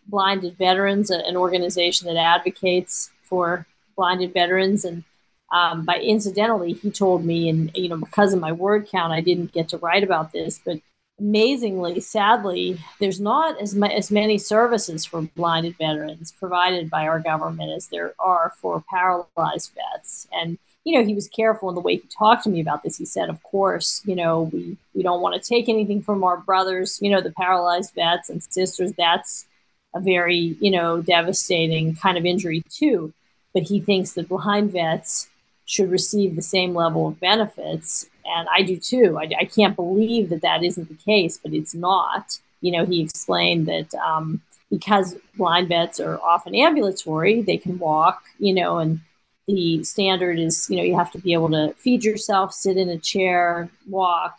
Blinded 0.07 0.57
Veterans, 0.57 1.11
an 1.11 1.37
organization 1.37 2.07
that 2.07 2.17
advocates 2.17 3.11
for 3.25 3.67
blinded 3.97 4.33
veterans. 4.33 4.85
And 4.85 5.05
um, 5.53 5.85
by 5.85 5.99
incidentally, 5.99 6.75
he 6.75 6.91
told 6.91 7.25
me, 7.25 7.49
and 7.49 7.71
you 7.75 7.89
know, 7.89 7.97
because 7.97 8.33
of 8.33 8.41
my 8.41 8.53
word 8.53 8.89
count, 8.89 9.13
I 9.13 9.21
didn't 9.21 9.53
get 9.53 9.69
to 9.71 9.79
write 9.79 10.05
about 10.05 10.33
this, 10.33 10.61
but 10.65 10.81
amazingly, 11.19 12.01
sadly, 12.01 12.79
there's 13.01 13.21
not 13.21 13.61
as, 13.61 13.75
ma- 13.75 13.87
as 13.87 14.11
many 14.11 14.39
services 14.39 15.05
for 15.05 15.23
blinded 15.23 15.77
veterans 15.79 16.33
provided 16.33 16.91
by 16.91 17.07
our 17.07 17.21
government 17.21 17.71
as 17.71 17.89
there 17.89 18.15
are 18.19 18.53
for 18.61 18.83
paralyzed 18.91 19.73
vets. 19.75 20.27
And 20.33 20.59
you 20.85 20.99
know, 20.99 21.05
he 21.05 21.15
was 21.15 21.29
careful 21.29 21.69
in 21.69 21.75
the 21.75 21.81
way 21.81 21.97
he 21.97 22.09
talked 22.19 22.45
to 22.45 22.51
me 22.51 22.61
about 22.61 22.83
this. 22.83 22.99
He 22.99 23.05
said, 23.05 23.29
of 23.29 23.43
course, 23.43 24.03
you 24.05 24.17
know, 24.17 24.51
we, 24.53 24.77
we 24.95 25.03
don't 25.03 25.21
want 25.21 25.41
to 25.41 25.49
take 25.49 25.69
anything 25.69 26.03
from 26.03 26.25
our 26.25 26.39
brothers, 26.39 26.99
you 27.01 27.11
know, 27.11 27.21
the 27.21 27.31
paralyzed 27.31 27.95
vets 27.95 28.29
and 28.29 28.43
sisters. 28.43 28.93
That's 28.99 29.47
a 29.95 30.01
very, 30.01 30.57
you 30.61 30.71
know, 30.71 31.01
devastating 31.01 31.95
kind 31.95 32.19
of 32.19 32.25
injury 32.25 32.65
too. 32.69 33.13
But 33.55 33.65
he 33.65 33.81
thinks 33.81 34.13
that 34.13 34.29
blind 34.29 34.73
vets 34.73 35.29
should 35.67 35.91
receive 35.91 36.35
the 36.35 36.43
same 36.43 36.75
level 36.75 37.07
of 37.07 37.21
benefits. 37.21 38.07
And 38.25 38.49
I 38.53 38.63
do 38.63 38.77
too. 38.77 39.19
I, 39.19 39.31
I 39.41 39.45
can't 39.45 39.77
believe 39.77 40.29
that 40.31 40.43
that 40.43 40.63
isn't 40.63 40.89
the 40.89 41.05
case, 41.05 41.39
but 41.39 41.53
it's 41.53 41.75
not. 41.75 42.39
You 42.61 42.73
know, 42.73 42.85
he 42.85 43.03
explained 43.03 43.67
that 43.67 43.95
um, 43.97 44.41
because 44.71 45.17
blind 45.37 45.69
vets 45.69 46.01
are 46.01 46.21
often 46.21 46.55
ambulatory, 46.55 47.43
they 47.43 47.59
can 47.59 47.79
walk, 47.79 48.23
you 48.39 48.55
know, 48.55 48.79
and 48.79 49.01
the 49.47 49.83
standard 49.85 50.39
is, 50.39 50.69
you 50.71 50.77
know, 50.77 50.83
you 50.83 50.97
have 50.97 51.11
to 51.13 51.19
be 51.19 51.33
able 51.33 51.51
to 51.51 51.75
feed 51.75 52.05
yourself, 52.05 52.55
sit 52.55 52.77
in 52.77 52.89
a 52.89 52.99
chair, 52.99 53.69
walk. 53.89 54.39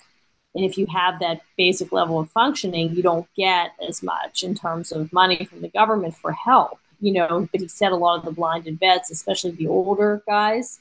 And 0.55 0.63
if 0.63 0.77
you 0.77 0.85
have 0.87 1.19
that 1.19 1.41
basic 1.57 1.91
level 1.91 2.19
of 2.19 2.29
functioning, 2.31 2.95
you 2.95 3.03
don't 3.03 3.27
get 3.35 3.71
as 3.87 4.01
much 4.01 4.43
in 4.43 4.55
terms 4.55 4.91
of 4.91 5.11
money 5.11 5.45
from 5.45 5.61
the 5.61 5.67
government 5.67 6.15
for 6.15 6.31
help, 6.31 6.79
you 6.99 7.11
know. 7.11 7.47
But 7.51 7.61
he 7.61 7.67
said 7.67 7.91
a 7.91 7.95
lot 7.95 8.19
of 8.19 8.25
the 8.25 8.31
blinded 8.31 8.79
vets, 8.79 9.11
especially 9.11 9.51
the 9.51 9.67
older 9.67 10.21
guys, 10.25 10.79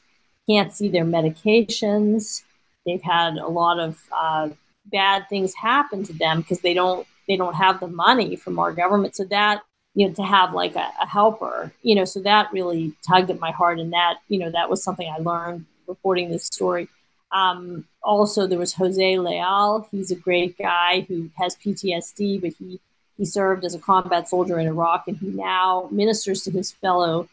can't 0.49 0.73
see 0.73 0.89
their 0.89 1.05
medications. 1.05 2.43
They've 2.87 3.03
had 3.03 3.37
a 3.37 3.49
lot 3.49 3.79
of 3.79 3.99
uh, 4.13 4.51
bad 4.87 5.29
things 5.29 5.55
happen 5.55 6.03
to 6.05 6.13
them 6.13 6.41
because 6.41 6.61
they 6.61 6.75
don't 6.75 7.07
they 7.29 7.37
don't 7.37 7.55
have 7.55 7.81
the 7.81 7.89
money 7.89 8.37
from 8.37 8.59
our 8.59 8.73
government. 8.73 9.15
So 9.15 9.25
that 9.25 9.63
you 9.95 10.09
know 10.09 10.15
to 10.15 10.23
have 10.23 10.55
like 10.55 10.75
a, 10.77 10.91
a 11.01 11.07
helper, 11.07 11.73
you 11.83 11.95
know, 11.95 12.05
so 12.05 12.21
that 12.21 12.53
really 12.53 12.95
tugged 13.07 13.31
at 13.31 13.41
my 13.41 13.51
heart, 13.51 13.79
and 13.79 13.93
that 13.93 14.19
you 14.29 14.39
know 14.39 14.51
that 14.51 14.71
was 14.71 14.83
something 14.83 15.09
I 15.09 15.19
learned 15.19 15.67
reporting 15.87 16.31
this 16.31 16.47
story. 16.47 16.89
Um, 17.31 17.87
also, 18.03 18.47
there 18.47 18.59
was 18.59 18.75
Jose 18.75 19.19
Leal. 19.19 19.89
He's 19.91 20.11
a 20.11 20.17
great 20.17 20.59
guy 20.59 21.01
who 21.09 21.31
has 21.37 21.57
PTSD, 21.57 22.41
but 22.41 22.53
he 22.59 22.81
he 23.17 23.25
served 23.25 23.65
as 23.65 23.75
a 23.75 23.79
combat 23.79 24.29
soldier 24.29 24.59
in 24.59 24.67
Iraq, 24.67 25.07
and 25.07 25.17
he 25.17 25.29
now 25.29 25.89
ministers 25.91 26.43
to 26.43 26.51
his 26.51 26.73
fellow 26.73 27.29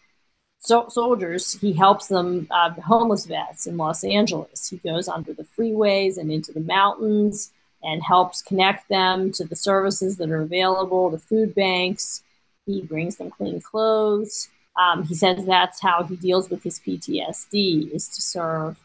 so- 0.59 0.89
soldiers, 0.89 1.53
he 1.53 1.73
helps 1.73 2.07
them, 2.07 2.47
uh, 2.51 2.71
homeless 2.81 3.25
vets 3.25 3.65
in 3.65 3.77
Los 3.77 4.03
Angeles. 4.03 4.69
He 4.69 4.77
goes 4.77 5.07
under 5.07 5.33
the 5.33 5.43
freeways 5.43 6.17
and 6.17 6.31
into 6.31 6.51
the 6.51 6.59
mountains 6.59 7.51
and 7.81 8.03
helps 8.03 8.41
connect 8.41 8.89
them 8.89 9.31
to 9.31 9.45
the 9.45 9.55
services 9.55 10.17
that 10.17 10.29
are 10.29 10.41
available, 10.41 11.09
the 11.09 11.17
food 11.17 11.55
banks. 11.55 12.23
He 12.65 12.81
brings 12.81 13.15
them 13.15 13.31
clean 13.31 13.61
clothes. 13.61 14.49
Um, 14.75 15.03
he 15.03 15.15
says 15.15 15.45
that's 15.45 15.81
how 15.81 16.03
he 16.03 16.15
deals 16.15 16.49
with 16.49 16.63
his 16.63 16.79
PTSD 16.79 17.93
is 17.93 18.07
to 18.09 18.21
serve. 18.21 18.77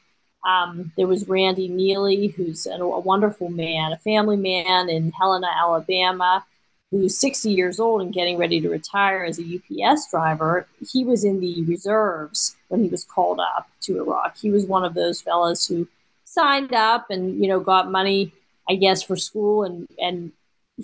Um, 0.46 0.92
there 0.96 1.06
was 1.06 1.28
Randy 1.28 1.68
Neely, 1.68 2.28
who's 2.28 2.66
a, 2.66 2.74
a 2.74 3.00
wonderful 3.00 3.48
man, 3.48 3.92
a 3.92 3.98
family 3.98 4.36
man 4.36 4.88
in 4.88 5.10
Helena, 5.12 5.48
Alabama 5.56 6.44
who's 6.90 7.18
60 7.18 7.50
years 7.50 7.80
old 7.80 8.02
and 8.02 8.12
getting 8.12 8.38
ready 8.38 8.60
to 8.60 8.68
retire 8.68 9.24
as 9.24 9.38
a 9.38 9.42
UPS 9.42 10.10
driver, 10.10 10.66
he 10.92 11.04
was 11.04 11.24
in 11.24 11.40
the 11.40 11.62
reserves 11.64 12.56
when 12.68 12.82
he 12.82 12.88
was 12.88 13.04
called 13.04 13.40
up 13.40 13.68
to 13.82 13.98
Iraq. 13.98 14.36
He 14.36 14.50
was 14.50 14.66
one 14.66 14.84
of 14.84 14.94
those 14.94 15.20
fellows 15.20 15.66
who 15.66 15.88
signed 16.24 16.72
up 16.72 17.10
and, 17.10 17.40
you 17.40 17.48
know, 17.48 17.60
got 17.60 17.90
money, 17.90 18.32
I 18.68 18.76
guess, 18.76 19.02
for 19.02 19.16
school 19.16 19.64
and, 19.64 19.88
and 19.98 20.32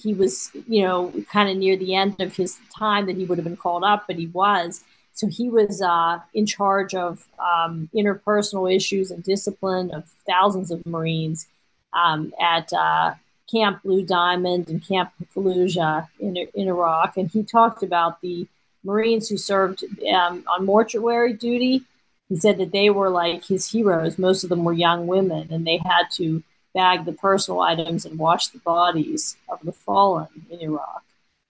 he 0.01 0.15
was, 0.15 0.51
you 0.69 0.83
know, 0.83 1.13
kind 1.31 1.49
of 1.49 1.57
near 1.57 1.77
the 1.77 1.95
end 1.95 2.21
of 2.21 2.37
his 2.37 2.59
time 2.77 3.07
that 3.07 3.17
he 3.17 3.25
would 3.25 3.39
have 3.39 3.45
been 3.45 3.57
called 3.57 3.85
up, 3.85 4.05
but 4.07 4.17
he 4.17 4.27
was. 4.29 4.85
So 5.13 5.27
he 5.27 5.49
was 5.49 5.83
uh, 5.83 6.21
in 6.33 6.47
charge 6.47 6.95
of 6.95 7.27
um, 7.39 7.91
interpersonal 7.95 8.75
issues 8.75 9.11
and 9.11 9.23
discipline 9.23 9.91
of 9.91 10.09
thousands 10.27 10.71
of 10.71 10.85
Marines 10.87 11.49
um, 11.93 12.33
at 12.41 12.73
uh, 12.73 13.15
Camp 13.51 13.83
Blue 13.83 14.05
Diamond 14.05 14.69
and 14.69 14.87
Camp 14.87 15.11
Fallujah 15.35 16.09
in, 16.19 16.37
in 16.37 16.69
Iraq. 16.69 17.17
And 17.17 17.31
he 17.31 17.43
talked 17.43 17.83
about 17.83 18.21
the 18.21 18.47
Marines 18.85 19.29
who 19.29 19.37
served 19.37 19.85
um, 20.13 20.45
on 20.49 20.65
mortuary 20.65 21.33
duty. 21.33 21.83
He 22.29 22.37
said 22.37 22.59
that 22.59 22.73
they 22.73 22.91
were 22.91 23.11
like 23.11 23.45
his 23.45 23.71
heroes. 23.71 24.19
Most 24.19 24.45
of 24.45 24.51
them 24.51 24.65
were 24.65 24.73
young 24.73 25.07
women, 25.07 25.49
and 25.51 25.67
they 25.67 25.79
had 25.79 26.11
to 26.13 26.43
bag 26.73 27.05
the 27.05 27.13
personal 27.13 27.61
items 27.61 28.05
and 28.05 28.19
wash 28.19 28.49
the 28.49 28.61
bodies 28.61 29.37
of 29.49 29.59
the 29.65 29.73
fallen 29.73 30.29
in 30.49 30.61
Iraq. 30.61 31.03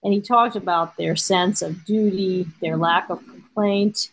And 0.02 0.14
he 0.14 0.20
talked 0.22 0.56
about 0.56 0.96
their 0.96 1.14
sense 1.14 1.60
of 1.60 1.84
duty, 1.84 2.46
their 2.62 2.78
lack 2.78 3.10
of 3.10 3.22
complaint, 3.26 4.10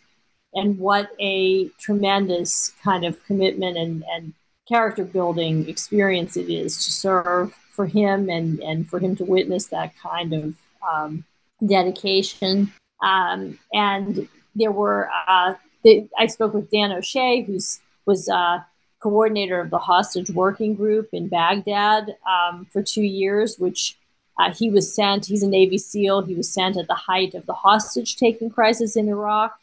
and 0.52 0.78
what 0.78 1.10
a 1.18 1.68
tremendous 1.80 2.72
kind 2.82 3.04
of 3.04 3.22
commitment 3.24 3.78
and, 3.78 4.04
and 4.12 4.34
character 4.68 5.04
building 5.04 5.66
experience 5.68 6.36
it 6.36 6.50
is 6.50 6.84
to 6.84 6.92
serve 6.92 7.54
for 7.78 7.86
him 7.86 8.28
and, 8.28 8.58
and 8.58 8.90
for 8.90 8.98
him 8.98 9.14
to 9.14 9.24
witness 9.24 9.66
that 9.66 9.96
kind 9.98 10.32
of 10.32 10.54
um, 10.92 11.24
dedication. 11.64 12.72
Um, 13.00 13.56
and 13.72 14.26
there 14.56 14.72
were, 14.72 15.08
uh, 15.28 15.54
I 16.18 16.26
spoke 16.26 16.54
with 16.54 16.72
Dan 16.72 16.90
O'Shea, 16.90 17.42
who's 17.42 17.78
was 18.04 18.28
uh, 18.28 18.58
coordinator 18.98 19.60
of 19.60 19.70
the 19.70 19.78
hostage 19.78 20.30
working 20.30 20.74
group 20.74 21.10
in 21.12 21.28
Baghdad 21.28 22.16
um, 22.28 22.66
for 22.72 22.82
two 22.82 23.04
years, 23.04 23.58
which 23.58 23.96
uh, 24.40 24.52
he 24.52 24.70
was 24.70 24.92
sent. 24.92 25.26
He's 25.26 25.44
a 25.44 25.48
Navy 25.48 25.78
SEAL. 25.78 26.22
He 26.22 26.34
was 26.34 26.52
sent 26.52 26.76
at 26.76 26.88
the 26.88 26.94
height 26.94 27.34
of 27.34 27.46
the 27.46 27.54
hostage 27.54 28.16
taking 28.16 28.50
crisis 28.50 28.96
in 28.96 29.08
Iraq. 29.08 29.56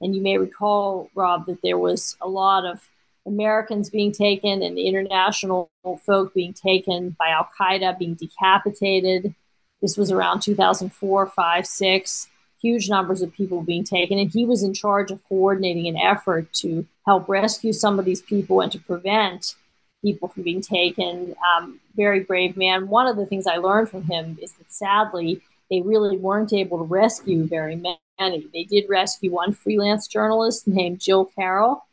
And 0.00 0.14
you 0.16 0.22
may 0.22 0.38
recall, 0.38 1.10
Rob, 1.14 1.44
that 1.46 1.60
there 1.60 1.76
was 1.76 2.16
a 2.22 2.28
lot 2.28 2.64
of 2.64 2.88
Americans 3.28 3.90
being 3.90 4.10
taken 4.10 4.62
and 4.62 4.78
international 4.78 5.70
folk 6.04 6.34
being 6.34 6.54
taken 6.54 7.14
by 7.18 7.28
Al 7.28 7.48
Qaeda, 7.58 7.98
being 7.98 8.14
decapitated. 8.14 9.34
This 9.80 9.96
was 9.96 10.10
around 10.10 10.40
2004, 10.40 11.26
5, 11.26 11.66
6. 11.66 12.28
Huge 12.60 12.90
numbers 12.90 13.22
of 13.22 13.32
people 13.32 13.62
being 13.62 13.84
taken. 13.84 14.18
And 14.18 14.30
he 14.30 14.44
was 14.44 14.64
in 14.64 14.74
charge 14.74 15.12
of 15.12 15.20
coordinating 15.28 15.86
an 15.86 15.96
effort 15.96 16.52
to 16.54 16.86
help 17.06 17.28
rescue 17.28 17.72
some 17.72 17.98
of 17.98 18.04
these 18.04 18.22
people 18.22 18.60
and 18.60 18.72
to 18.72 18.80
prevent 18.80 19.54
people 20.02 20.28
from 20.28 20.42
being 20.42 20.60
taken. 20.60 21.36
Um, 21.54 21.80
very 21.94 22.20
brave 22.20 22.56
man. 22.56 22.88
One 22.88 23.06
of 23.06 23.16
the 23.16 23.26
things 23.26 23.46
I 23.46 23.56
learned 23.56 23.90
from 23.90 24.04
him 24.04 24.38
is 24.42 24.52
that 24.54 24.72
sadly, 24.72 25.40
they 25.70 25.82
really 25.82 26.16
weren't 26.16 26.52
able 26.52 26.78
to 26.78 26.84
rescue 26.84 27.46
very 27.46 27.76
many. 27.76 28.48
They 28.52 28.64
did 28.64 28.88
rescue 28.88 29.30
one 29.30 29.52
freelance 29.52 30.08
journalist 30.08 30.66
named 30.66 30.98
Jill 30.98 31.26
Carroll 31.26 31.84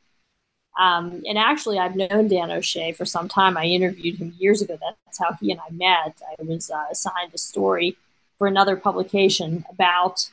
um, 0.78 1.22
and 1.28 1.38
actually, 1.38 1.80
I've 1.80 1.96
known 1.96 2.28
Dan 2.28 2.52
O'Shea 2.52 2.92
for 2.92 3.06
some 3.06 3.28
time. 3.28 3.58
I 3.58 3.66
interviewed 3.66 4.18
him 4.18 4.34
years 4.38 4.62
ago. 4.62 4.78
That's 4.82 5.20
how 5.20 5.34
he 5.40 5.52
and 5.52 5.62
I 5.62 5.72
met. 5.72 6.22
I 6.28 6.44
was 6.44 6.70
uh, 6.70 6.86
assigned 6.92 7.34
a 7.34 7.38
story 7.38 7.96
for 8.38 8.48
another 8.48 8.76
publication 8.76 9.66
about 9.70 10.30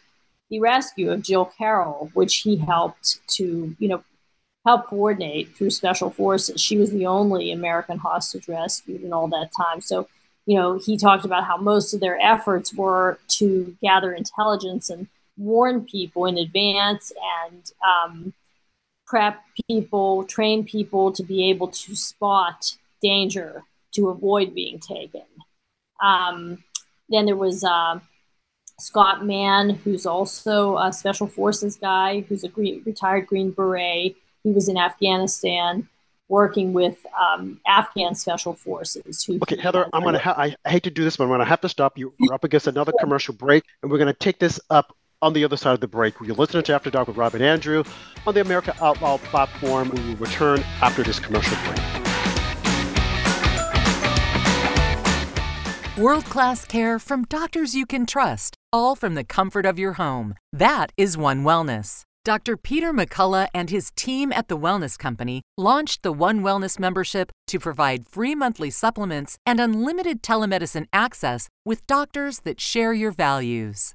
the 0.50 0.58
rescue 0.58 1.12
of 1.12 1.22
Jill 1.22 1.44
Carroll, 1.44 2.10
which 2.14 2.38
he 2.38 2.56
helped 2.56 3.20
to, 3.36 3.76
you 3.78 3.88
know, 3.88 4.02
help 4.66 4.86
coordinate 4.86 5.56
through 5.56 5.70
special 5.70 6.10
forces. 6.10 6.60
She 6.60 6.76
was 6.76 6.90
the 6.90 7.06
only 7.06 7.52
American 7.52 7.98
hostage 7.98 8.48
rescued 8.48 9.02
in 9.02 9.12
all 9.12 9.28
that 9.28 9.50
time. 9.56 9.80
So, 9.80 10.08
you 10.46 10.56
know, 10.58 10.78
he 10.78 10.96
talked 10.96 11.24
about 11.24 11.44
how 11.44 11.56
most 11.56 11.94
of 11.94 12.00
their 12.00 12.20
efforts 12.20 12.74
were 12.74 13.18
to 13.28 13.76
gather 13.80 14.12
intelligence 14.12 14.90
and 14.90 15.06
warn 15.36 15.84
people 15.84 16.26
in 16.26 16.36
advance 16.36 17.12
and 17.44 17.72
um, 17.86 18.32
prep 19.12 19.44
people, 19.68 20.24
train 20.24 20.64
people 20.64 21.12
to 21.12 21.22
be 21.22 21.50
able 21.50 21.68
to 21.68 21.94
spot 21.94 22.74
danger 23.02 23.62
to 23.94 24.08
avoid 24.08 24.54
being 24.54 24.78
taken. 24.78 25.26
Um, 26.02 26.64
then 27.10 27.26
there 27.26 27.36
was 27.36 27.62
uh, 27.62 28.00
Scott 28.80 29.22
Mann, 29.22 29.68
who's 29.68 30.06
also 30.06 30.78
a 30.78 30.94
special 30.94 31.26
forces 31.26 31.76
guy, 31.76 32.22
who's 32.22 32.42
a 32.42 32.48
green, 32.48 32.82
retired 32.86 33.26
Green 33.26 33.50
Beret. 33.50 34.16
He 34.44 34.50
was 34.50 34.70
in 34.70 34.78
Afghanistan 34.78 35.90
working 36.30 36.72
with 36.72 37.04
um, 37.20 37.60
Afghan 37.66 38.14
special 38.14 38.54
forces. 38.54 39.28
okay, 39.42 39.60
Heather, 39.60 39.90
I'm 39.92 40.04
gonna. 40.04 40.20
Ha- 40.20 40.36
I 40.38 40.56
hate 40.66 40.84
to 40.84 40.90
do 40.90 41.04
this, 41.04 41.18
but 41.18 41.24
I'm 41.24 41.30
gonna 41.30 41.44
have 41.44 41.60
to 41.60 41.68
stop 41.68 41.98
you. 41.98 42.14
We're 42.18 42.32
up 42.32 42.44
against 42.44 42.66
another 42.66 42.92
commercial 42.98 43.34
break, 43.34 43.62
and 43.82 43.92
we're 43.92 43.98
gonna 43.98 44.14
take 44.14 44.38
this 44.38 44.58
up 44.70 44.96
on 45.22 45.32
the 45.32 45.44
other 45.44 45.56
side 45.56 45.72
of 45.72 45.80
the 45.80 45.88
break. 45.88 46.14
You're 46.20 46.36
listening 46.36 46.64
to 46.64 46.74
After 46.74 46.90
Dark 46.90 47.08
with 47.08 47.16
Rob 47.16 47.34
and 47.34 47.42
Andrew 47.42 47.84
on 48.26 48.34
the 48.34 48.40
America 48.40 48.74
Out 48.82 49.00
Loud 49.00 49.20
platform. 49.20 49.88
We 49.90 50.00
will 50.00 50.16
return 50.16 50.62
after 50.82 51.02
this 51.02 51.18
commercial 51.18 51.56
break. 51.64 51.78
World 55.96 56.24
class 56.24 56.64
care 56.64 56.98
from 56.98 57.24
doctors 57.24 57.74
you 57.74 57.86
can 57.86 58.06
trust, 58.06 58.56
all 58.72 58.96
from 58.96 59.14
the 59.14 59.24
comfort 59.24 59.64
of 59.64 59.78
your 59.78 59.92
home. 59.94 60.34
That 60.52 60.90
is 60.96 61.16
One 61.16 61.44
Wellness. 61.44 62.02
Dr. 62.24 62.56
Peter 62.56 62.92
McCullough 62.92 63.48
and 63.52 63.68
his 63.68 63.90
team 63.96 64.32
at 64.32 64.48
the 64.48 64.56
Wellness 64.56 64.96
Company 64.98 65.42
launched 65.58 66.02
the 66.02 66.12
One 66.12 66.40
Wellness 66.40 66.78
membership 66.78 67.30
to 67.48 67.58
provide 67.58 68.06
free 68.06 68.34
monthly 68.34 68.70
supplements 68.70 69.36
and 69.44 69.60
unlimited 69.60 70.22
telemedicine 70.22 70.86
access 70.92 71.48
with 71.64 71.86
doctors 71.86 72.40
that 72.40 72.60
share 72.60 72.92
your 72.92 73.10
values. 73.10 73.94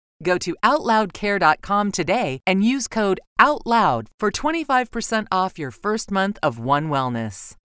Go 0.21 0.37
to 0.39 0.55
OutLoudCare.com 0.63 1.91
today 1.91 2.41
and 2.45 2.63
use 2.63 2.87
code 2.87 3.19
OUTLOUD 3.39 4.07
for 4.19 4.31
25% 4.31 5.27
off 5.31 5.57
your 5.57 5.71
first 5.71 6.11
month 6.11 6.37
of 6.43 6.59
One 6.59 6.89
Wellness. 6.89 7.55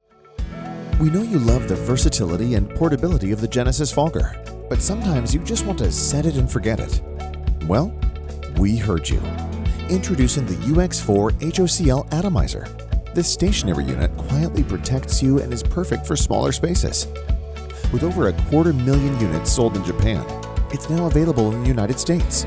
We 0.98 1.10
know 1.10 1.22
you 1.22 1.38
love 1.38 1.68
the 1.68 1.76
versatility 1.76 2.54
and 2.54 2.70
portability 2.70 3.30
of 3.30 3.42
the 3.42 3.48
Genesis 3.48 3.92
Fogger, 3.92 4.42
but 4.70 4.80
sometimes 4.80 5.34
you 5.34 5.40
just 5.40 5.66
want 5.66 5.78
to 5.80 5.92
set 5.92 6.24
it 6.24 6.36
and 6.36 6.50
forget 6.50 6.80
it. 6.80 7.02
Well, 7.66 7.94
we 8.56 8.76
heard 8.76 9.06
you. 9.06 9.20
Introducing 9.90 10.46
the 10.46 10.54
UX4 10.54 11.32
HOCL 11.32 12.12
Atomizer. 12.14 12.66
This 13.14 13.30
stationary 13.30 13.84
unit 13.84 14.16
quietly 14.16 14.64
protects 14.64 15.22
you 15.22 15.40
and 15.40 15.52
is 15.52 15.62
perfect 15.62 16.06
for 16.06 16.16
smaller 16.16 16.52
spaces. 16.52 17.06
With 17.92 18.02
over 18.02 18.28
a 18.28 18.32
quarter 18.44 18.72
million 18.72 19.20
units 19.20 19.52
sold 19.52 19.76
in 19.76 19.84
Japan, 19.84 20.24
it's 20.76 20.88
now 20.90 21.06
available 21.06 21.52
in 21.52 21.62
the 21.62 21.68
United 21.68 21.98
States. 21.98 22.44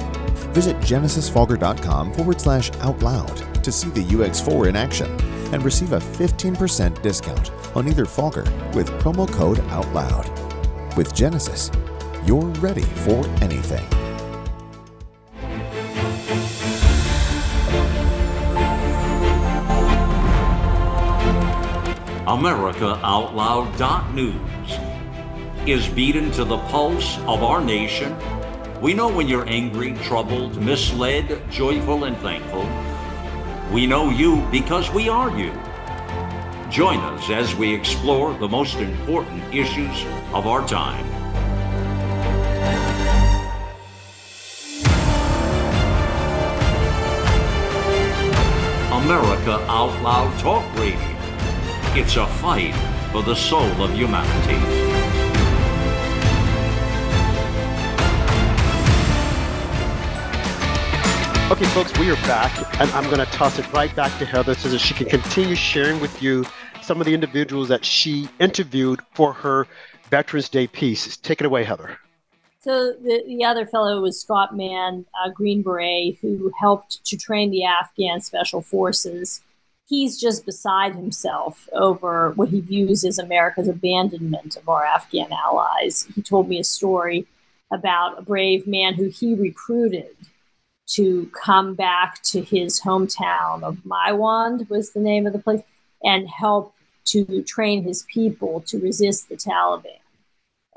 Visit 0.53 0.77
genesisfogger.com 0.77 2.13
forward 2.13 2.39
slash 2.39 2.71
out 2.81 2.99
loud 2.99 3.35
to 3.63 3.71
see 3.71 3.89
the 3.89 4.03
UX4 4.03 4.69
in 4.69 4.75
action 4.75 5.09
and 5.51 5.65
receive 5.65 5.93
a 5.93 5.99
15% 5.99 7.01
discount 7.01 7.51
on 7.75 7.87
either 7.87 8.05
Fogger 8.05 8.43
with 8.75 8.87
promo 9.01 9.27
code 9.27 9.57
OUTLOUD. 9.57 10.95
With 10.95 11.15
Genesis, 11.15 11.71
you're 12.23 12.45
ready 12.61 12.83
for 12.83 13.27
anything. 13.41 13.87
AmericaOutloud.news 22.27 24.78
is 25.67 25.87
beaten 25.87 26.31
to 26.31 26.43
the 26.43 26.57
pulse 26.69 27.17
of 27.19 27.43
our 27.43 27.61
nation. 27.61 28.15
We 28.81 28.93
know 28.93 29.09
when 29.09 29.27
you're 29.27 29.47
angry, 29.47 29.93
troubled, 30.03 30.61
misled, 30.61 31.41
joyful, 31.49 32.05
and 32.05 32.17
thankful. 32.17 32.67
We 33.71 33.85
know 33.85 34.09
you 34.09 34.47
because 34.51 34.89
we 34.91 35.09
are 35.09 35.29
you. 35.37 35.51
Join 36.69 36.99
us 36.99 37.29
as 37.29 37.55
we 37.55 37.73
explore 37.73 38.33
the 38.35 38.47
most 38.47 38.75
important 38.77 39.43
issues 39.53 40.05
of 40.33 40.47
our 40.47 40.65
time. 40.67 41.05
America 49.03 49.53
Out 49.67 49.99
Loud 50.03 50.39
Talk 50.39 50.63
Radio. 50.75 50.99
It's 51.95 52.15
a 52.17 52.27
fight 52.27 52.75
for 53.11 53.23
the 53.23 53.33
soul 53.33 53.81
of 53.81 53.91
humanity. 53.93 54.78
Okay, 61.59 61.67
folks, 61.71 61.99
we 61.99 62.09
are 62.09 62.15
back, 62.21 62.57
and 62.79 62.89
I'm 62.91 63.03
going 63.11 63.17
to 63.17 63.25
toss 63.33 63.59
it 63.59 63.69
right 63.73 63.93
back 63.93 64.17
to 64.19 64.25
Heather 64.25 64.53
so 64.53 64.69
that 64.69 64.79
she 64.79 64.93
can 64.93 65.07
continue 65.07 65.55
sharing 65.55 65.99
with 65.99 66.23
you 66.23 66.45
some 66.81 67.01
of 67.01 67.05
the 67.05 67.13
individuals 67.13 67.67
that 67.67 67.83
she 67.83 68.29
interviewed 68.39 69.01
for 69.13 69.33
her 69.33 69.67
Veterans 70.09 70.47
Day 70.47 70.67
piece. 70.67 71.17
Take 71.17 71.41
it 71.41 71.45
away, 71.45 71.65
Heather. 71.65 71.97
So 72.61 72.93
the, 72.93 73.25
the 73.27 73.43
other 73.43 73.65
fellow 73.65 73.99
was 73.99 74.21
Scott 74.21 74.55
Mann, 74.55 75.05
a 75.25 75.31
Green 75.31 75.61
Beret, 75.61 76.19
who 76.21 76.49
helped 76.57 77.03
to 77.03 77.17
train 77.17 77.51
the 77.51 77.65
Afghan 77.65 78.21
Special 78.21 78.61
Forces. 78.61 79.41
He's 79.85 80.17
just 80.17 80.45
beside 80.45 80.95
himself 80.95 81.67
over 81.73 82.31
what 82.37 82.47
he 82.47 82.61
views 82.61 83.03
as 83.03 83.19
America's 83.19 83.67
abandonment 83.67 84.55
of 84.55 84.69
our 84.69 84.85
Afghan 84.85 85.33
allies. 85.33 86.07
He 86.15 86.21
told 86.21 86.47
me 86.47 86.57
a 86.57 86.63
story 86.63 87.27
about 87.69 88.17
a 88.17 88.21
brave 88.21 88.65
man 88.65 88.93
who 88.93 89.09
he 89.09 89.33
recruited 89.33 90.15
to 90.89 91.29
come 91.33 91.75
back 91.75 92.21
to 92.23 92.41
his 92.41 92.81
hometown 92.81 93.63
of 93.63 93.77
Maiwand 93.85 94.69
was 94.69 94.91
the 94.91 94.99
name 94.99 95.27
of 95.27 95.33
the 95.33 95.39
place 95.39 95.61
and 96.03 96.27
help 96.27 96.73
to 97.05 97.43
train 97.43 97.83
his 97.83 98.03
people 98.03 98.61
to 98.61 98.79
resist 98.79 99.29
the 99.29 99.35
Taliban. 99.35 99.99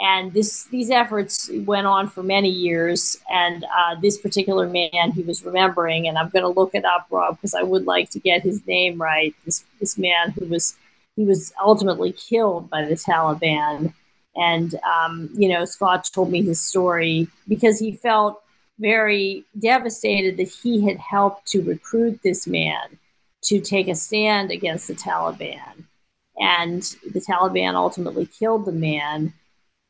And 0.00 0.32
this 0.32 0.64
these 0.64 0.90
efforts 0.90 1.48
went 1.64 1.86
on 1.86 2.08
for 2.08 2.22
many 2.22 2.48
years. 2.48 3.16
And 3.30 3.64
uh, 3.64 3.94
this 4.00 4.18
particular 4.18 4.68
man 4.68 5.12
he 5.14 5.22
was 5.22 5.44
remembering, 5.44 6.08
and 6.08 6.18
I'm 6.18 6.28
going 6.30 6.42
to 6.42 6.48
look 6.48 6.74
it 6.74 6.84
up, 6.84 7.06
Rob, 7.10 7.36
because 7.36 7.54
I 7.54 7.62
would 7.62 7.86
like 7.86 8.10
to 8.10 8.18
get 8.18 8.42
his 8.42 8.66
name 8.66 9.00
right. 9.00 9.34
This 9.44 9.64
this 9.78 9.96
man 9.96 10.30
who 10.32 10.46
was 10.46 10.76
he 11.14 11.24
was 11.24 11.52
ultimately 11.62 12.12
killed 12.12 12.68
by 12.68 12.84
the 12.84 12.94
Taliban. 12.94 13.94
And 14.34 14.74
um, 14.82 15.30
you 15.34 15.48
know, 15.48 15.64
Scott 15.64 16.10
told 16.12 16.32
me 16.32 16.42
his 16.42 16.60
story 16.60 17.28
because 17.46 17.78
he 17.78 17.92
felt 17.92 18.41
very 18.82 19.44
devastated 19.58 20.36
that 20.36 20.48
he 20.48 20.84
had 20.84 20.98
helped 20.98 21.46
to 21.46 21.62
recruit 21.62 22.20
this 22.22 22.46
man 22.46 22.98
to 23.44 23.60
take 23.60 23.88
a 23.88 23.94
stand 23.94 24.50
against 24.50 24.88
the 24.88 24.94
Taliban. 24.94 25.84
And 26.38 26.82
the 27.12 27.20
Taliban 27.20 27.74
ultimately 27.74 28.26
killed 28.26 28.64
the 28.64 28.72
man, 28.72 29.32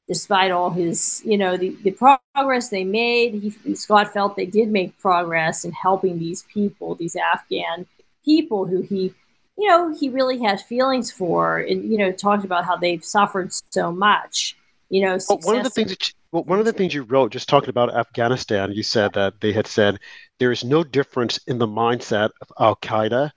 despite 0.06 0.50
all 0.50 0.70
his, 0.70 1.22
you 1.24 1.38
know, 1.38 1.56
the, 1.56 1.70
the 1.82 1.92
progress 1.92 2.68
they 2.68 2.84
made. 2.84 3.34
He, 3.34 3.74
Scott 3.74 4.12
felt 4.12 4.36
they 4.36 4.46
did 4.46 4.68
make 4.68 4.98
progress 4.98 5.64
in 5.64 5.72
helping 5.72 6.18
these 6.18 6.44
people, 6.52 6.94
these 6.94 7.16
Afghan 7.16 7.86
people 8.24 8.66
who 8.66 8.82
he, 8.82 9.14
you 9.58 9.68
know, 9.68 9.94
he 9.94 10.08
really 10.08 10.38
had 10.42 10.60
feelings 10.60 11.10
for, 11.10 11.58
and 11.58 11.90
you 11.90 11.98
know, 11.98 12.12
talked 12.12 12.44
about 12.44 12.64
how 12.64 12.76
they've 12.76 13.04
suffered 13.04 13.52
so 13.52 13.92
much. 13.92 14.56
You 14.88 15.06
know, 15.06 15.18
well, 15.28 15.38
one 15.42 15.56
of 15.58 15.64
the 15.64 15.70
things 15.70 15.90
that 15.90 16.08
you, 16.08 16.14
well, 16.32 16.44
one 16.44 16.58
of 16.58 16.64
the 16.64 16.72
things 16.72 16.94
you 16.94 17.02
wrote, 17.02 17.30
just 17.30 17.48
talking 17.48 17.68
about 17.68 17.94
Afghanistan, 17.94 18.72
you 18.72 18.82
said 18.82 19.12
that 19.12 19.40
they 19.40 19.52
had 19.52 19.66
said 19.66 20.00
there 20.38 20.50
is 20.50 20.64
no 20.64 20.82
difference 20.82 21.38
in 21.46 21.58
the 21.58 21.66
mindset 21.66 22.30
of 22.40 22.50
Al 22.58 22.76
Qaeda, 22.76 23.30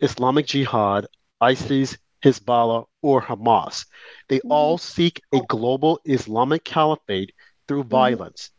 Islamic 0.00 0.46
Jihad, 0.46 1.06
ISIS, 1.40 1.96
Hezbollah, 2.22 2.84
or 3.00 3.22
Hamas. 3.22 3.86
They 4.28 4.38
mm-hmm. 4.38 4.52
all 4.52 4.76
seek 4.76 5.22
a 5.32 5.40
global 5.48 5.98
Islamic 6.04 6.62
caliphate 6.62 7.32
through 7.66 7.84
mm-hmm. 7.84 7.90
violence. 7.90 8.50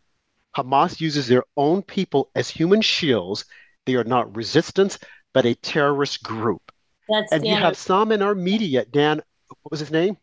Hamas 0.57 0.99
uses 0.99 1.27
their 1.27 1.43
own 1.55 1.83
people 1.83 2.31
as 2.33 2.49
human 2.49 2.81
shields. 2.81 3.45
They 3.85 3.93
are 3.93 4.03
not 4.03 4.35
resistance, 4.35 4.97
but 5.33 5.45
a 5.45 5.53
terrorist 5.53 6.23
group. 6.23 6.71
That's 7.07 7.31
and 7.31 7.43
Dan 7.43 7.55
you 7.55 7.61
have 7.61 7.77
some 7.77 8.11
in 8.11 8.23
our 8.23 8.35
media. 8.35 8.85
Dan, 8.85 9.21
what 9.47 9.71
was 9.71 9.79
his 9.79 9.91
name? 9.91 10.17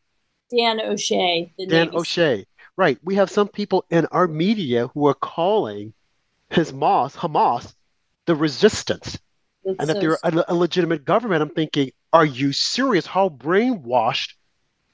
Dan 0.51 0.81
O'Shea. 0.81 1.53
Dan 1.69 1.91
O'Shea. 1.95 2.45
Right. 2.79 2.97
We 3.03 3.17
have 3.17 3.29
some 3.29 3.49
people 3.49 3.85
in 3.91 4.07
our 4.13 4.29
media 4.29 4.87
who 4.95 5.09
are 5.09 5.15
calling 5.15 5.95
Hamas, 6.53 7.13
Hamas 7.13 7.75
the 8.27 8.37
resistance 8.37 9.19
and 9.65 9.89
that 9.89 10.01
they're 10.01 10.19
a, 10.23 10.45
a 10.47 10.55
legitimate 10.55 11.05
government. 11.05 11.43
I'm 11.43 11.51
thinking, 11.51 11.91
are 12.13 12.25
you 12.25 12.53
serious? 12.53 13.05
How 13.05 13.31
brainwashed 13.31 14.35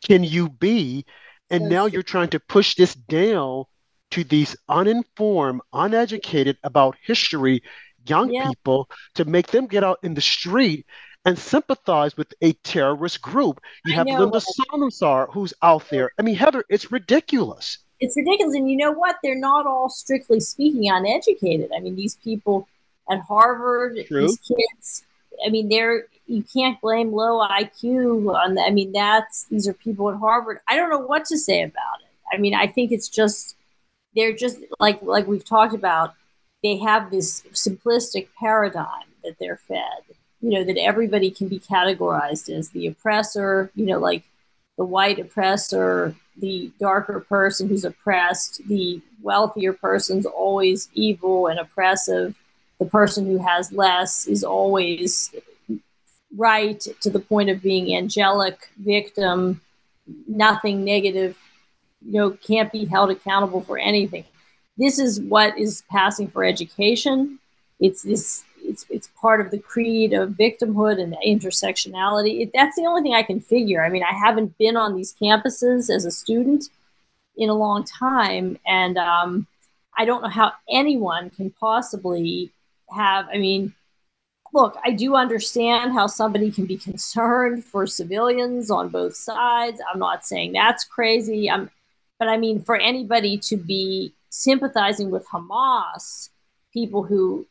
can 0.02 0.24
you 0.24 0.48
be? 0.48 1.04
And 1.50 1.68
now 1.68 1.84
you're 1.84 2.02
trying 2.02 2.30
to 2.30 2.40
push 2.40 2.74
this 2.74 2.94
down 2.94 3.64
to 4.12 4.24
these 4.24 4.56
uninformed, 4.66 5.60
uneducated 5.74 6.56
about 6.64 6.96
history 7.02 7.62
young 8.06 8.32
yeah. 8.32 8.48
people 8.48 8.88
to 9.16 9.26
make 9.26 9.48
them 9.48 9.66
get 9.66 9.84
out 9.84 9.98
in 10.02 10.14
the 10.14 10.22
street 10.22 10.86
and 11.24 11.38
sympathize 11.38 12.16
with 12.16 12.34
a 12.42 12.52
terrorist 12.52 13.22
group. 13.22 13.60
You 13.84 13.94
have 13.94 14.06
Linda 14.06 14.40
Sarsour 14.40 15.32
who's 15.32 15.54
out 15.62 15.88
there. 15.88 16.10
I 16.18 16.22
mean, 16.22 16.34
Heather, 16.34 16.64
it's 16.68 16.92
ridiculous. 16.92 17.78
It's 18.00 18.16
ridiculous. 18.16 18.54
And 18.54 18.70
you 18.70 18.76
know 18.76 18.92
what? 18.92 19.16
They're 19.22 19.38
not 19.38 19.66
all 19.66 19.88
strictly 19.88 20.40
speaking 20.40 20.90
uneducated. 20.90 21.70
I 21.74 21.80
mean, 21.80 21.96
these 21.96 22.16
people 22.16 22.68
at 23.10 23.20
Harvard, 23.20 23.98
True. 24.06 24.22
these 24.22 24.38
kids, 24.38 25.04
I 25.44 25.50
mean, 25.50 25.68
they're 25.68 26.06
you 26.26 26.42
can't 26.42 26.80
blame 26.80 27.12
low 27.12 27.46
IQ 27.46 28.34
on. 28.34 28.54
The, 28.54 28.62
I 28.62 28.70
mean, 28.70 28.92
that's 28.92 29.44
these 29.44 29.68
are 29.68 29.74
people 29.74 30.10
at 30.10 30.18
Harvard. 30.18 30.60
I 30.68 30.76
don't 30.76 30.90
know 30.90 30.98
what 30.98 31.24
to 31.26 31.38
say 31.38 31.62
about 31.62 32.00
it. 32.00 32.34
I 32.34 32.38
mean, 32.38 32.54
I 32.54 32.66
think 32.66 32.92
it's 32.92 33.08
just 33.08 33.56
they're 34.14 34.34
just 34.34 34.58
like 34.78 35.02
like 35.02 35.26
we've 35.26 35.44
talked 35.44 35.74
about. 35.74 36.14
They 36.62 36.78
have 36.78 37.10
this 37.10 37.42
simplistic 37.52 38.28
paradigm 38.38 39.04
that 39.22 39.38
they're 39.38 39.58
fed 39.58 40.14
you 40.44 40.50
know, 40.50 40.62
that 40.62 40.76
everybody 40.76 41.30
can 41.30 41.48
be 41.48 41.58
categorized 41.58 42.54
as 42.54 42.68
the 42.68 42.86
oppressor, 42.86 43.70
you 43.74 43.86
know, 43.86 43.98
like 43.98 44.24
the 44.76 44.84
white 44.84 45.18
oppressor, 45.18 46.14
the 46.36 46.70
darker 46.78 47.20
person 47.20 47.66
who's 47.66 47.86
oppressed, 47.86 48.60
the 48.68 49.00
wealthier 49.22 49.72
person's 49.72 50.26
always 50.26 50.90
evil 50.92 51.46
and 51.46 51.58
oppressive. 51.58 52.34
The 52.78 52.84
person 52.84 53.24
who 53.24 53.38
has 53.38 53.72
less 53.72 54.26
is 54.26 54.44
always 54.44 55.34
right 56.36 56.86
to 57.00 57.08
the 57.08 57.20
point 57.20 57.48
of 57.48 57.62
being 57.62 57.96
angelic 57.96 58.68
victim, 58.76 59.62
nothing 60.28 60.84
negative, 60.84 61.38
you 62.04 62.20
know, 62.20 62.32
can't 62.32 62.70
be 62.70 62.84
held 62.84 63.10
accountable 63.10 63.62
for 63.62 63.78
anything. 63.78 64.24
This 64.76 64.98
is 64.98 65.22
what 65.22 65.56
is 65.58 65.84
passing 65.90 66.28
for 66.28 66.44
education. 66.44 67.38
It's 67.80 68.02
this 68.02 68.44
it's 68.74 68.84
it's 68.90 69.08
part 69.20 69.40
of 69.40 69.52
the 69.52 69.58
creed 69.58 70.12
of 70.12 70.30
victimhood 70.30 71.00
and 71.00 71.16
intersectionality. 71.24 72.42
It, 72.42 72.50
that's 72.52 72.74
the 72.74 72.86
only 72.86 73.02
thing 73.02 73.14
I 73.14 73.22
can 73.22 73.40
figure. 73.40 73.84
I 73.84 73.88
mean, 73.88 74.02
I 74.02 74.12
haven't 74.12 74.58
been 74.58 74.76
on 74.76 74.96
these 74.96 75.14
campuses 75.14 75.94
as 75.94 76.04
a 76.04 76.10
student 76.10 76.64
in 77.36 77.48
a 77.48 77.54
long 77.54 77.84
time, 77.84 78.58
and 78.66 78.98
um, 78.98 79.46
I 79.96 80.04
don't 80.04 80.22
know 80.22 80.28
how 80.28 80.52
anyone 80.68 81.30
can 81.30 81.50
possibly 81.50 82.52
have. 82.90 83.28
I 83.32 83.38
mean, 83.38 83.74
look, 84.52 84.76
I 84.84 84.90
do 84.90 85.14
understand 85.14 85.92
how 85.92 86.08
somebody 86.08 86.50
can 86.50 86.66
be 86.66 86.76
concerned 86.90 87.64
for 87.64 87.86
civilians 87.86 88.72
on 88.72 88.88
both 88.88 89.14
sides. 89.14 89.80
I'm 89.92 90.00
not 90.00 90.26
saying 90.26 90.52
that's 90.52 90.84
crazy. 90.84 91.48
I'm, 91.48 91.70
but 92.18 92.26
I 92.26 92.38
mean, 92.38 92.60
for 92.60 92.76
anybody 92.76 93.38
to 93.38 93.56
be 93.56 94.12
sympathizing 94.30 95.12
with 95.12 95.24
Hamas, 95.28 96.30
people 96.72 97.04
who 97.04 97.46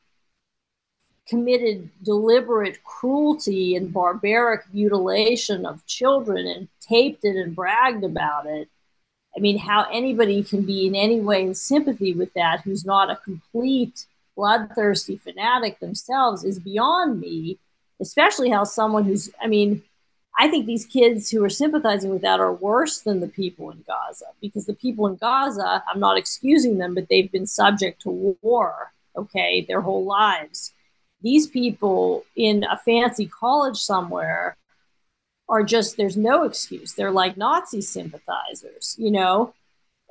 committed 1.28 1.90
deliberate 2.04 2.84
cruelty 2.84 3.76
and 3.76 3.94
barbaric 3.94 4.62
mutilation 4.74 5.66
of 5.66 5.86
children 5.86 6.46
and 6.46 6.68
taped 6.82 7.24
it 7.24 7.36
and 7.36 7.56
bragged 7.56 8.04
about 8.04 8.46
it. 8.46 8.68
I 9.36 9.40
mean, 9.40 9.58
how 9.58 9.88
anybody 9.92 10.44
can 10.44 10.64
be 10.64 10.86
in 10.86 10.96
any 10.96 11.20
way 11.20 11.44
in 11.44 11.56
sympathy 11.56 12.14
with 12.14 12.34
that 12.34 12.62
who's 12.62 12.86
not 12.86 13.10
a 13.10 13.16
complete 13.16 14.06
bloodthirsty 14.36 15.18
fanatic 15.18 15.80
themselves 15.80 16.44
is 16.44 16.60
beyond 16.60 17.20
me, 17.20 17.58
especially 18.02 18.50
how 18.50 18.64
someone 18.64 19.06
who's, 19.06 19.32
I 19.42 19.48
mean, 19.48 19.82
I 20.38 20.48
think 20.50 20.66
these 20.66 20.86
kids 20.86 21.30
who 21.30 21.44
are 21.44 21.50
sympathizing 21.50 22.10
with 22.10 22.24
that 22.24 22.40
are 22.40 22.54
worse 22.54 23.00
than 23.02 23.20
the 23.20 23.28
people 23.28 23.70
in 23.70 23.84
Gaza 23.88 24.26
because 24.42 24.66
the 24.66 24.74
people 24.74 25.08
in 25.08 25.16
Gaza, 25.16 25.84
I'm 25.88 26.00
not 26.00 26.18
excusing 26.18 26.80
them, 26.80 26.96
but 26.96 27.08
they've 27.10 27.32
been 27.32 27.46
subject 27.46 28.02
to 28.02 28.38
war, 28.42 28.92
okay, 29.16 29.64
their 29.68 29.82
whole 29.82 30.06
lives. 30.06 30.74
These 31.24 31.48
people 31.48 32.26
in 32.36 32.64
a 32.66 32.78
fancy 32.78 33.26
college 33.26 33.78
somewhere 33.78 34.58
are 35.50 35.64
just, 35.64 35.98
there's 35.98 36.18
no 36.18 36.44
excuse. 36.44 36.94
They're 36.94 37.12
like 37.12 37.38
Nazi 37.38 37.82
sympathizers, 37.82 38.96
you 38.98 39.12
know? 39.12 39.54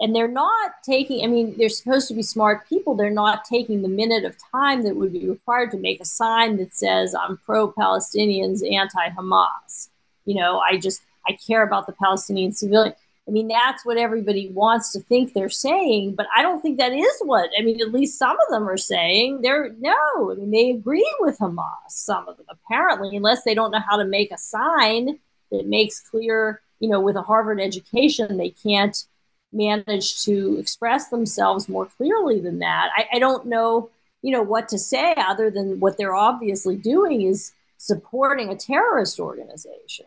and 0.02 0.14
they're 0.14 0.28
not 0.28 0.72
taking 0.82 1.24
i 1.24 1.26
mean 1.26 1.54
they're 1.56 1.68
supposed 1.68 2.08
to 2.08 2.14
be 2.14 2.22
smart 2.22 2.68
people 2.68 2.94
they're 2.94 3.10
not 3.10 3.44
taking 3.44 3.82
the 3.82 3.88
minute 3.88 4.24
of 4.24 4.36
time 4.50 4.82
that 4.82 4.96
would 4.96 5.12
be 5.12 5.28
required 5.28 5.70
to 5.70 5.78
make 5.78 6.00
a 6.00 6.04
sign 6.04 6.56
that 6.56 6.74
says 6.74 7.14
i'm 7.14 7.38
pro-palestinians 7.38 8.68
anti-hamas 8.70 9.88
you 10.24 10.34
know 10.34 10.58
i 10.58 10.76
just 10.76 11.02
i 11.26 11.32
care 11.32 11.62
about 11.62 11.86
the 11.86 11.92
palestinian 11.92 12.52
civilian 12.52 12.94
i 13.28 13.30
mean 13.30 13.48
that's 13.48 13.84
what 13.84 13.96
everybody 13.96 14.48
wants 14.50 14.92
to 14.92 15.00
think 15.00 15.32
they're 15.32 15.48
saying 15.48 16.14
but 16.14 16.26
i 16.36 16.42
don't 16.42 16.60
think 16.60 16.78
that 16.78 16.92
is 16.92 17.20
what 17.24 17.50
i 17.58 17.62
mean 17.62 17.80
at 17.80 17.92
least 17.92 18.18
some 18.18 18.36
of 18.40 18.48
them 18.50 18.68
are 18.68 18.76
saying 18.76 19.40
they're 19.42 19.74
no 19.80 20.32
i 20.32 20.34
mean 20.34 20.50
they 20.50 20.70
agree 20.70 21.14
with 21.20 21.38
hamas 21.38 21.88
some 21.88 22.28
of 22.28 22.36
them 22.36 22.46
apparently 22.48 23.16
unless 23.16 23.42
they 23.44 23.54
don't 23.54 23.70
know 23.70 23.82
how 23.88 23.96
to 23.96 24.04
make 24.04 24.30
a 24.32 24.38
sign 24.38 25.18
that 25.50 25.66
makes 25.66 26.00
clear 26.00 26.60
you 26.80 26.88
know 26.88 27.00
with 27.00 27.16
a 27.16 27.22
harvard 27.22 27.60
education 27.60 28.36
they 28.36 28.50
can't 28.50 29.06
manage 29.52 30.24
to 30.24 30.56
express 30.58 31.08
themselves 31.08 31.68
more 31.68 31.86
clearly 31.86 32.40
than 32.40 32.58
that. 32.60 32.90
I, 32.96 33.16
I 33.16 33.18
don't 33.18 33.46
know, 33.46 33.90
you 34.22 34.32
know, 34.32 34.42
what 34.42 34.68
to 34.70 34.78
say 34.78 35.14
other 35.16 35.50
than 35.50 35.78
what 35.78 35.98
they're 35.98 36.14
obviously 36.14 36.76
doing 36.76 37.22
is 37.22 37.52
supporting 37.78 38.48
a 38.48 38.56
terrorist 38.56 39.20
organization. 39.20 40.06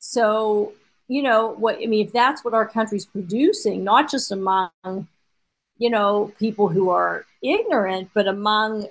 So, 0.00 0.72
you 1.10 1.24
know, 1.24 1.48
what 1.48 1.78
I 1.82 1.86
mean, 1.86 2.06
if 2.06 2.12
that's 2.12 2.44
what 2.44 2.54
our 2.54 2.68
country's 2.68 3.04
producing, 3.04 3.82
not 3.82 4.08
just 4.08 4.30
among, 4.30 4.70
you 5.76 5.90
know, 5.90 6.32
people 6.38 6.68
who 6.68 6.90
are 6.90 7.26
ignorant, 7.42 8.10
but 8.14 8.28
among 8.28 8.86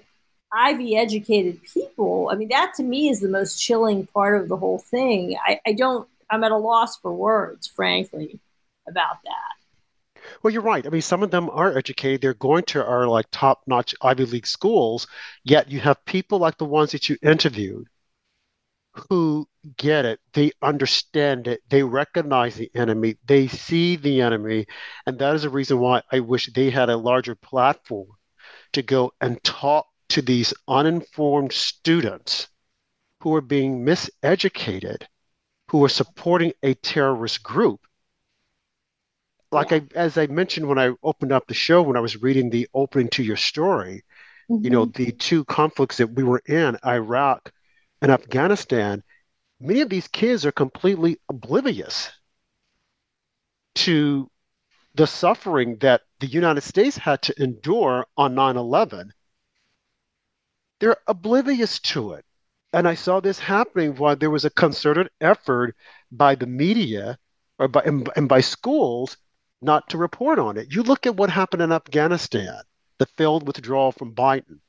Ivy 0.52 0.98
educated 0.98 1.62
people, 1.74 2.30
I 2.30 2.36
mean, 2.36 2.50
that 2.50 2.74
to 2.76 2.84
me 2.84 3.08
is 3.08 3.22
the 3.22 3.30
most 3.30 3.58
chilling 3.58 4.06
part 4.08 4.42
of 4.42 4.50
the 4.50 4.58
whole 4.58 4.80
thing. 4.80 5.38
I, 5.48 5.62
I 5.66 5.72
don't, 5.72 6.10
I'm 6.30 6.44
at 6.44 6.52
a 6.52 6.58
loss 6.58 6.98
for 6.98 7.14
words, 7.14 7.68
frankly 7.68 8.42
about 8.86 9.24
that. 9.24 10.22
Well, 10.44 10.52
you're 10.52 10.62
right. 10.62 10.86
I 10.86 10.90
mean, 10.90 11.02
some 11.02 11.24
of 11.24 11.32
them 11.32 11.50
are 11.50 11.78
educated. 11.78 12.20
They're 12.20 12.34
going 12.34 12.64
to 12.66 12.86
our 12.86 13.08
like 13.08 13.28
top-notch 13.32 13.96
Ivy 14.02 14.26
League 14.26 14.46
schools. 14.46 15.08
Yet 15.46 15.72
you 15.72 15.80
have 15.80 16.04
people 16.04 16.40
like 16.40 16.58
the 16.58 16.66
ones 16.66 16.92
that 16.92 17.08
you 17.08 17.18
interviewed 17.22 17.88
who 18.92 19.48
get 19.78 20.06
it. 20.06 20.20
They 20.34 20.52
understand 20.62 21.48
it. 21.48 21.62
They 21.70 21.84
recognize 21.84 22.56
the 22.56 22.72
enemy. 22.76 23.18
They 23.26 23.48
see 23.48 23.96
the 23.96 24.22
enemy, 24.22 24.66
and 25.06 25.20
that 25.20 25.36
is 25.36 25.44
the 25.44 25.50
reason 25.50 25.80
why 25.80 26.02
I 26.12 26.20
wish 26.20 26.52
they 26.54 26.70
had 26.70 26.90
a 26.90 26.98
larger 26.98 27.36
platform 27.36 28.08
to 28.74 28.82
go 28.82 29.12
and 29.22 29.44
talk 29.44 29.88
to 30.10 30.22
these 30.22 30.54
uninformed 30.68 31.54
students 31.54 32.48
who 33.22 33.36
are 33.36 33.42
being 33.42 33.86
miseducated, 33.86 35.04
who 35.70 35.84
are 35.84 35.90
supporting 35.90 36.54
a 36.64 36.74
terrorist 36.74 37.44
group 37.44 37.82
like 39.52 39.72
I 39.72 39.82
as 39.96 40.18
I 40.18 40.28
mentioned 40.28 40.68
when 40.68 40.80
I 40.80 40.94
opened 41.04 41.32
up 41.32 41.48
the 41.48 41.54
show 41.54 41.82
when 41.82 41.98
I 41.98 42.02
was 42.02 42.22
reading 42.22 42.50
the 42.50 42.68
opening 42.74 43.10
to 43.10 43.24
your 43.24 43.38
story, 43.38 44.04
mm-hmm. 44.50 44.64
you 44.64 44.70
know, 44.70 44.86
mm-hmm. 44.86 45.04
the 45.04 45.12
two 45.12 45.44
conflicts 45.46 45.98
that 45.98 46.12
we 46.12 46.24
were 46.24 46.42
in, 46.46 46.78
Iraq 46.86 47.52
and 48.02 48.12
Afghanistan, 48.12 49.04
many 49.60 49.82
of 49.82 49.90
these 49.90 50.08
kids 50.08 50.46
are 50.46 50.52
completely 50.52 51.20
oblivious 51.30 52.12
to 53.76 54.30
the 54.96 55.08
suffering 55.08 55.78
that 55.78 56.02
the 56.20 56.28
United 56.28 56.62
States 56.62 56.98
had 56.98 57.22
to 57.22 57.42
endure 57.42 58.06
on 58.18 58.36
9/11. 58.36 59.12
They're 60.80 60.98
oblivious 61.08 61.80
to 61.80 62.14
it. 62.14 62.26
And 62.72 62.88
I 62.88 62.96
saw 62.96 63.20
this 63.20 63.40
happening 63.40 63.96
while 63.96 64.16
there 64.16 64.30
was 64.30 64.46
a 64.46 64.50
concerted 64.50 65.10
effort 65.20 65.76
by 66.12 66.36
the 66.36 66.46
media 66.46 67.18
or 67.58 67.68
by 67.68 67.82
and, 67.82 68.10
and 68.16 68.30
by 68.30 68.42
schools 68.42 69.18
not 69.62 69.90
to 69.90 69.98
report 69.98 70.40
on 70.40 70.58
it. 70.58 70.74
You 70.74 70.84
look 70.84 71.06
at 71.06 71.16
what 71.16 71.30
happened 71.30 71.62
in 71.62 71.72
Afghanistan, 71.72 72.62
the 72.98 73.06
failed 73.06 73.48
withdrawal 73.48 73.92
from 73.92 74.14
Biden, 74.16 74.60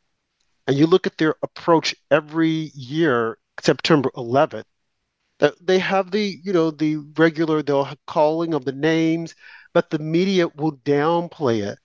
and 0.70 0.78
you 0.78 0.86
look 0.86 1.04
at 1.08 1.18
their 1.18 1.34
approach 1.42 1.96
every 2.12 2.70
year, 2.76 3.38
September 3.60 4.08
11th. 4.16 4.68
Uh, 5.40 5.50
they 5.60 5.80
have 5.80 6.12
the, 6.12 6.38
you 6.44 6.52
know, 6.52 6.70
the 6.70 6.98
regular 7.16 7.60
the 7.60 7.96
calling 8.06 8.54
of 8.54 8.64
the 8.64 8.70
names, 8.70 9.34
but 9.74 9.90
the 9.90 9.98
media 9.98 10.46
will 10.46 10.76
downplay 10.84 11.66
it. 11.66 11.78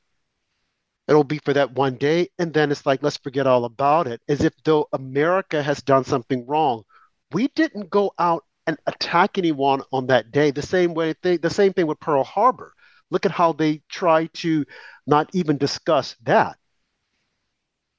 It'll 1.07 1.23
be 1.23 1.39
for 1.39 1.53
that 1.53 1.71
one 1.71 1.95
day, 1.95 2.29
and 2.37 2.53
then 2.53 2.71
it's 2.71 2.85
like 2.85 3.01
let's 3.01 3.17
forget 3.17 3.47
all 3.47 3.65
about 3.65 4.05
it, 4.05 4.21
as 4.27 4.43
if 4.43 4.53
though 4.63 4.87
America 4.93 5.63
has 5.63 5.81
done 5.81 6.03
something 6.03 6.45
wrong. 6.45 6.83
We 7.31 7.47
didn't 7.55 7.89
go 7.89 8.13
out 8.19 8.45
and 8.67 8.77
attack 8.85 9.39
anyone 9.39 9.81
on 9.91 10.05
that 10.07 10.31
day. 10.31 10.51
The 10.51 10.61
same 10.61 10.93
way, 10.93 11.15
the 11.23 11.49
same 11.49 11.73
thing 11.73 11.87
with 11.87 11.99
Pearl 11.99 12.23
Harbor. 12.23 12.71
Look 13.09 13.25
at 13.25 13.31
how 13.31 13.53
they 13.53 13.81
try 13.89 14.27
to 14.43 14.63
not 15.07 15.31
even 15.33 15.57
discuss 15.57 16.15
that. 16.21 16.59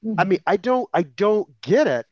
Mm-hmm. 0.03 0.19
I 0.19 0.23
mean, 0.23 0.39
I 0.45 0.57
don't 0.57 0.89
I 0.93 1.03
don't 1.03 1.49
get 1.61 1.87
it. 1.87 2.05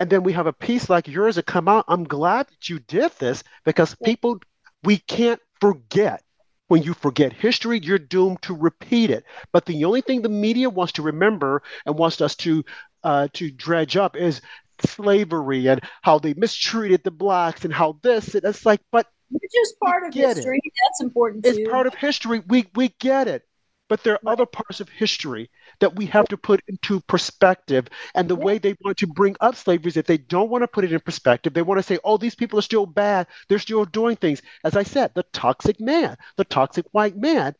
And 0.00 0.10
then 0.10 0.22
we 0.24 0.32
have 0.32 0.46
a 0.46 0.52
piece 0.52 0.90
like 0.90 1.06
yours 1.06 1.36
that 1.36 1.46
come 1.46 1.68
out. 1.68 1.84
I'm 1.88 2.04
glad 2.04 2.48
that 2.48 2.68
you 2.68 2.80
did 2.80 3.12
this 3.18 3.44
because 3.64 3.94
people 4.02 4.40
we 4.82 4.98
can't 4.98 5.40
forget. 5.60 6.22
When 6.68 6.82
you 6.82 6.94
forget 6.94 7.34
history, 7.34 7.80
you're 7.82 7.98
doomed 7.98 8.40
to 8.42 8.54
repeat 8.54 9.10
it. 9.10 9.24
But 9.52 9.66
the 9.66 9.84
only 9.84 10.00
thing 10.00 10.22
the 10.22 10.30
media 10.30 10.70
wants 10.70 10.94
to 10.94 11.02
remember 11.02 11.62
and 11.84 11.98
wants 11.98 12.22
us 12.22 12.34
to 12.36 12.64
uh, 13.04 13.28
to 13.34 13.50
dredge 13.50 13.96
up 13.96 14.16
is 14.16 14.40
slavery 14.80 15.66
and 15.66 15.82
how 16.00 16.18
they 16.18 16.34
mistreated 16.34 17.04
the 17.04 17.10
blacks 17.10 17.64
and 17.64 17.74
how 17.74 17.98
this. 18.02 18.34
It's 18.34 18.64
like, 18.64 18.80
but 18.90 19.06
which 19.30 19.52
is 19.54 19.74
part 19.82 20.06
of 20.06 20.14
history. 20.14 20.60
It. 20.62 20.72
That's 20.84 21.02
important 21.02 21.46
it's 21.46 21.58
too. 21.58 21.70
part 21.70 21.86
of 21.86 21.94
history. 21.94 22.42
We 22.46 22.68
we 22.74 22.88
get 23.00 23.28
it. 23.28 23.44
But 23.92 24.04
there 24.04 24.14
are 24.14 24.20
right. 24.22 24.32
other 24.32 24.46
parts 24.46 24.80
of 24.80 24.88
history 24.88 25.50
that 25.80 25.96
we 25.96 26.06
have 26.06 26.24
to 26.28 26.38
put 26.38 26.62
into 26.66 27.00
perspective. 27.00 27.88
And 28.14 28.26
the 28.26 28.34
way 28.34 28.56
they 28.56 28.74
want 28.82 28.96
to 28.96 29.06
bring 29.06 29.36
up 29.38 29.54
slavery 29.54 29.88
is 29.88 29.94
that 29.96 30.06
they 30.06 30.16
don't 30.16 30.48
want 30.48 30.62
to 30.62 30.66
put 30.66 30.84
it 30.84 30.94
in 30.94 31.00
perspective. 31.00 31.52
They 31.52 31.60
want 31.60 31.78
to 31.78 31.82
say, 31.82 31.98
oh, 32.02 32.16
these 32.16 32.34
people 32.34 32.58
are 32.58 32.62
still 32.62 32.86
bad. 32.86 33.26
They're 33.50 33.58
still 33.58 33.84
doing 33.84 34.16
things. 34.16 34.40
As 34.64 34.76
I 34.76 34.82
said, 34.82 35.12
the 35.12 35.24
toxic 35.34 35.78
man, 35.78 36.16
the 36.38 36.44
toxic 36.46 36.86
white 36.92 37.18
man. 37.18 37.54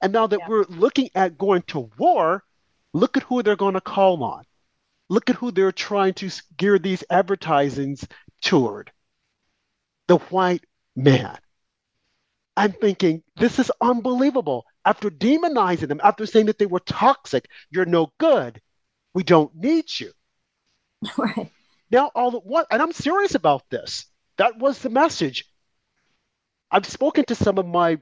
And 0.00 0.10
now 0.10 0.26
that 0.26 0.38
yeah. 0.40 0.48
we're 0.48 0.64
looking 0.70 1.10
at 1.14 1.36
going 1.36 1.60
to 1.66 1.90
war, 1.98 2.42
look 2.94 3.18
at 3.18 3.24
who 3.24 3.42
they're 3.42 3.54
going 3.54 3.74
to 3.74 3.82
call 3.82 4.24
on. 4.24 4.44
Look 5.10 5.28
at 5.28 5.36
who 5.36 5.50
they're 5.50 5.70
trying 5.70 6.14
to 6.14 6.30
gear 6.56 6.78
these 6.78 7.04
advertisings 7.10 8.08
toward. 8.40 8.90
The 10.08 10.16
white 10.16 10.64
man. 10.96 11.36
I'm 12.56 12.72
thinking, 12.72 13.22
this 13.36 13.58
is 13.58 13.70
unbelievable. 13.82 14.64
After 14.84 15.10
demonizing 15.10 15.88
them, 15.88 16.00
after 16.02 16.26
saying 16.26 16.46
that 16.46 16.58
they 16.58 16.66
were 16.66 16.80
toxic, 16.80 17.48
you're 17.70 17.86
no 17.86 18.12
good, 18.18 18.60
we 19.14 19.22
don't 19.22 19.54
need 19.54 19.86
you. 19.98 20.12
Right. 21.18 21.50
Now, 21.90 22.10
all 22.14 22.34
at 22.36 22.46
what, 22.46 22.66
and 22.70 22.80
I'm 22.80 22.92
serious 22.92 23.34
about 23.34 23.68
this. 23.70 24.06
That 24.38 24.58
was 24.58 24.78
the 24.78 24.90
message. 24.90 25.44
I've 26.70 26.86
spoken 26.86 27.24
to 27.26 27.34
some 27.34 27.58
of 27.58 27.66
my 27.66 27.98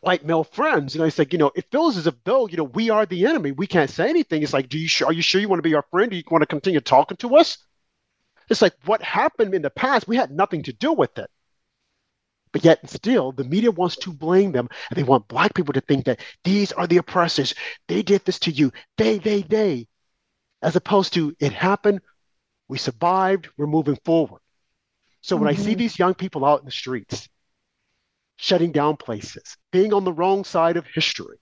white 0.00 0.24
male 0.24 0.44
friends. 0.44 0.94
And 0.94 1.04
I 1.04 1.08
said, 1.08 1.32
you 1.32 1.38
know, 1.38 1.50
it 1.54 1.70
feels 1.70 1.96
as 1.96 2.06
if 2.06 2.14
though, 2.24 2.46
you 2.46 2.56
know, 2.56 2.64
we 2.64 2.90
are 2.90 3.06
the 3.06 3.26
enemy. 3.26 3.52
We 3.52 3.66
can't 3.66 3.90
say 3.90 4.08
anything. 4.08 4.42
It's 4.42 4.52
like, 4.52 4.68
do 4.68 4.78
you 4.78 4.88
are 5.04 5.12
you 5.12 5.22
sure 5.22 5.40
you 5.40 5.48
want 5.48 5.58
to 5.58 5.68
be 5.68 5.74
our 5.74 5.84
friend? 5.90 6.10
Do 6.10 6.16
you 6.16 6.22
want 6.30 6.42
to 6.42 6.46
continue 6.46 6.80
talking 6.80 7.16
to 7.18 7.36
us? 7.36 7.58
It's 8.48 8.62
like 8.62 8.74
what 8.84 9.02
happened 9.02 9.54
in 9.54 9.62
the 9.62 9.70
past, 9.70 10.06
we 10.06 10.16
had 10.16 10.30
nothing 10.30 10.62
to 10.64 10.72
do 10.72 10.92
with 10.92 11.18
it. 11.18 11.30
But 12.56 12.64
yet 12.64 12.88
still 12.88 13.32
the 13.32 13.44
media 13.44 13.70
wants 13.70 13.96
to 13.96 14.14
blame 14.14 14.52
them 14.52 14.70
and 14.88 14.96
they 14.96 15.02
want 15.02 15.28
black 15.28 15.52
people 15.52 15.74
to 15.74 15.82
think 15.82 16.06
that 16.06 16.20
these 16.42 16.72
are 16.72 16.86
the 16.86 16.96
oppressors. 16.96 17.54
They 17.86 18.00
did 18.00 18.24
this 18.24 18.38
to 18.38 18.50
you. 18.50 18.72
They, 18.96 19.18
they, 19.18 19.42
they. 19.42 19.88
As 20.62 20.74
opposed 20.74 21.12
to 21.12 21.36
it 21.38 21.52
happened, 21.52 22.00
we 22.66 22.78
survived, 22.78 23.50
we're 23.58 23.66
moving 23.66 23.98
forward. 24.06 24.40
So 25.20 25.36
when 25.36 25.52
mm-hmm. 25.52 25.60
I 25.60 25.62
see 25.62 25.72
mm-hmm. 25.72 25.80
these 25.80 25.98
young 25.98 26.14
people 26.14 26.46
out 26.46 26.60
in 26.60 26.64
the 26.64 26.70
streets, 26.72 27.28
shutting 28.36 28.72
down 28.72 28.96
places, 28.96 29.58
being 29.70 29.92
on 29.92 30.04
the 30.04 30.12
wrong 30.14 30.42
side 30.42 30.78
of 30.78 30.86
history. 30.86 31.36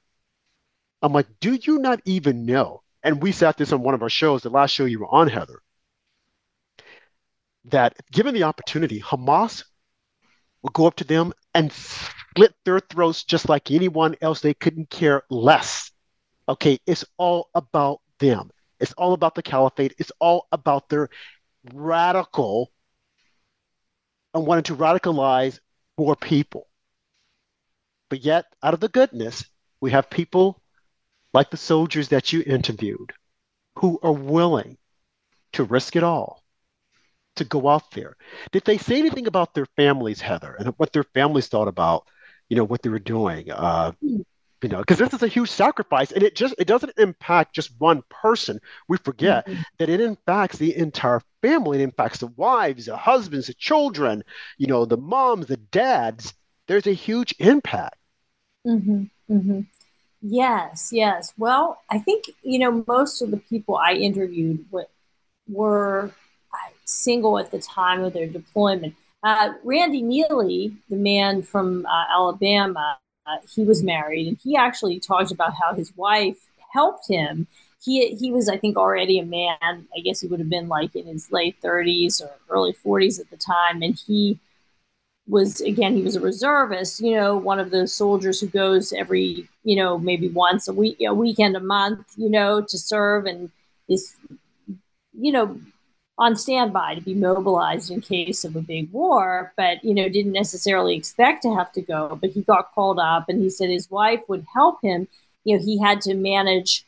I'm 1.01 1.13
like, 1.13 1.29
do 1.39 1.55
you 1.55 1.79
not 1.79 2.01
even 2.07 2.45
know? 2.45 2.83
And 3.05 3.23
we 3.23 3.31
sat 3.31 3.57
this 3.57 3.73
on 3.73 3.85
one 3.85 3.95
of 3.95 4.03
our 4.03 4.11
shows, 4.11 4.43
the 4.43 4.51
last 4.51 4.73
show 4.73 4.85
you 4.85 4.99
were 4.99 5.15
on, 5.15 5.29
Heather, 5.29 5.63
that 7.67 7.95
given 8.11 8.35
the 8.35 8.43
opportunity, 8.43 9.01
Hamas 9.01 9.63
would 10.65 10.73
go 10.73 10.87
up 10.87 10.97
to 10.97 11.05
them 11.05 11.33
and 11.55 11.71
split 11.73 12.55
their 12.65 12.81
throats 12.81 13.23
just 13.23 13.49
like 13.49 13.71
anyone 13.71 14.17
else. 14.21 14.41
They 14.41 14.55
couldn't 14.55 14.91
care 14.91 15.23
less. 15.31 15.93
Okay, 16.49 16.79
it's 16.87 17.05
all 17.19 17.51
about 17.55 18.01
them. 18.19 18.51
It's 18.81 18.95
all 18.95 19.13
about 19.13 19.35
the 19.35 19.43
caliphate. 19.43 19.95
It's 19.99 20.11
all 20.19 20.49
about 20.51 20.89
their 20.89 21.11
radical 21.73 22.73
and 24.33 24.47
wanting 24.47 24.65
to 24.65 24.77
radicalize 24.77 25.61
more 25.99 26.17
people. 26.17 26.67
But 28.09 28.25
yet, 28.25 28.47
out 28.63 28.75
of 28.75 28.81
the 28.81 28.89
goodness, 28.89 29.45
we 29.81 29.91
have 29.91 30.11
people 30.11 30.63
like 31.35 31.51
the 31.51 31.57
soldiers 31.57 32.09
that 32.09 32.33
you 32.33 32.43
interviewed 32.47 33.13
who 33.79 33.99
are 34.03 34.13
willing 34.13 34.79
to 35.53 35.65
risk 35.65 35.95
it 35.97 36.03
all 36.03 36.44
to 37.37 37.45
go 37.45 37.69
out 37.69 37.91
there. 37.93 38.17
Did 38.53 38.65
they 38.65 38.79
say 38.79 38.99
anything 38.99 39.27
about 39.27 39.55
their 39.55 39.67
families, 39.77 40.21
Heather, 40.21 40.55
and 40.55 40.69
what 40.77 40.93
their 40.93 41.05
families 41.05 41.49
thought 41.49 41.69
about, 41.69 42.07
you 42.49 42.57
know, 42.57 42.65
what 42.65 42.83
they 42.83 42.91
were 42.91 42.99
doing? 42.99 43.51
Uh, 43.51 43.93
you 44.01 44.71
know, 44.71 44.79
because 44.79 44.99
this 44.99 45.13
is 45.13 45.23
a 45.23 45.29
huge 45.29 45.51
sacrifice, 45.51 46.11
and 46.11 46.23
it 46.23 46.35
just 46.35 46.55
it 46.59 46.67
doesn't 46.67 46.93
impact 46.97 47.55
just 47.55 47.79
one 47.79 48.03
person. 48.09 48.61
We 48.89 48.97
forget 48.97 49.47
mm-hmm. 49.47 49.61
that 49.79 49.91
it 49.91 50.01
impacts 50.01 50.57
the 50.57 50.75
entire 50.75 51.21
family. 51.43 51.81
It 51.81 51.85
impacts 51.85 52.21
the 52.21 52.29
wives, 52.29 52.87
the 52.87 52.97
husbands, 52.97 53.49
the 53.49 53.55
children, 53.55 54.25
you 54.57 54.67
know, 54.67 54.87
the 54.87 54.97
moms, 54.97 55.47
the 55.47 55.59
dads. 55.59 56.33
There's 56.67 56.87
a 56.87 56.95
huge 56.95 57.35
impact. 57.39 57.97
Mm-hmm, 58.67 59.05
mm-hmm. 59.31 59.61
Yes, 60.23 60.89
yes. 60.91 61.35
Well, 61.37 61.83
I 61.91 61.99
think 61.99 62.25
you 62.43 62.59
know 62.59 62.83
most 62.87 63.21
of 63.21 63.31
the 63.31 63.37
people 63.37 63.77
I 63.77 63.93
interviewed 63.93 64.65
were, 64.71 64.87
were 65.47 66.15
single 66.85 67.39
at 67.39 67.51
the 67.51 67.59
time 67.59 68.03
of 68.03 68.13
their 68.13 68.27
deployment. 68.27 68.95
Uh, 69.23 69.55
Randy 69.63 70.03
Neely, 70.03 70.75
the 70.91 70.97
man 70.97 71.43
from 71.43 71.87
uh, 71.87 72.05
Alabama, 72.13 72.99
uh, 73.27 73.37
he 73.55 73.65
was 73.65 73.83
married, 73.83 74.29
and 74.29 74.39
he 74.43 74.57
actually 74.57 75.01
talked 75.01 75.31
about 75.31 75.55
how 75.55 75.75
his 75.75 75.97
wife 75.97 76.37
helped 76.73 77.09
him. 77.09 77.47
He 77.83 78.15
he 78.17 78.31
was, 78.31 78.49
I 78.49 78.59
think, 78.59 78.77
already 78.77 79.19
a 79.19 79.25
man. 79.25 79.57
I 79.63 80.01
guess 80.03 80.21
he 80.21 80.27
would 80.27 80.41
have 80.41 80.51
been 80.51 80.69
like 80.69 80.95
in 80.95 81.07
his 81.07 81.33
late 81.33 81.57
30s 81.63 82.23
or 82.23 82.31
early 82.51 82.75
40s 82.75 83.19
at 83.19 83.31
the 83.31 83.37
time, 83.39 83.83
and 83.83 83.99
he 84.07 84.39
was 85.27 85.61
again 85.63 85.95
he 85.95 86.03
was 86.03 86.17
a 86.17 86.21
reservist 86.21 87.01
you 87.01 87.15
know 87.15 87.37
one 87.37 87.59
of 87.59 87.71
those 87.71 87.95
soldiers 87.95 88.41
who 88.41 88.47
goes 88.47 88.93
every 88.93 89.49
you 89.63 89.75
know 89.75 89.99
maybe 89.99 90.29
once 90.29 90.69
a 90.69 90.73
week 90.73 90.99
a 91.01 91.15
weekend 91.15 91.57
a 91.57 91.61
month 91.61 92.05
you 92.17 92.29
know 92.29 92.61
to 92.61 92.77
serve 92.77 93.25
and 93.25 93.51
is 93.89 94.17
you 95.19 95.33
know 95.33 95.59
on 96.17 96.37
standby 96.37 96.95
to 96.95 97.01
be 97.01 97.15
mobilized 97.15 97.91
in 97.91 98.01
case 98.01 98.45
of 98.45 98.55
a 98.55 98.61
big 98.61 98.91
war 98.93 99.53
but 99.57 99.83
you 99.85 99.95
know 99.95 100.09
didn't 100.09 100.33
necessarily 100.33 100.95
expect 100.97 101.43
to 101.43 101.55
have 101.55 101.73
to 101.73 101.83
go 101.83 102.17
but 102.21 102.31
he 102.31 102.43
got 102.43 102.73
called 102.73 102.99
up 102.99 103.29
and 103.29 103.43
he 103.43 103.51
said 103.51 103.69
his 103.69 103.91
wife 103.91 104.21
would 104.29 104.47
help 104.55 104.79
him. 104.83 105.09
You 105.45 105.57
know 105.57 105.65
he 105.65 105.79
had 105.79 106.01
to 106.03 106.15
manage 106.15 106.85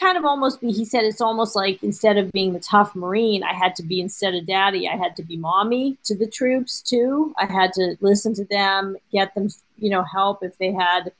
kind 0.00 0.16
of 0.16 0.24
almost 0.24 0.60
be 0.60 0.70
he 0.70 0.84
said 0.84 1.04
it's 1.04 1.20
almost 1.20 1.56
like 1.56 1.82
instead 1.82 2.16
of 2.16 2.30
being 2.32 2.52
the 2.52 2.60
tough 2.60 2.94
marine 2.94 3.42
i 3.42 3.52
had 3.52 3.74
to 3.74 3.82
be 3.82 4.00
instead 4.00 4.34
of 4.34 4.46
daddy 4.46 4.88
i 4.88 4.96
had 4.96 5.16
to 5.16 5.22
be 5.22 5.36
mommy 5.36 5.96
to 6.04 6.14
the 6.14 6.26
troops 6.26 6.80
too. 6.80 7.34
I 7.38 7.46
had 7.46 7.72
to 7.72 7.96
listen 8.00 8.34
to 8.34 8.44
them 8.44 8.96
get 9.12 9.34
them 9.34 9.48
you 9.78 9.90
know 9.90 10.02
help 10.02 10.42
if 10.42 10.56
they 10.58 10.72
had 10.72 11.12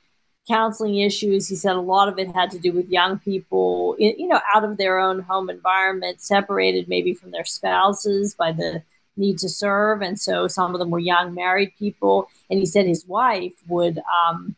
counseling 0.47 0.97
issues. 0.97 1.47
He 1.47 1.55
said 1.55 1.75
a 1.75 1.81
lot 1.81 2.09
of 2.09 2.17
it 2.17 2.33
had 2.33 2.51
to 2.51 2.59
do 2.59 2.71
with 2.71 2.89
young 2.89 3.19
people 3.19 3.95
you 3.99 4.27
know 4.27 4.41
out 4.53 4.63
of 4.63 4.77
their 4.77 4.99
own 4.99 5.19
home 5.19 5.49
environment 5.49 6.21
separated 6.21 6.87
maybe 6.87 7.13
from 7.13 7.31
their 7.31 7.45
spouses 7.45 8.33
by 8.33 8.51
the 8.51 8.83
need 9.17 9.37
to 9.39 9.49
serve. 9.49 10.01
And 10.01 10.19
so 10.19 10.47
some 10.47 10.73
of 10.73 10.79
them 10.79 10.89
were 10.89 10.99
young 10.99 11.33
married 11.33 11.73
people. 11.77 12.27
And 12.49 12.59
he 12.59 12.65
said 12.65 12.85
his 12.85 13.05
wife 13.05 13.53
would 13.67 13.99
um, 13.99 14.55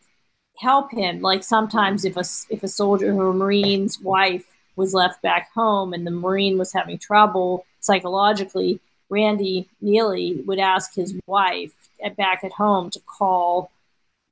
help 0.58 0.92
him. 0.92 1.22
Like 1.22 1.44
sometimes 1.44 2.06
if 2.06 2.18
a 2.18 2.24
if 2.50 2.64
a 2.64 2.68
soldier 2.68 3.14
or 3.14 3.30
a 3.30 3.34
marine's 3.34 4.00
wife 4.00 4.46
was 4.76 4.94
left 4.94 5.22
back 5.22 5.52
home 5.54 5.94
and 5.94 6.08
the 6.08 6.12
marine 6.12 6.58
was 6.58 6.74
having 6.74 6.98
trouble 6.98 7.66
psychologically, 7.80 8.80
Randy 9.10 9.70
Neely 9.82 10.42
would 10.46 10.60
ask 10.60 10.96
his 10.96 11.14
wife 11.28 11.74
at, 12.04 12.16
back 12.16 12.44
at 12.44 12.54
home 12.54 12.90
to 12.92 13.00
call 13.02 13.72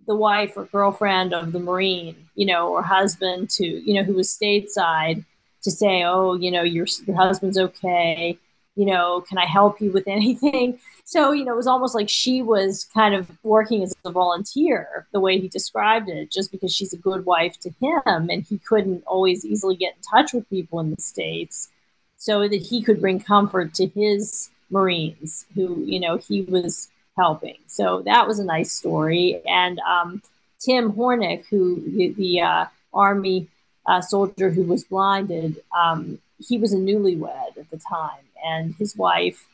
the 0.07 0.15
wife 0.15 0.57
or 0.57 0.65
girlfriend 0.65 1.33
of 1.33 1.51
the 1.51 1.59
marine, 1.59 2.15
you 2.35 2.45
know, 2.45 2.69
or 2.69 2.81
husband 2.81 3.49
to 3.51 3.65
you 3.65 3.93
know 3.93 4.03
who 4.03 4.13
was 4.13 4.29
stateside 4.29 5.25
to 5.63 5.71
say, 5.71 6.03
oh, 6.03 6.33
you 6.33 6.51
know, 6.51 6.63
your 6.63 6.87
your 7.05 7.15
husband's 7.15 7.57
okay 7.57 8.37
you 8.75 8.85
know, 8.85 9.21
can 9.21 9.37
I 9.37 9.45
help 9.45 9.81
you 9.81 9.91
with 9.91 10.07
anything? 10.07 10.79
So, 11.05 11.31
you 11.31 11.45
know, 11.45 11.53
it 11.53 11.57
was 11.57 11.67
almost 11.67 11.95
like 11.95 12.09
she 12.09 12.41
was 12.41 12.87
kind 12.93 13.13
of 13.13 13.29
working 13.43 13.83
as 13.83 13.95
a 14.05 14.11
volunteer, 14.11 15.07
the 15.11 15.19
way 15.19 15.39
he 15.39 15.47
described 15.47 16.09
it, 16.09 16.31
just 16.31 16.51
because 16.51 16.73
she's 16.73 16.93
a 16.93 16.97
good 16.97 17.25
wife 17.25 17.59
to 17.59 17.69
him 17.81 18.29
and 18.29 18.43
he 18.43 18.57
couldn't 18.59 19.03
always 19.05 19.45
easily 19.45 19.75
get 19.75 19.95
in 19.95 20.01
touch 20.01 20.33
with 20.33 20.49
people 20.49 20.79
in 20.79 20.91
the 20.91 21.01
States 21.01 21.69
so 22.17 22.47
that 22.47 22.61
he 22.61 22.81
could 22.81 23.01
bring 23.01 23.19
comfort 23.19 23.73
to 23.73 23.87
his 23.87 24.49
Marines 24.69 25.45
who, 25.53 25.83
you 25.83 25.99
know, 25.99 26.17
he 26.17 26.43
was 26.43 26.89
helping. 27.17 27.57
So 27.67 28.01
that 28.05 28.27
was 28.27 28.39
a 28.39 28.45
nice 28.45 28.71
story. 28.71 29.41
And 29.47 29.79
um, 29.79 30.21
Tim 30.59 30.93
Hornik, 30.93 31.45
who 31.49 31.81
the, 31.85 32.09
the 32.09 32.41
uh, 32.41 32.65
Army 32.93 33.47
uh, 33.85 34.01
soldier 34.01 34.49
who 34.49 34.63
was 34.63 34.83
blinded, 34.83 35.61
um, 35.77 36.19
he 36.37 36.57
was 36.57 36.73
a 36.73 36.77
newlywed 36.77 37.57
at 37.57 37.69
the 37.69 37.77
time 37.77 38.23
and 38.43 38.75
his 38.75 38.95
wife, 38.95 39.47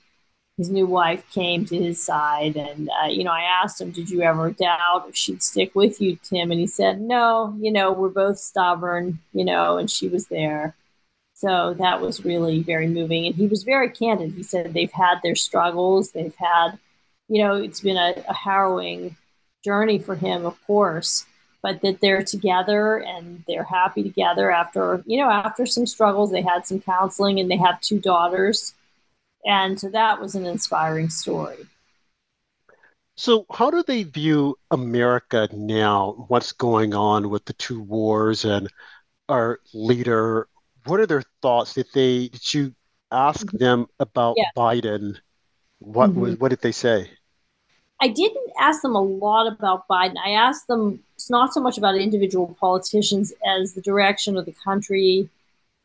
his 0.57 0.69
new 0.69 0.85
wife, 0.85 1.23
came 1.31 1.65
to 1.65 1.77
his 1.77 2.03
side. 2.03 2.55
And, 2.55 2.89
uh, 2.89 3.07
you 3.07 3.23
know, 3.23 3.31
I 3.31 3.41
asked 3.41 3.81
him, 3.81 3.91
Did 3.91 4.09
you 4.09 4.21
ever 4.21 4.51
doubt 4.51 5.05
if 5.07 5.15
she'd 5.15 5.43
stick 5.43 5.75
with 5.75 6.01
you, 6.01 6.17
Tim? 6.23 6.51
And 6.51 6.59
he 6.59 6.67
said, 6.67 7.01
No, 7.01 7.55
you 7.59 7.71
know, 7.71 7.91
we're 7.91 8.09
both 8.09 8.39
stubborn, 8.39 9.19
you 9.33 9.45
know, 9.45 9.77
and 9.77 9.89
she 9.89 10.07
was 10.07 10.27
there. 10.27 10.75
So 11.33 11.75
that 11.75 12.01
was 12.01 12.25
really 12.25 12.63
very 12.63 12.87
moving. 12.87 13.27
And 13.27 13.35
he 13.35 13.45
was 13.45 13.63
very 13.63 13.89
candid. 13.91 14.33
He 14.33 14.43
said 14.43 14.73
they've 14.73 14.91
had 14.91 15.19
their 15.21 15.35
struggles, 15.35 16.11
they've 16.11 16.35
had, 16.35 16.79
you 17.27 17.43
know, 17.43 17.55
it's 17.55 17.81
been 17.81 17.97
a, 17.97 18.13
a 18.27 18.33
harrowing 18.33 19.15
journey 19.63 19.99
for 19.99 20.15
him, 20.15 20.45
of 20.45 20.61
course 20.65 21.25
but 21.63 21.81
that 21.81 21.99
they're 22.01 22.23
together 22.23 22.97
and 22.99 23.43
they're 23.47 23.63
happy 23.63 24.03
together 24.03 24.51
after 24.51 25.03
you 25.07 25.17
know 25.17 25.29
after 25.29 25.65
some 25.65 25.87
struggles 25.87 26.31
they 26.31 26.43
had 26.43 26.67
some 26.67 26.79
counseling 26.79 27.39
and 27.39 27.49
they 27.49 27.57
have 27.57 27.81
two 27.81 27.99
daughters 27.99 28.75
and 29.47 29.79
so 29.79 29.89
that 29.89 30.19
was 30.19 30.35
an 30.35 30.45
inspiring 30.45 31.09
story. 31.09 31.65
So, 33.15 33.45
how 33.51 33.71
do 33.71 33.81
they 33.81 34.03
view 34.03 34.57
America 34.69 35.47
now? 35.53 36.25
What's 36.27 36.51
going 36.51 36.93
on 36.93 37.29
with 37.29 37.45
the 37.45 37.53
two 37.53 37.81
wars 37.81 38.45
and 38.45 38.67
our 39.29 39.59
leader? 39.73 40.47
What 40.85 40.99
are 40.99 41.07
their 41.07 41.23
thoughts? 41.41 41.73
Did 41.73 41.87
they 41.93 42.27
did 42.27 42.53
you 42.53 42.75
ask 43.11 43.47
mm-hmm. 43.47 43.57
them 43.57 43.87
about 43.99 44.35
yeah. 44.37 44.49
Biden? 44.55 45.17
What 45.79 46.11
mm-hmm. 46.11 46.19
was 46.19 46.39
what 46.39 46.49
did 46.49 46.61
they 46.61 46.71
say? 46.71 47.09
I 47.99 48.09
didn't 48.09 48.51
ask 48.59 48.81
them 48.81 48.95
a 48.95 49.01
lot 49.01 49.47
about 49.51 49.87
Biden. 49.87 50.17
I 50.23 50.31
asked 50.31 50.67
them 50.67 50.99
it's 51.15 51.29
not 51.29 51.53
so 51.53 51.59
much 51.59 51.77
about 51.77 51.95
individual 51.95 52.55
politicians 52.59 53.33
as 53.45 53.73
the 53.73 53.81
direction 53.81 54.37
of 54.37 54.45
the 54.45 54.55
country, 54.63 55.29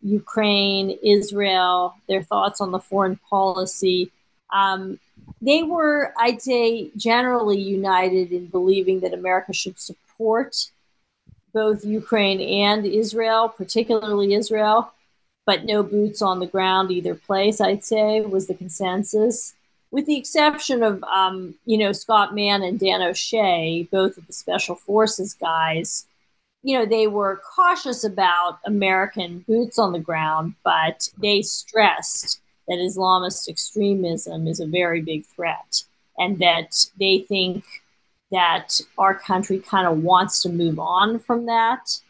Ukraine, 0.03 0.99
Israel, 1.03 1.95
their 2.07 2.22
thoughts 2.22 2.61
on 2.61 2.70
the 2.70 2.78
foreign 2.78 3.18
policy. 3.30 4.11
Um, 4.53 4.99
they 5.40 5.62
were, 5.62 6.12
I'd 6.18 6.43
say, 6.43 6.90
generally 6.97 7.59
united 7.59 8.30
in 8.32 8.47
believing 8.47 9.01
that 9.01 9.14
America 9.14 9.55
should 9.55 9.78
support 9.78 10.70
both 11.55 11.84
Ukraine 11.84 12.40
and 12.40 12.84
Israel, 12.86 13.49
particularly 13.49 14.34
Israel, 14.34 14.93
but 15.47 15.64
no 15.64 15.82
boots 15.82 16.22
on 16.22 16.40
the 16.40 16.47
ground 16.47 16.90
either 16.90 17.14
place, 17.14 17.61
I'd 17.61 17.84
say, 17.84 18.20
was 18.20 18.47
the 18.47 18.55
consensus. 18.55 19.55
With 19.93 20.07
the 20.07 20.16
exception 20.16 20.82
of 20.82 21.05
um, 21.05 21.55
you 21.64 21.78
know 21.78 21.93
Scott 21.93 22.34
Mann 22.34 22.62
and 22.62 22.80
Dan 22.80 23.03
O'Shea, 23.03 23.88
both 23.93 24.18
of 24.18 24.26
the 24.26 24.32
Special 24.32 24.74
Forces 24.74 25.34
guys, 25.34 26.07
you 26.64 26.76
know 26.76 26.84
they 26.84 27.07
were 27.07 27.40
cautious 27.55 28.03
about 28.03 28.59
American 28.66 29.45
boots 29.47 29.78
on 29.78 29.93
the 29.93 30.01
ground, 30.01 30.55
but 30.64 31.09
they 31.18 31.43
stressed 31.43 32.40
that 32.66 32.78
Islamist 32.78 33.49
extremism 33.49 34.49
is 34.49 34.59
a 34.59 34.66
very 34.66 35.03
big 35.03 35.26
threat, 35.26 35.84
and 36.18 36.38
that 36.38 36.86
they 36.99 37.24
think 37.28 37.64
that 38.32 38.80
our 38.97 39.14
country 39.14 39.59
kind 39.59 39.86
of 39.86 40.03
wants 40.03 40.40
to 40.43 40.49
move 40.49 40.80
on 40.80 41.18
from 41.18 41.45
that, 41.47 42.01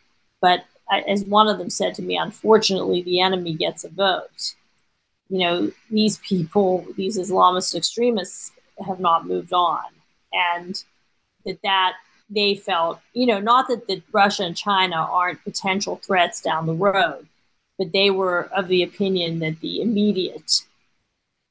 but 0.41 0.65
as 1.09 1.25
one 1.25 1.49
of 1.49 1.59
them 1.59 1.71
said 1.71 1.95
to 1.95 2.03
me, 2.03 2.17
unfortunately, 2.17 3.03
the 3.03 3.21
enemy 3.21 3.55
gets 3.55 3.83
a 3.83 3.89
vote 3.89 4.55
you 5.33 5.39
know, 5.39 5.73
these 5.91 6.19
people, 6.19 6.85
these 6.95 7.19
Islamist 7.19 7.75
extremists 7.75 8.53
have 8.87 9.01
not 9.01 9.27
moved 9.27 9.55
on. 9.55 9.85
And 10.31 10.85
that 11.47 11.59
that 11.63 11.95
they 12.29 12.55
felt, 12.55 13.01
you 13.15 13.25
know, 13.25 13.41
not 13.41 13.67
that, 13.69 13.89
that 13.89 14.03
Russia 14.13 14.43
and 14.43 14.55
China 14.55 14.97
aren't 14.97 15.43
potential 15.43 15.97
threats 15.97 16.43
down 16.43 16.67
the 16.67 16.75
road, 16.75 17.27
but 17.79 17.93
they 17.93 18.11
were 18.11 18.51
of 18.55 18.69
the 18.69 18.83
opinion 18.83 19.39
that 19.39 19.59
the 19.61 19.81
immediate 19.81 20.65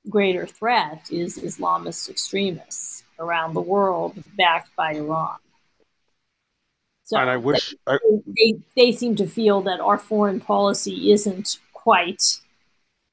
greater 0.08 0.46
threat 0.46 1.08
is 1.12 1.40
Islamist 1.40 2.08
extremists 2.08 3.04
around 3.18 3.56
the 3.56 3.62
world 3.62 4.14
backed 4.38 4.76
by 4.76 4.94
Iran. 4.94 5.38
So 7.04 7.18
and 7.18 7.32
I 7.32 7.38
wish 7.38 7.74
they, 7.88 7.94
I... 7.94 7.98
they, 8.28 8.60
they 8.76 8.92
seem 8.92 9.16
to 9.16 9.26
feel 9.26 9.62
that 9.62 9.80
our 9.80 9.98
foreign 9.98 10.40
policy 10.40 11.12
isn't 11.12 11.58
quite 11.74 12.42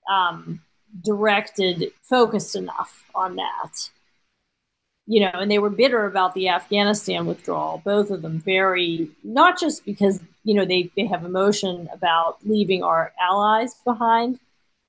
um, 0.08 0.60
directed, 1.02 1.92
focused 2.02 2.56
enough 2.56 3.04
on 3.14 3.36
that. 3.36 3.90
You 5.06 5.20
know, 5.20 5.30
and 5.34 5.50
they 5.50 5.58
were 5.58 5.70
bitter 5.70 6.04
about 6.04 6.34
the 6.34 6.48
Afghanistan 6.48 7.24
withdrawal, 7.26 7.80
both 7.84 8.10
of 8.10 8.20
them 8.20 8.40
very, 8.40 9.08
not 9.24 9.58
just 9.58 9.84
because, 9.86 10.20
you 10.44 10.54
know, 10.54 10.66
they, 10.66 10.90
they 10.96 11.06
have 11.06 11.24
emotion 11.24 11.88
about 11.92 12.38
leaving 12.44 12.82
our 12.82 13.12
allies 13.18 13.74
behind, 13.84 14.38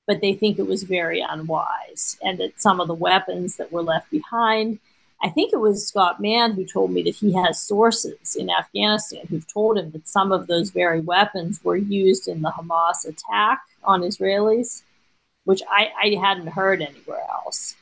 but 0.08 0.20
they 0.20 0.34
think 0.34 0.60
it 0.60 0.68
was 0.68 0.84
very 0.84 1.22
unwise 1.22 2.18
and 2.22 2.38
that 2.40 2.60
some 2.60 2.82
of 2.82 2.88
the 2.88 2.94
weapons 2.94 3.56
that 3.56 3.72
were 3.72 3.84
left 3.84 4.12
behind. 4.12 4.80
I 5.22 5.30
think 5.30 5.54
it 5.54 5.60
was 5.60 5.88
Scott 5.88 6.20
Mann 6.20 6.54
who 6.54 6.66
told 6.66 6.92
me 6.92 7.02
that 7.04 7.16
he 7.16 7.34
has 7.34 7.62
sources 7.62 8.36
in 8.36 8.50
Afghanistan 8.50 9.26
who've 9.30 9.48
told 9.48 9.78
him 9.78 9.92
that 9.92 10.08
some 10.08 10.32
of 10.34 10.48
those 10.48 10.72
very 10.72 11.00
weapons 11.00 11.62
were 11.64 11.78
used 11.78 12.28
in 12.28 12.42
the 12.42 12.52
Hamas 12.52 13.08
attack 13.08 13.62
on 13.84 14.02
Israelis 14.02 14.82
which 15.44 15.62
I, 15.70 15.90
I 16.02 16.16
hadn't 16.16 16.48
heard 16.48 16.82
anywhere 16.82 17.24
else. 17.30 17.76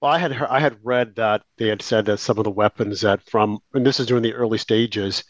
Well, 0.00 0.10
I 0.10 0.18
had 0.18 0.32
heard, 0.32 0.48
I 0.48 0.60
had 0.60 0.78
read 0.82 1.16
that 1.16 1.42
they 1.58 1.68
had 1.68 1.82
said 1.82 2.06
that 2.06 2.18
some 2.18 2.38
of 2.38 2.44
the 2.44 2.50
weapons 2.50 3.02
that 3.02 3.22
from 3.22 3.60
and 3.72 3.86
this 3.86 4.00
is 4.00 4.06
during 4.06 4.22
the 4.22 4.34
early 4.34 4.58
stages, 4.58 5.24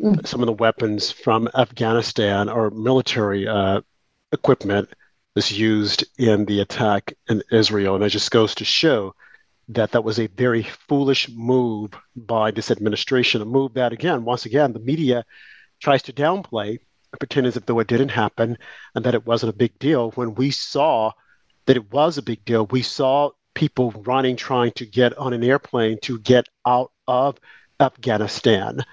mm. 0.00 0.26
some 0.26 0.40
of 0.40 0.46
the 0.46 0.52
weapons 0.52 1.12
from 1.12 1.48
Afghanistan 1.54 2.48
or 2.48 2.70
military 2.70 3.46
uh, 3.46 3.80
equipment 4.32 4.88
was 5.34 5.56
used 5.56 6.04
in 6.18 6.44
the 6.46 6.60
attack 6.60 7.14
in 7.28 7.42
Israel, 7.52 7.94
and 7.94 8.02
it 8.02 8.08
just 8.08 8.32
goes 8.32 8.56
to 8.56 8.64
show 8.64 9.14
that 9.68 9.92
that 9.92 10.02
was 10.02 10.18
a 10.18 10.26
very 10.28 10.64
foolish 10.88 11.28
move 11.28 11.92
by 12.16 12.50
this 12.50 12.70
administration. 12.70 13.42
A 13.42 13.44
move 13.44 13.74
that, 13.74 13.92
again, 13.92 14.24
once 14.24 14.46
again, 14.46 14.72
the 14.72 14.80
media 14.80 15.24
tries 15.80 16.02
to 16.02 16.12
downplay 16.12 16.80
pretend 17.16 17.46
as 17.46 17.56
if 17.56 17.66
though 17.66 17.78
it 17.78 17.86
didn't 17.86 18.10
happen 18.10 18.58
and 18.94 19.04
that 19.04 19.14
it 19.14 19.26
wasn't 19.26 19.50
a 19.50 19.56
big 19.56 19.78
deal 19.78 20.10
when 20.12 20.34
we 20.34 20.50
saw 20.50 21.12
that 21.66 21.76
it 21.76 21.92
was 21.92 22.18
a 22.18 22.22
big 22.22 22.44
deal. 22.44 22.66
We 22.66 22.82
saw 22.82 23.30
people 23.54 23.90
running, 24.06 24.36
trying 24.36 24.72
to 24.72 24.86
get 24.86 25.16
on 25.18 25.32
an 25.32 25.42
airplane 25.42 25.98
to 26.02 26.18
get 26.18 26.46
out 26.66 26.92
of 27.06 27.38
Afghanistan. 27.80 28.84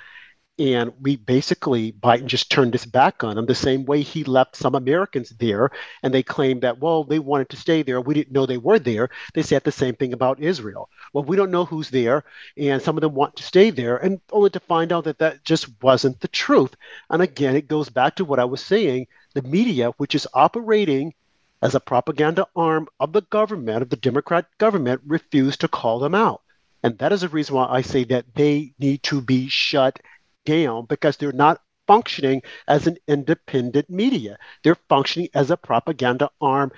And 0.57 0.93
we 1.01 1.17
basically, 1.17 1.91
Biden 1.91 2.27
just 2.27 2.49
turned 2.49 2.73
his 2.73 2.85
back 2.85 3.25
on 3.25 3.37
him 3.37 3.45
the 3.45 3.53
same 3.53 3.83
way 3.83 4.01
he 4.01 4.23
left 4.23 4.55
some 4.55 4.73
Americans 4.73 5.31
there. 5.31 5.69
And 6.01 6.13
they 6.13 6.23
claimed 6.23 6.61
that, 6.61 6.79
well, 6.79 7.03
they 7.03 7.19
wanted 7.19 7.49
to 7.49 7.57
stay 7.57 7.81
there. 7.83 7.99
We 7.99 8.13
didn't 8.13 8.31
know 8.31 8.45
they 8.45 8.57
were 8.57 8.79
there. 8.79 9.09
They 9.33 9.41
said 9.41 9.65
the 9.65 9.73
same 9.73 9.95
thing 9.95 10.13
about 10.13 10.39
Israel. 10.39 10.89
Well, 11.11 11.25
we 11.25 11.35
don't 11.35 11.51
know 11.51 11.65
who's 11.65 11.89
there. 11.89 12.23
And 12.55 12.81
some 12.81 12.95
of 12.95 13.01
them 13.01 13.15
want 13.15 13.35
to 13.35 13.43
stay 13.43 13.69
there. 13.69 13.97
And 13.97 14.21
only 14.31 14.49
to 14.51 14.61
find 14.61 14.93
out 14.93 15.03
that 15.03 15.19
that 15.19 15.43
just 15.43 15.67
wasn't 15.81 16.21
the 16.21 16.29
truth. 16.29 16.73
And 17.09 17.21
again, 17.21 17.57
it 17.57 17.67
goes 17.67 17.89
back 17.89 18.15
to 18.15 18.25
what 18.25 18.39
I 18.39 18.45
was 18.45 18.61
saying 18.61 19.07
the 19.33 19.41
media, 19.41 19.91
which 19.97 20.15
is 20.15 20.27
operating 20.33 21.13
as 21.61 21.75
a 21.75 21.79
propaganda 21.81 22.47
arm 22.55 22.87
of 23.01 23.11
the 23.11 23.23
government, 23.23 23.81
of 23.81 23.89
the 23.89 23.97
Democrat 23.97 24.45
government, 24.57 25.01
refused 25.05 25.59
to 25.61 25.67
call 25.67 25.99
them 25.99 26.15
out. 26.15 26.41
And 26.83 26.97
that 26.99 27.11
is 27.11 27.21
the 27.21 27.29
reason 27.29 27.55
why 27.55 27.65
I 27.67 27.81
say 27.81 28.03
that 28.05 28.25
they 28.35 28.73
need 28.79 29.03
to 29.03 29.19
be 29.19 29.49
shut 29.49 29.99
down 30.45 30.85
because 30.85 31.17
they're 31.17 31.31
not 31.31 31.61
functioning 31.87 32.41
as 32.67 32.87
an 32.87 32.97
independent 33.07 33.89
media. 33.89 34.37
They're 34.63 34.77
functioning 34.89 35.29
as 35.33 35.51
a 35.51 35.57
propaganda 35.57 36.29
arm 36.41 36.71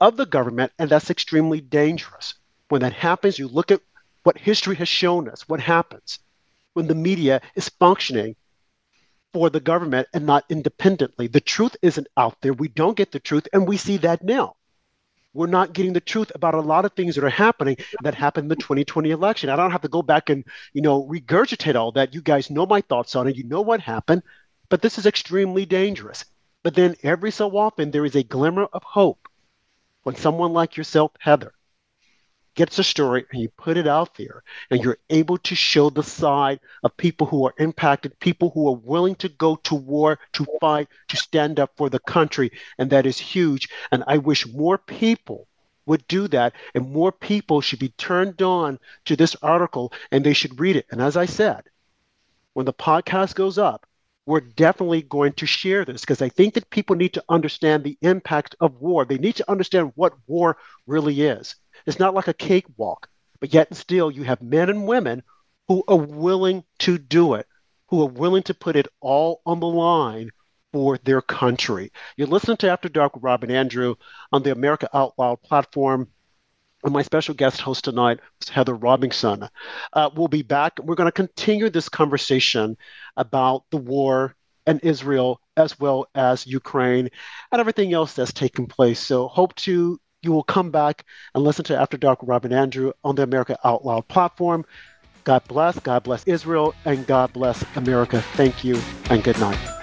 of 0.00 0.16
the 0.16 0.26
government, 0.26 0.72
and 0.78 0.90
that's 0.90 1.10
extremely 1.10 1.60
dangerous. 1.60 2.34
When 2.68 2.82
that 2.82 2.92
happens, 2.92 3.38
you 3.38 3.48
look 3.48 3.70
at 3.70 3.80
what 4.22 4.38
history 4.38 4.76
has 4.76 4.88
shown 4.88 5.28
us 5.28 5.48
what 5.48 5.60
happens 5.60 6.18
when 6.74 6.86
the 6.86 6.94
media 6.94 7.40
is 7.54 7.68
functioning 7.68 8.36
for 9.32 9.50
the 9.50 9.60
government 9.60 10.08
and 10.12 10.26
not 10.26 10.44
independently. 10.48 11.26
The 11.26 11.40
truth 11.40 11.76
isn't 11.82 12.08
out 12.16 12.40
there. 12.40 12.52
We 12.52 12.68
don't 12.68 12.96
get 12.96 13.12
the 13.12 13.20
truth, 13.20 13.48
and 13.52 13.66
we 13.66 13.76
see 13.76 13.96
that 13.98 14.22
now 14.22 14.56
we're 15.32 15.46
not 15.46 15.72
getting 15.72 15.92
the 15.92 16.00
truth 16.00 16.32
about 16.34 16.54
a 16.54 16.60
lot 16.60 16.84
of 16.84 16.92
things 16.92 17.14
that 17.14 17.24
are 17.24 17.30
happening 17.30 17.76
that 18.02 18.14
happened 18.14 18.44
in 18.44 18.48
the 18.48 18.56
2020 18.56 19.10
election. 19.10 19.50
I 19.50 19.56
don't 19.56 19.70
have 19.70 19.82
to 19.82 19.88
go 19.88 20.02
back 20.02 20.30
and, 20.30 20.44
you 20.72 20.82
know, 20.82 21.04
regurgitate 21.04 21.76
all 21.76 21.92
that. 21.92 22.14
You 22.14 22.22
guys 22.22 22.50
know 22.50 22.66
my 22.66 22.80
thoughts 22.80 23.14
on 23.16 23.28
it. 23.28 23.36
You 23.36 23.44
know 23.44 23.60
what 23.60 23.80
happened, 23.80 24.22
but 24.68 24.82
this 24.82 24.98
is 24.98 25.06
extremely 25.06 25.66
dangerous. 25.66 26.24
But 26.62 26.74
then 26.74 26.96
every 27.02 27.30
so 27.30 27.56
often 27.56 27.90
there 27.90 28.04
is 28.04 28.16
a 28.16 28.22
glimmer 28.22 28.64
of 28.64 28.82
hope 28.82 29.28
when 30.02 30.16
someone 30.16 30.52
like 30.52 30.76
yourself, 30.76 31.12
Heather, 31.18 31.52
gets 32.60 32.78
a 32.78 32.84
story 32.84 33.24
and 33.32 33.40
you 33.40 33.48
put 33.56 33.78
it 33.78 33.86
out 33.86 34.14
there 34.16 34.42
and 34.70 34.84
you're 34.84 34.98
able 35.08 35.38
to 35.38 35.54
show 35.54 35.88
the 35.88 36.02
side 36.02 36.60
of 36.82 36.94
people 36.98 37.26
who 37.26 37.46
are 37.46 37.54
impacted, 37.56 38.20
people 38.20 38.50
who 38.50 38.68
are 38.68 38.76
willing 38.76 39.14
to 39.14 39.30
go 39.30 39.56
to 39.56 39.74
war, 39.74 40.18
to 40.34 40.44
fight, 40.60 40.86
to 41.08 41.16
stand 41.16 41.58
up 41.58 41.72
for 41.78 41.88
the 41.88 42.00
country. 42.00 42.52
And 42.76 42.90
that 42.90 43.06
is 43.06 43.18
huge. 43.18 43.70
And 43.90 44.04
I 44.06 44.18
wish 44.18 44.46
more 44.46 44.76
people 44.76 45.48
would 45.86 46.06
do 46.06 46.28
that 46.28 46.52
and 46.74 46.92
more 46.92 47.10
people 47.10 47.62
should 47.62 47.78
be 47.78 47.94
turned 47.96 48.42
on 48.42 48.78
to 49.06 49.16
this 49.16 49.34
article 49.40 49.94
and 50.12 50.22
they 50.22 50.34
should 50.34 50.60
read 50.60 50.76
it. 50.76 50.84
And 50.90 51.00
as 51.00 51.16
I 51.16 51.24
said, 51.24 51.62
when 52.52 52.66
the 52.66 52.74
podcast 52.74 53.36
goes 53.36 53.56
up, 53.56 53.86
we're 54.26 54.40
definitely 54.40 55.00
going 55.00 55.32
to 55.32 55.46
share 55.46 55.86
this 55.86 56.02
because 56.02 56.20
I 56.20 56.28
think 56.28 56.52
that 56.52 56.68
people 56.68 56.94
need 56.94 57.14
to 57.14 57.24
understand 57.30 57.84
the 57.84 57.96
impact 58.02 58.54
of 58.60 58.82
war. 58.82 59.06
They 59.06 59.16
need 59.16 59.36
to 59.36 59.50
understand 59.50 59.92
what 59.94 60.12
war 60.26 60.58
really 60.86 61.22
is. 61.22 61.56
It's 61.86 61.98
not 61.98 62.14
like 62.14 62.28
a 62.28 62.34
cakewalk, 62.34 63.08
but 63.40 63.52
yet 63.52 63.74
still 63.74 64.10
you 64.10 64.22
have 64.24 64.42
men 64.42 64.70
and 64.70 64.86
women 64.86 65.22
who 65.68 65.84
are 65.88 65.96
willing 65.96 66.64
to 66.80 66.98
do 66.98 67.34
it, 67.34 67.46
who 67.88 68.02
are 68.02 68.08
willing 68.08 68.42
to 68.44 68.54
put 68.54 68.76
it 68.76 68.88
all 69.00 69.40
on 69.46 69.60
the 69.60 69.66
line 69.66 70.30
for 70.72 70.98
their 70.98 71.20
country. 71.20 71.92
You're 72.16 72.28
listening 72.28 72.56
to 72.58 72.70
After 72.70 72.88
Dark 72.88 73.14
with 73.14 73.24
Rob 73.24 73.42
and 73.42 73.52
Andrew 73.52 73.96
on 74.32 74.42
the 74.42 74.52
America 74.52 74.88
Out 74.94 75.14
Loud 75.18 75.42
platform. 75.42 76.08
And 76.82 76.92
my 76.92 77.02
special 77.02 77.34
guest 77.34 77.60
host 77.60 77.84
tonight 77.84 78.20
is 78.40 78.48
Heather 78.48 78.74
Robinson. 78.74 79.48
Uh, 79.92 80.10
we'll 80.14 80.28
be 80.28 80.42
back. 80.42 80.78
We're 80.82 80.94
going 80.94 81.08
to 81.08 81.12
continue 81.12 81.68
this 81.68 81.88
conversation 81.88 82.76
about 83.16 83.64
the 83.70 83.76
war 83.76 84.34
and 84.66 84.80
Israel 84.82 85.40
as 85.56 85.78
well 85.78 86.06
as 86.14 86.46
Ukraine 86.46 87.10
and 87.52 87.60
everything 87.60 87.92
else 87.92 88.14
that's 88.14 88.32
taking 88.32 88.66
place. 88.66 88.98
So 88.98 89.28
hope 89.28 89.54
to 89.56 90.00
you 90.22 90.32
will 90.32 90.42
come 90.42 90.70
back 90.70 91.04
and 91.34 91.44
listen 91.44 91.64
to 91.66 91.78
After 91.78 91.96
Dark 91.96 92.22
with 92.22 92.28
Rob 92.28 92.44
and 92.44 92.54
Andrew 92.54 92.92
on 93.04 93.14
the 93.14 93.22
America 93.22 93.58
Out 93.64 93.84
Loud 93.84 94.08
platform. 94.08 94.64
God 95.24 95.42
bless, 95.48 95.78
God 95.78 96.02
bless 96.02 96.24
Israel, 96.24 96.74
and 96.84 97.06
God 97.06 97.32
bless 97.32 97.62
America. 97.76 98.22
Thank 98.34 98.64
you, 98.64 98.78
and 99.10 99.22
good 99.22 99.38
night. 99.38 99.79